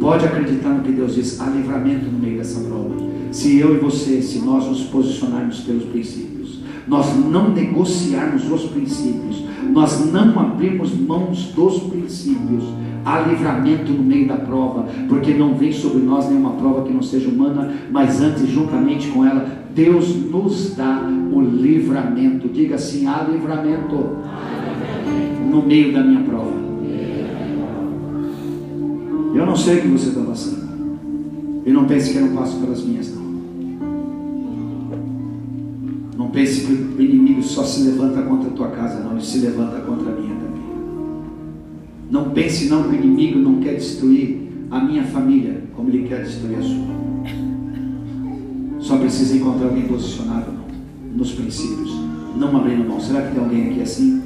Pode 0.00 0.24
acreditar 0.24 0.70
no 0.70 0.82
que 0.82 0.92
Deus 0.92 1.14
diz, 1.14 1.40
há 1.40 1.46
livramento 1.46 2.06
no 2.06 2.18
meio 2.18 2.38
dessa 2.38 2.60
prova. 2.60 2.94
Se 3.30 3.58
eu 3.58 3.76
e 3.76 3.78
você, 3.78 4.22
se 4.22 4.38
nós 4.38 4.64
nos 4.66 4.84
posicionarmos 4.84 5.60
pelos 5.60 5.84
princípios, 5.84 6.47
nós 6.86 7.16
não 7.16 7.50
negociarmos 7.50 8.50
os 8.50 8.64
princípios, 8.66 9.44
nós 9.70 10.10
não 10.12 10.38
abrirmos 10.38 10.94
mãos 10.94 11.52
dos 11.54 11.80
princípios, 11.84 12.64
há 13.04 13.20
livramento 13.20 13.92
no 13.92 14.02
meio 14.02 14.28
da 14.28 14.36
prova, 14.36 14.86
porque 15.08 15.34
não 15.34 15.54
vem 15.54 15.72
sobre 15.72 16.02
nós 16.02 16.28
nenhuma 16.28 16.52
prova 16.52 16.84
que 16.84 16.92
não 16.92 17.02
seja 17.02 17.28
humana, 17.28 17.72
mas 17.90 18.20
antes, 18.20 18.48
juntamente 18.48 19.08
com 19.08 19.24
ela, 19.24 19.46
Deus 19.74 20.14
nos 20.16 20.74
dá 20.74 21.02
o 21.32 21.40
livramento. 21.40 22.48
Diga 22.48 22.74
assim: 22.74 23.06
há 23.06 23.22
livramento 23.30 24.16
no 25.50 25.62
meio 25.62 25.92
da 25.92 26.02
minha 26.02 26.22
prova. 26.22 26.52
Eu 29.34 29.46
não 29.46 29.56
sei 29.56 29.78
o 29.78 29.82
que 29.82 29.88
você 29.88 30.08
está 30.08 30.20
passando. 30.20 30.68
E 31.64 31.70
não 31.70 31.84
pense 31.84 32.12
que 32.12 32.18
eu 32.18 32.26
não 32.26 32.34
passo 32.34 32.58
pelas 32.58 32.82
minhas, 32.82 33.17
pense 36.38 36.60
que 36.60 36.72
o 36.72 37.02
inimigo 37.02 37.42
só 37.42 37.64
se 37.64 37.82
levanta 37.82 38.22
contra 38.22 38.48
a 38.48 38.52
tua 38.52 38.68
casa, 38.68 39.00
não, 39.00 39.12
ele 39.12 39.24
se 39.24 39.38
levanta 39.38 39.80
contra 39.80 40.12
a 40.12 40.14
minha 40.14 40.36
também. 40.36 40.62
Não 42.08 42.30
pense 42.30 42.68
não 42.68 42.84
que 42.84 42.90
o 42.90 42.94
inimigo 42.94 43.40
não 43.40 43.56
quer 43.56 43.74
destruir 43.74 44.48
a 44.70 44.78
minha 44.78 45.02
família, 45.02 45.64
como 45.74 45.88
ele 45.88 46.06
quer 46.06 46.22
destruir 46.22 46.58
a 46.58 46.62
sua. 46.62 46.98
Só 48.78 48.98
precisa 48.98 49.36
encontrar 49.36 49.66
alguém 49.66 49.88
posicionado 49.88 50.52
nos 51.12 51.32
princípios, 51.32 51.90
não 52.36 52.56
abrindo 52.56 52.88
mão. 52.88 53.00
Será 53.00 53.22
que 53.22 53.34
tem 53.34 53.42
alguém 53.42 53.70
aqui 53.70 53.82
assim? 53.82 54.22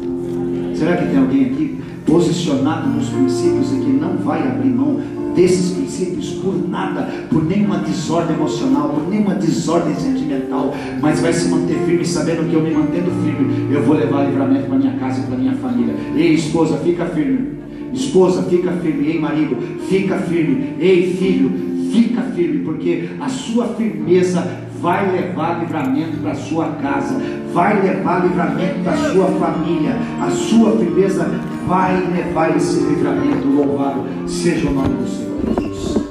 Será 0.75 0.99
que 0.99 1.07
tem 1.07 1.17
alguém 1.17 1.47
aqui 1.47 1.79
posicionado 2.05 2.91
nos 2.91 3.09
princípios 3.09 3.73
e 3.73 3.77
que 3.77 3.91
não 3.91 4.19
vai 4.19 4.47
abrir 4.47 4.69
mão 4.69 5.01
desses 5.35 5.73
princípios 5.73 6.31
por 6.35 6.69
nada, 6.69 7.09
por 7.31 7.45
nenhuma 7.45 7.79
desordem 7.79 8.37
emocional, 8.37 8.91
por 8.91 9.09
nenhuma 9.09 9.35
desordem 9.35 9.95
sentimental, 9.95 10.75
mas 11.01 11.21
vai 11.21 11.33
se 11.33 11.49
manter 11.49 11.79
firme, 11.87 12.05
sabendo 12.05 12.49
que 12.49 12.55
eu 12.55 12.63
me 12.63 12.71
mantendo 12.71 13.11
firme, 13.23 13.75
eu 13.75 13.83
vou 13.83 13.97
levar 13.97 14.25
livramento 14.25 14.67
para 14.67 14.79
minha 14.79 14.97
casa 14.99 15.21
e 15.21 15.27
para 15.27 15.37
minha 15.37 15.55
família. 15.55 15.95
Ei, 16.15 16.35
esposa, 16.35 16.77
fica 16.79 17.07
firme. 17.07 17.63
Esposa, 17.93 18.43
fica 18.45 18.73
firme. 18.73 19.07
Ei, 19.07 19.21
marido, 19.21 19.57
fica 19.89 20.17
firme. 20.19 20.75
Ei, 20.79 21.15
filho, 21.15 21.51
fica 21.93 22.23
firme, 22.35 22.65
porque 22.65 23.11
a 23.21 23.29
sua 23.29 23.67
firmeza 23.69 24.63
vai 24.81 25.13
levar 25.13 25.61
livramento 25.61 26.17
para 26.19 26.35
sua 26.35 26.67
casa, 26.83 27.21
vai 27.55 27.81
levar 27.81 28.25
livramento 28.27 28.81
para 28.83 28.97
sua 28.97 29.27
família, 29.27 29.97
a 30.21 30.29
sua 30.31 30.77
firmeza 30.77 31.31
vai 31.67 32.01
levar 32.13 32.57
esse 32.57 32.81
livramento. 32.81 33.47
Louvado 33.49 34.05
seja 34.27 34.69
o 34.69 34.73
nome 34.73 34.95
do 34.95 35.09
Senhor 35.09 35.33
Jesus. 35.61 36.03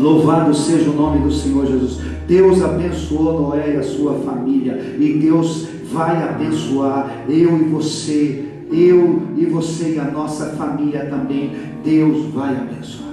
Louvado 0.00 0.54
seja 0.54 0.90
o 0.90 0.94
nome 0.94 1.18
do 1.20 1.32
Senhor 1.32 1.66
Jesus. 1.66 2.00
Deus 2.26 2.62
abençoou 2.62 3.42
Noé 3.42 3.74
e 3.74 3.76
a 3.76 3.82
sua 3.82 4.14
família, 4.14 4.80
e 4.98 5.18
Deus 5.18 5.68
vai 5.92 6.22
abençoar 6.22 7.24
eu 7.28 7.58
e 7.58 7.64
você, 7.64 8.44
eu 8.70 9.22
e 9.36 9.44
você 9.46 9.94
e 9.96 9.98
a 9.98 10.04
nossa 10.04 10.50
família 10.50 11.06
também. 11.06 11.52
Deus 11.84 12.26
vai 12.32 12.56
abençoar. 12.56 13.10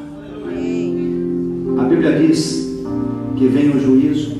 A 1.79 1.83
Bíblia 1.83 2.19
diz 2.19 2.79
que 3.35 3.47
vem 3.47 3.69
o 3.69 3.79
juízo, 3.79 4.37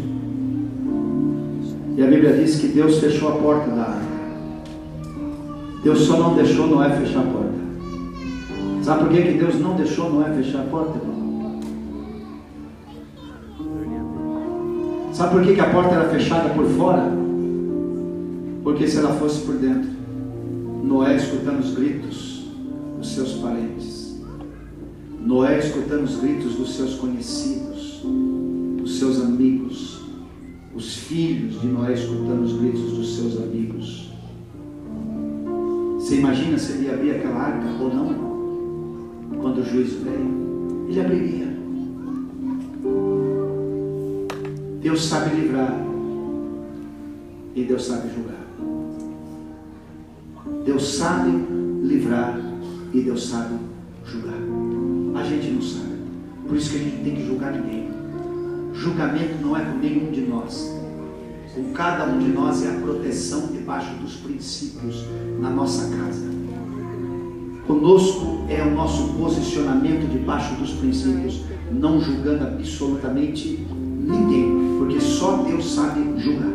e 1.96 2.04
a 2.04 2.06
Bíblia 2.08 2.34
diz 2.34 2.60
que 2.60 2.68
Deus 2.68 3.00
fechou 3.00 3.30
a 3.30 3.32
porta 3.34 3.70
da. 3.72 4.07
Deus 5.84 6.00
só 6.00 6.18
não 6.18 6.36
deixou 6.36 6.68
Noé 6.68 6.90
fechar 6.98 7.20
a 7.20 7.24
porta. 7.24 7.58
Sabe 8.84 9.04
por 9.04 9.10
que, 9.10 9.22
que 9.22 9.38
Deus 9.38 9.60
não 9.60 9.76
deixou 9.76 10.10
Noé 10.12 10.34
fechar 10.34 10.62
a 10.62 10.64
porta, 10.64 10.98
irmão? 10.98 11.18
Sabe 15.14 15.32
por 15.32 15.44
que, 15.44 15.56
que 15.56 15.62
a 15.62 15.70
porta 15.72 15.96
era 15.96 16.10
fechada 16.10 16.50
por 16.50 16.66
fora? 16.66 17.12
Porque 18.64 18.88
se 18.88 18.98
ela 18.98 19.14
fosse 19.14 19.46
por 19.46 19.56
dentro, 19.56 19.90
Noé 20.84 21.16
escutando 21.16 21.60
os 21.60 21.74
gritos 21.74 22.46
dos 22.98 23.14
seus 23.14 23.34
parentes, 23.34 24.22
Noé 25.20 25.60
escutando 25.60 26.04
os 26.04 26.18
gritos 26.18 26.56
dos 26.56 26.76
seus 26.76 26.96
conhecidos, 26.96 28.02
dos 28.78 29.00
seus 29.00 29.22
amigos, 29.22 30.02
os 30.76 30.96
filhos 30.96 31.60
de 31.60 31.68
Noé 31.68 31.94
escutando 31.94 32.44
os 32.44 32.54
gritos 32.54 32.92
dos 32.94 33.16
seus 33.16 33.38
amigos, 33.42 34.07
você 36.08 36.16
imagina 36.16 36.58
se 36.58 36.72
ele 36.72 36.90
abrir 36.90 37.12
aquela 37.12 37.36
arca 37.36 37.68
ou 37.82 37.94
não? 37.94 39.42
Quando 39.42 39.58
o 39.58 39.66
juízo 39.66 40.06
veio, 40.06 40.88
ele 40.88 41.02
abriria. 41.02 41.48
Deus 44.82 45.04
sabe 45.04 45.36
livrar 45.36 45.78
e 47.54 47.64
Deus 47.66 47.86
sabe 47.86 48.08
julgar. 48.16 48.48
Deus 50.64 50.96
sabe 50.96 51.30
livrar 51.84 52.40
e 52.94 53.02
Deus 53.02 53.28
sabe 53.28 53.56
julgar. 54.06 54.40
A 55.20 55.24
gente 55.26 55.52
não 55.52 55.62
sabe. 55.62 55.98
Por 56.48 56.56
isso 56.56 56.70
que 56.70 56.78
a 56.78 56.84
gente 56.84 57.04
tem 57.04 57.16
que 57.18 57.26
julgar 57.26 57.52
ninguém. 57.52 57.90
Julgamento 58.74 59.42
não 59.42 59.58
é 59.58 59.66
com 59.66 59.78
nenhum 59.78 60.10
de 60.10 60.22
nós 60.22 60.74
com 61.58 61.74
cada 61.74 62.06
um 62.06 62.20
de 62.20 62.30
nós 62.30 62.64
é 62.64 62.70
a 62.70 62.80
proteção 62.80 63.48
debaixo 63.48 63.96
dos 63.96 64.18
princípios 64.18 65.04
na 65.40 65.50
nossa 65.50 65.90
casa. 65.98 66.28
Conosco 67.66 68.46
é 68.48 68.62
o 68.62 68.76
nosso 68.76 69.14
posicionamento 69.16 70.08
debaixo 70.10 70.54
dos 70.56 70.74
princípios, 70.74 71.42
não 71.72 72.00
julgando 72.00 72.46
absolutamente 72.46 73.68
ninguém, 73.74 74.78
porque 74.78 75.02
só 75.02 75.38
Deus 75.38 75.74
sabe 75.74 76.22
julgar. 76.22 76.54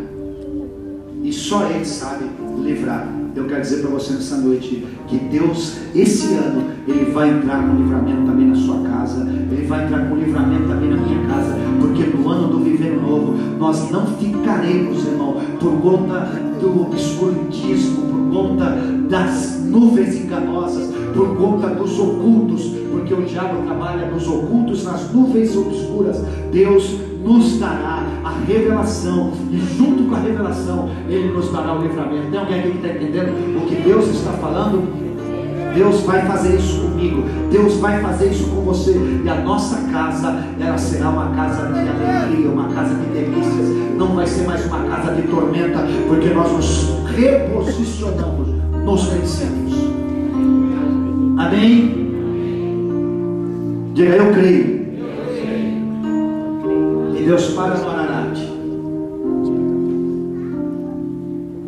E 1.22 1.32
só 1.32 1.68
Ele 1.68 1.84
sabe 1.84 2.24
livrar. 2.62 3.06
Eu 3.34 3.46
quero 3.46 3.60
dizer 3.60 3.80
para 3.82 3.90
você 3.90 4.14
nessa 4.14 4.36
noite 4.36 4.86
que 5.12 5.18
Deus, 5.26 5.76
esse 5.94 6.32
ano, 6.34 6.62
Ele 6.88 7.10
vai 7.12 7.28
entrar 7.28 7.62
com 7.62 7.76
livramento 7.76 8.22
também 8.24 8.46
na 8.46 8.54
sua 8.54 8.78
casa, 8.78 9.20
Ele 9.20 9.66
vai 9.66 9.84
entrar 9.84 10.08
com 10.08 10.16
livramento 10.16 10.66
também 10.66 10.88
na 10.88 10.96
minha 10.96 11.26
casa, 11.26 11.54
porque 11.78 12.04
no 12.04 12.28
ano 12.30 12.48
do 12.48 12.60
viver 12.60 12.98
novo, 12.98 13.34
nós 13.58 13.90
não 13.90 14.06
ficaremos, 14.06 15.06
irmão, 15.06 15.36
por 15.60 15.72
conta 15.82 16.30
do 16.60 16.80
obscurantismo, 16.80 18.06
por 18.06 18.32
conta 18.32 18.70
das 19.10 19.62
nuvens 19.66 20.16
enganosas, 20.16 20.90
por 21.14 21.36
conta 21.36 21.68
dos 21.68 21.98
ocultos, 21.98 22.72
porque 22.90 23.12
o 23.12 23.22
diabo 23.22 23.66
trabalha 23.66 24.10
nos 24.10 24.26
ocultos, 24.26 24.84
nas 24.84 25.12
nuvens 25.12 25.54
obscuras. 25.54 26.24
Deus 26.50 26.98
nos 27.22 27.58
dará 27.58 28.06
a 28.24 28.30
revelação, 28.46 29.32
e 29.50 29.58
junto 29.76 30.04
com 30.04 30.14
a 30.14 30.20
revelação, 30.20 30.88
Ele 31.06 31.32
nos 31.32 31.52
dará 31.52 31.74
o 31.74 31.82
livramento. 31.82 32.30
Tem 32.30 32.40
alguém 32.40 32.60
aqui 32.60 32.70
que 32.70 32.76
está 32.78 32.88
entendendo 32.88 33.62
o 33.62 33.66
que 33.66 33.74
Deus 33.76 34.08
está 34.08 34.32
falando? 34.32 35.01
Deus 35.74 36.00
vai 36.02 36.26
fazer 36.26 36.56
isso 36.56 36.80
comigo, 36.80 37.24
Deus 37.50 37.74
vai 37.76 38.00
fazer 38.00 38.30
isso 38.30 38.44
com 38.48 38.60
você, 38.62 38.92
e 39.24 39.28
a 39.28 39.36
nossa 39.36 39.76
casa, 39.90 40.44
ela 40.60 40.78
será 40.78 41.10
uma 41.10 41.34
casa 41.34 41.72
de 41.72 41.78
alegria, 41.80 42.50
uma 42.50 42.68
casa 42.68 42.94
de 42.94 43.06
delícias, 43.06 43.68
não 43.96 44.14
vai 44.14 44.26
ser 44.26 44.46
mais 44.46 44.64
uma 44.66 44.80
casa 44.84 45.14
de 45.14 45.22
tormenta, 45.22 45.86
porque 46.08 46.28
nós 46.30 46.52
nos 46.52 46.88
reposicionamos 47.16 48.48
nos 48.84 49.06
princípios. 49.06 49.72
Amém? 51.38 52.02
Diga, 53.94 54.16
eu 54.16 54.32
creio. 54.32 54.82
E 57.14 57.24
Deus 57.24 57.48
para 57.50 57.76
no 57.76 57.90
Ararat. 57.90 58.38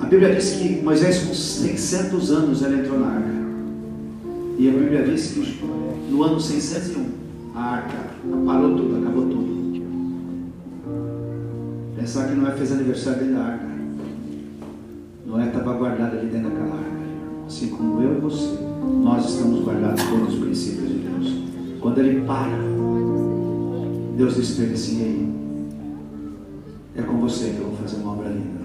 A 0.01 0.07
Bíblia 0.07 0.35
diz 0.35 0.51
que 0.53 0.83
Moisés, 0.83 1.25
com 1.25 1.35
600 1.35 2.31
anos, 2.31 2.63
ele 2.63 2.81
entrou 2.81 2.99
na 2.99 3.07
arca. 3.07 3.44
E 4.57 4.69
a 4.69 4.73
Bíblia 4.73 5.03
diz 5.03 5.33
que 5.33 5.65
no 6.11 6.23
ano 6.23 6.39
601, 6.39 7.07
a 7.57 7.61
arca 7.61 7.99
parou 8.47 8.77
tudo, 8.77 8.99
acabou 8.99 9.27
tudo. 9.27 9.83
Pensar 11.97 12.29
que 12.29 12.37
Noé 12.37 12.53
fez 12.53 12.71
aniversário 12.71 13.21
dentro 13.21 13.35
da 13.35 13.43
arca. 13.43 13.67
Noé 15.27 15.49
estava 15.49 15.73
guardado 15.73 16.19
ali 16.19 16.29
dentro 16.29 16.51
daquela 16.51 16.77
arca. 16.77 17.05
Assim 17.47 17.69
como 17.69 18.01
eu 18.01 18.17
e 18.17 18.21
você, 18.21 18.57
nós 19.03 19.29
estamos 19.29 19.65
guardados 19.65 20.03
pelos 20.05 20.35
princípios 20.37 20.89
de 20.89 20.95
Deus. 20.99 21.35
Quando 21.81 21.99
ele 21.99 22.25
para, 22.25 22.57
Deus 24.17 24.37
diz 24.37 24.53
para 24.53 24.65
ele 24.67 24.75
assim: 24.75 25.03
aí, 25.03 25.35
é 26.97 27.03
com 27.03 27.19
você 27.19 27.51
que 27.51 27.59
eu 27.59 27.71
vou 27.71 27.77
fazer 27.77 27.97
uma 27.97 28.13
obra 28.13 28.29
linda. 28.29 28.63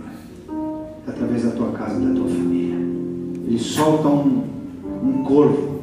Através 1.08 1.46
da 1.46 1.52
tua 1.52 1.72
casa 1.72 2.00
da 2.00 2.14
tua 2.14 2.28
família. 2.28 2.76
Ele 2.76 3.58
solta 3.58 4.08
um, 4.08 4.44
um 5.04 5.24
corvo 5.24 5.79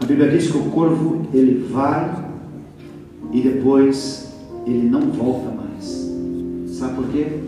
a 0.00 0.04
Bíblia 0.06 0.30
diz 0.30 0.50
que 0.50 0.58
o 0.58 0.64
corvo 0.70 1.26
ele 1.32 1.66
vai 1.70 2.24
e 3.32 3.40
depois 3.40 4.32
ele 4.66 4.88
não 4.88 5.00
volta 5.00 5.50
mais. 5.50 6.10
Sabe 6.68 6.94
por 6.96 7.08
quê? 7.08 7.40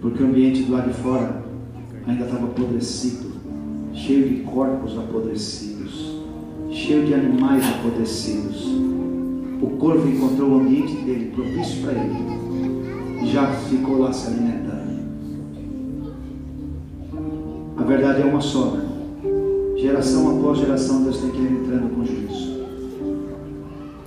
Porque 0.00 0.22
o 0.22 0.26
ambiente 0.26 0.62
do 0.62 0.72
lado 0.72 0.88
de 0.88 0.94
fora 0.94 1.42
ainda 2.06 2.24
estava 2.24 2.46
apodrecido, 2.46 3.32
cheio 3.92 4.28
de 4.28 4.36
corpos 4.42 4.98
apodrecidos, 4.98 6.22
cheio 6.70 7.04
de 7.04 7.14
animais 7.14 7.64
apodrecidos. 7.64 8.66
O 9.60 9.76
corvo 9.78 10.08
encontrou 10.08 10.50
o 10.50 10.60
ambiente 10.60 10.94
dele 11.04 11.32
propício 11.34 11.82
para 11.82 11.92
ele 11.92 13.22
e 13.22 13.26
já 13.32 13.46
ficou 13.46 13.98
lá 13.98 14.12
se 14.12 14.28
alimentando. 14.28 14.72
A 17.76 17.82
verdade 17.84 18.22
é 18.22 18.24
uma 18.24 18.40
só, 18.40 18.72
né? 18.72 18.91
Geração 19.82 20.38
após 20.38 20.58
geração, 20.58 21.02
Deus 21.02 21.18
tem 21.18 21.30
que 21.30 21.38
ir 21.38 21.60
entrando 21.60 21.92
com 21.92 22.04
juízo. 22.04 22.52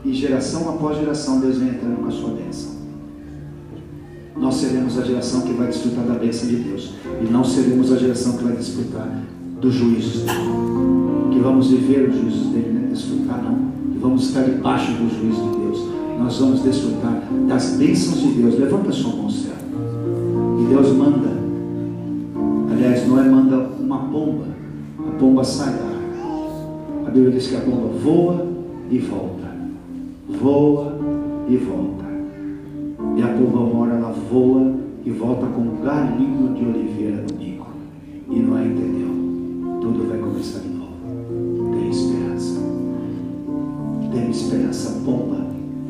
E 0.05 0.13
geração 0.13 0.69
após 0.69 0.97
geração, 0.97 1.41
Deus 1.41 1.57
vem 1.57 1.67
entrando 1.67 1.97
com 1.97 2.07
a 2.07 2.11
sua 2.11 2.29
bênção. 2.29 2.71
Nós 4.37 4.55
seremos 4.55 4.97
a 4.97 5.03
geração 5.03 5.41
que 5.41 5.51
vai 5.51 5.67
desfrutar 5.67 6.05
da 6.05 6.13
bênção 6.13 6.47
de 6.47 6.55
Deus. 6.55 6.93
E 7.21 7.29
não 7.29 7.43
seremos 7.43 7.91
a 7.91 7.97
geração 7.97 8.37
que 8.37 8.45
vai 8.45 8.55
desfrutar 8.55 9.21
dos 9.59 9.73
juízos 9.73 10.21
dele. 10.21 11.33
Que 11.33 11.39
vamos 11.39 11.67
viver 11.67 12.07
os 12.07 12.15
juízos 12.21 12.47
dele, 12.53 12.71
não 12.73 12.85
é 12.85 12.91
desfrutar 12.91 13.43
não. 13.43 13.91
Que 13.91 13.99
vamos 13.99 14.27
estar 14.27 14.43
debaixo 14.43 14.93
dos 14.93 15.11
juízos 15.11 15.43
de 15.43 15.57
Deus. 15.57 15.79
nós 16.17 16.39
vamos 16.39 16.63
desfrutar 16.63 17.21
das 17.49 17.71
bênçãos 17.71 18.21
de 18.21 18.29
Deus. 18.29 18.57
Levanta 18.57 18.91
a 18.91 18.93
sua 18.93 19.13
mão, 19.13 19.29
céu. 19.29 19.51
E 20.61 20.73
Deus 20.73 20.95
manda. 20.95 21.24
A 25.45 25.47
pomba 25.47 25.63
sai 25.63 25.73
da 25.73 25.85
água. 25.85 27.07
A 27.07 27.11
Bíblia 27.11 27.31
diz 27.31 27.47
que 27.47 27.55
a 27.55 27.59
pomba 27.59 27.87
voa 27.99 28.47
e 28.89 28.97
volta. 28.97 29.55
Voa 30.27 30.97
e 31.47 31.57
volta. 31.57 32.05
E 33.15 33.21
a 33.21 33.27
pomba, 33.27 33.59
uma 33.59 33.81
hora, 33.81 33.93
ela 33.93 34.11
voa 34.11 34.73
e 35.05 35.11
volta 35.11 35.45
com 35.45 35.61
um 35.61 35.81
galinho 35.83 36.53
de 36.55 36.65
oliveira 36.65 37.23
no 37.29 37.37
bico. 37.37 37.67
E 38.27 38.39
Noé 38.39 38.65
entendeu. 38.65 39.09
Tudo 39.81 40.09
vai 40.09 40.17
começar 40.17 40.59
de 40.59 40.69
novo. 40.69 41.71
Tem 41.73 41.89
esperança. 41.89 42.59
Tem 44.11 44.29
esperança. 44.31 45.01
Pomba 45.05 45.45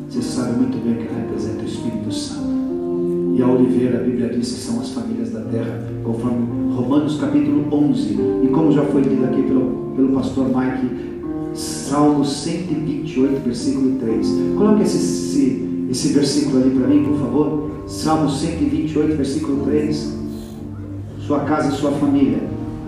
você 0.08 0.22
sabe 0.22 0.56
muito 0.58 0.78
bem 0.84 0.94
que 0.94 1.12
representa 1.12 1.62
o 1.62 1.66
Espírito 1.66 2.12
Santo. 2.12 2.46
E 3.36 3.42
a 3.42 3.46
oliveira, 3.46 3.98
a 3.98 4.02
Bíblia 4.02 4.30
diz 4.30 4.50
que 4.50 4.60
são 4.60 4.80
as 4.80 4.92
famílias 4.92 5.30
da 5.30 5.40
terra, 5.40 5.86
conforme 6.02 6.72
Romanos 6.74 7.20
capítulo 7.20 7.66
11. 7.70 8.16
E 8.44 8.48
como 8.48 8.72
já 8.72 8.82
foi 8.84 9.02
lido 9.02 9.26
aqui 9.26 9.42
pelo, 9.42 9.92
pelo 9.94 10.08
pastor 10.14 10.46
Mike, 10.46 10.88
Salmo 11.52 12.24
128, 12.24 13.44
versículo 13.44 13.98
3. 13.98 14.26
Coloque 14.56 14.84
esse, 14.84 14.96
esse, 14.96 15.86
esse 15.90 16.08
versículo 16.14 16.62
ali 16.62 16.70
para 16.70 16.88
mim, 16.88 17.04
por 17.04 17.18
favor. 17.18 17.70
Salmo 17.86 18.30
128, 18.30 19.16
versículo 19.18 19.66
3. 19.66 20.16
Sua 21.18 21.40
casa 21.40 21.72
sua 21.72 21.92
família. 21.92 22.38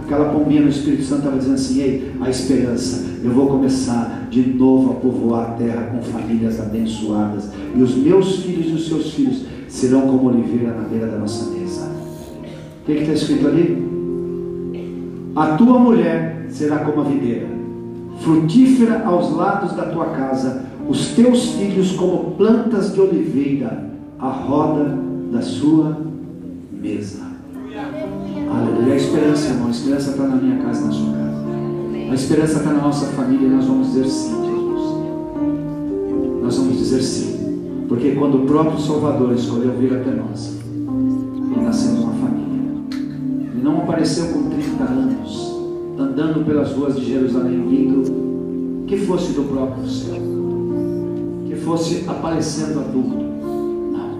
Aquela 0.06 0.32
pombinha 0.32 0.62
no 0.62 0.70
Espírito 0.70 1.02
Santo 1.02 1.18
estava 1.18 1.36
dizendo 1.36 1.56
assim: 1.56 1.82
Ei, 1.82 2.12
a 2.22 2.30
esperança, 2.30 3.04
eu 3.22 3.32
vou 3.32 3.48
começar 3.48 4.26
de 4.30 4.48
novo 4.54 4.92
a 4.92 4.94
povoar 4.94 5.50
a 5.50 5.52
terra 5.52 5.90
com 5.92 6.00
famílias 6.00 6.58
abençoadas. 6.58 7.50
E 7.76 7.82
os 7.82 7.94
meus 7.94 8.36
filhos 8.36 8.70
e 8.70 8.72
os 8.72 8.88
seus 8.88 9.12
filhos 9.12 9.42
serão 9.68 10.02
como 10.02 10.28
oliveira 10.28 10.72
na 10.74 10.88
beira 10.88 11.06
da 11.06 11.18
nossa 11.18 11.50
mesa. 11.50 11.90
O 12.82 12.84
que 12.84 12.92
está 12.92 13.12
escrito 13.12 13.46
ali? 13.46 13.88
A 15.36 15.56
tua 15.56 15.78
mulher 15.78 16.46
será 16.48 16.78
como 16.78 17.02
a 17.02 17.04
videira, 17.04 17.46
frutífera 18.20 19.04
aos 19.04 19.32
lados 19.36 19.72
da 19.76 19.84
tua 19.84 20.06
casa, 20.06 20.64
os 20.88 21.08
teus 21.10 21.52
filhos 21.52 21.92
como 21.92 22.32
plantas 22.32 22.92
de 22.94 23.00
oliveira, 23.00 23.88
à 24.18 24.30
roda 24.30 24.98
da 25.30 25.42
sua 25.42 25.98
mesa. 26.72 27.28
Aleluia. 28.50 28.94
A 28.94 28.96
esperança, 28.96 29.48
irmão, 29.50 29.68
a 29.68 29.70
esperança 29.70 30.10
está 30.10 30.22
na 30.24 30.36
minha 30.36 30.56
casa, 30.62 30.86
na 30.86 30.92
sua 30.92 31.12
casa. 31.12 31.38
A 32.10 32.14
esperança 32.14 32.58
está 32.58 32.72
na 32.72 32.82
nossa 32.82 33.06
família 33.08 33.46
e 33.46 33.50
nós 33.50 33.66
vamos 33.66 33.88
dizer 33.88 34.06
sim, 34.06 34.34
Jesus. 34.44 34.96
Nós 36.42 36.56
vamos 36.56 36.78
dizer 36.78 37.02
sim. 37.02 37.37
Porque 37.88 38.12
quando 38.12 38.42
o 38.42 38.46
próprio 38.46 38.78
Salvador 38.78 39.32
escolheu 39.32 39.72
vir 39.72 39.94
até 39.94 40.10
nós, 40.10 40.58
ele 41.52 41.64
nasceu 41.64 41.92
numa 41.94 42.12
família. 42.12 42.72
Ele 43.52 43.62
não 43.62 43.78
apareceu 43.78 44.26
com 44.26 44.50
30 44.50 44.84
anos, 44.84 45.56
andando 45.98 46.44
pelas 46.44 46.72
ruas 46.72 46.96
de 46.96 47.06
Jerusalém, 47.06 47.66
vindo 47.68 48.84
que 48.86 48.98
fosse 48.98 49.32
do 49.32 49.42
próprio 49.44 49.88
céu, 49.88 50.20
que 51.46 51.56
fosse 51.56 52.04
aparecendo 52.06 52.80
adulto. 52.80 53.16
Não. 53.92 54.18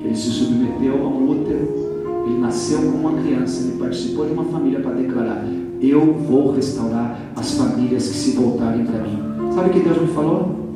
Ele 0.00 0.14
se 0.14 0.30
submeteu 0.30 0.94
a 1.02 1.08
um 1.08 1.30
útero 1.30 1.86
ele 2.26 2.40
nasceu 2.40 2.78
como 2.78 3.08
uma 3.08 3.22
criança, 3.22 3.62
ele 3.62 3.78
participou 3.78 4.26
de 4.26 4.32
uma 4.32 4.44
família 4.44 4.80
para 4.80 4.94
declarar: 4.94 5.46
Eu 5.80 6.12
vou 6.12 6.52
restaurar 6.52 7.18
as 7.36 7.52
famílias 7.52 8.08
que 8.08 8.16
se 8.16 8.32
voltarem 8.32 8.84
para 8.84 8.98
mim. 8.98 9.52
Sabe 9.54 9.70
o 9.70 9.72
que 9.72 9.80
Deus 9.80 10.02
me 10.02 10.08
falou? 10.08 10.66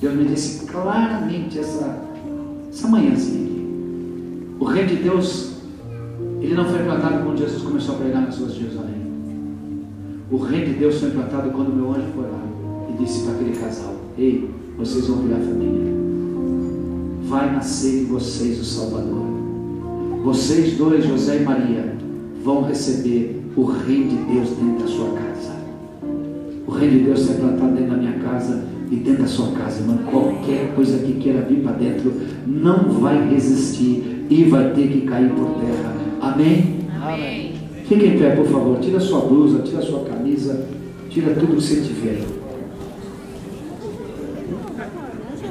Deus 0.00 0.14
me 0.14 0.24
disse 0.26 0.61
claramente 0.72 1.58
essa, 1.58 2.02
essa 2.68 2.88
manhãzinha 2.88 3.44
aqui. 3.44 3.68
O 4.58 4.64
reino 4.64 4.88
de 4.88 4.96
Deus, 4.96 5.52
ele 6.40 6.54
não 6.54 6.64
foi 6.64 6.80
implantado 6.80 7.22
quando 7.24 7.38
Jesus 7.38 7.62
começou 7.62 7.96
a 7.96 7.98
pregar 7.98 8.22
nas 8.22 8.38
ruas 8.38 8.54
de 8.54 8.60
Jerusalém. 8.60 9.02
O 10.30 10.38
reino 10.38 10.66
de 10.66 10.72
Deus 10.74 10.98
foi 10.98 11.10
implantado 11.10 11.50
quando 11.50 11.76
meu 11.76 11.90
anjo 11.90 12.06
foi 12.14 12.24
lá 12.24 12.42
e 12.88 13.02
disse 13.02 13.24
para 13.24 13.34
aquele 13.34 13.56
casal: 13.56 13.94
Ei, 14.16 14.50
vocês 14.78 15.06
vão 15.06 15.18
virar 15.18 15.36
família. 15.36 15.92
Vai 17.28 17.52
nascer 17.52 18.02
em 18.02 18.06
vocês 18.06 18.58
o 18.58 18.64
Salvador. 18.64 19.26
Vocês 20.24 20.76
dois, 20.76 21.04
José 21.04 21.38
e 21.38 21.44
Maria, 21.44 21.96
vão 22.42 22.62
receber 22.62 23.42
o 23.56 23.64
reino 23.64 24.08
de 24.08 24.16
Deus 24.32 24.50
dentro 24.50 24.84
da 24.84 24.86
sua 24.86 25.10
casa. 25.10 25.52
O 26.66 26.70
reino 26.70 26.98
de 26.98 27.04
Deus 27.04 27.20
será 27.20 27.40
plantado 27.40 27.74
dentro 27.74 27.90
da 27.90 27.96
minha 27.96 28.18
casa 28.20 28.71
e 28.92 28.96
dentro 28.96 29.22
da 29.22 29.28
sua 29.28 29.52
casa, 29.52 29.80
irmão. 29.80 29.98
Qualquer 30.04 30.74
coisa 30.74 30.98
que 30.98 31.14
queira 31.14 31.40
vir 31.40 31.60
para 31.60 31.72
dentro 31.72 32.12
não 32.46 32.90
vai 33.00 33.26
resistir 33.30 34.26
e 34.28 34.44
vai 34.44 34.70
ter 34.74 34.88
que 34.88 35.00
cair 35.02 35.30
por 35.30 35.46
terra. 35.60 35.94
Amém? 36.20 36.80
Amém. 37.02 37.52
Fique 37.86 38.06
em 38.06 38.18
pé, 38.18 38.36
por 38.36 38.46
favor. 38.46 38.78
Tira 38.80 39.00
sua 39.00 39.20
blusa, 39.20 39.60
tira 39.60 39.80
sua 39.80 40.04
camisa, 40.04 40.66
tira 41.08 41.34
tudo 41.34 41.56
que 41.56 41.62
você 41.62 41.76
tiver. 41.76 42.20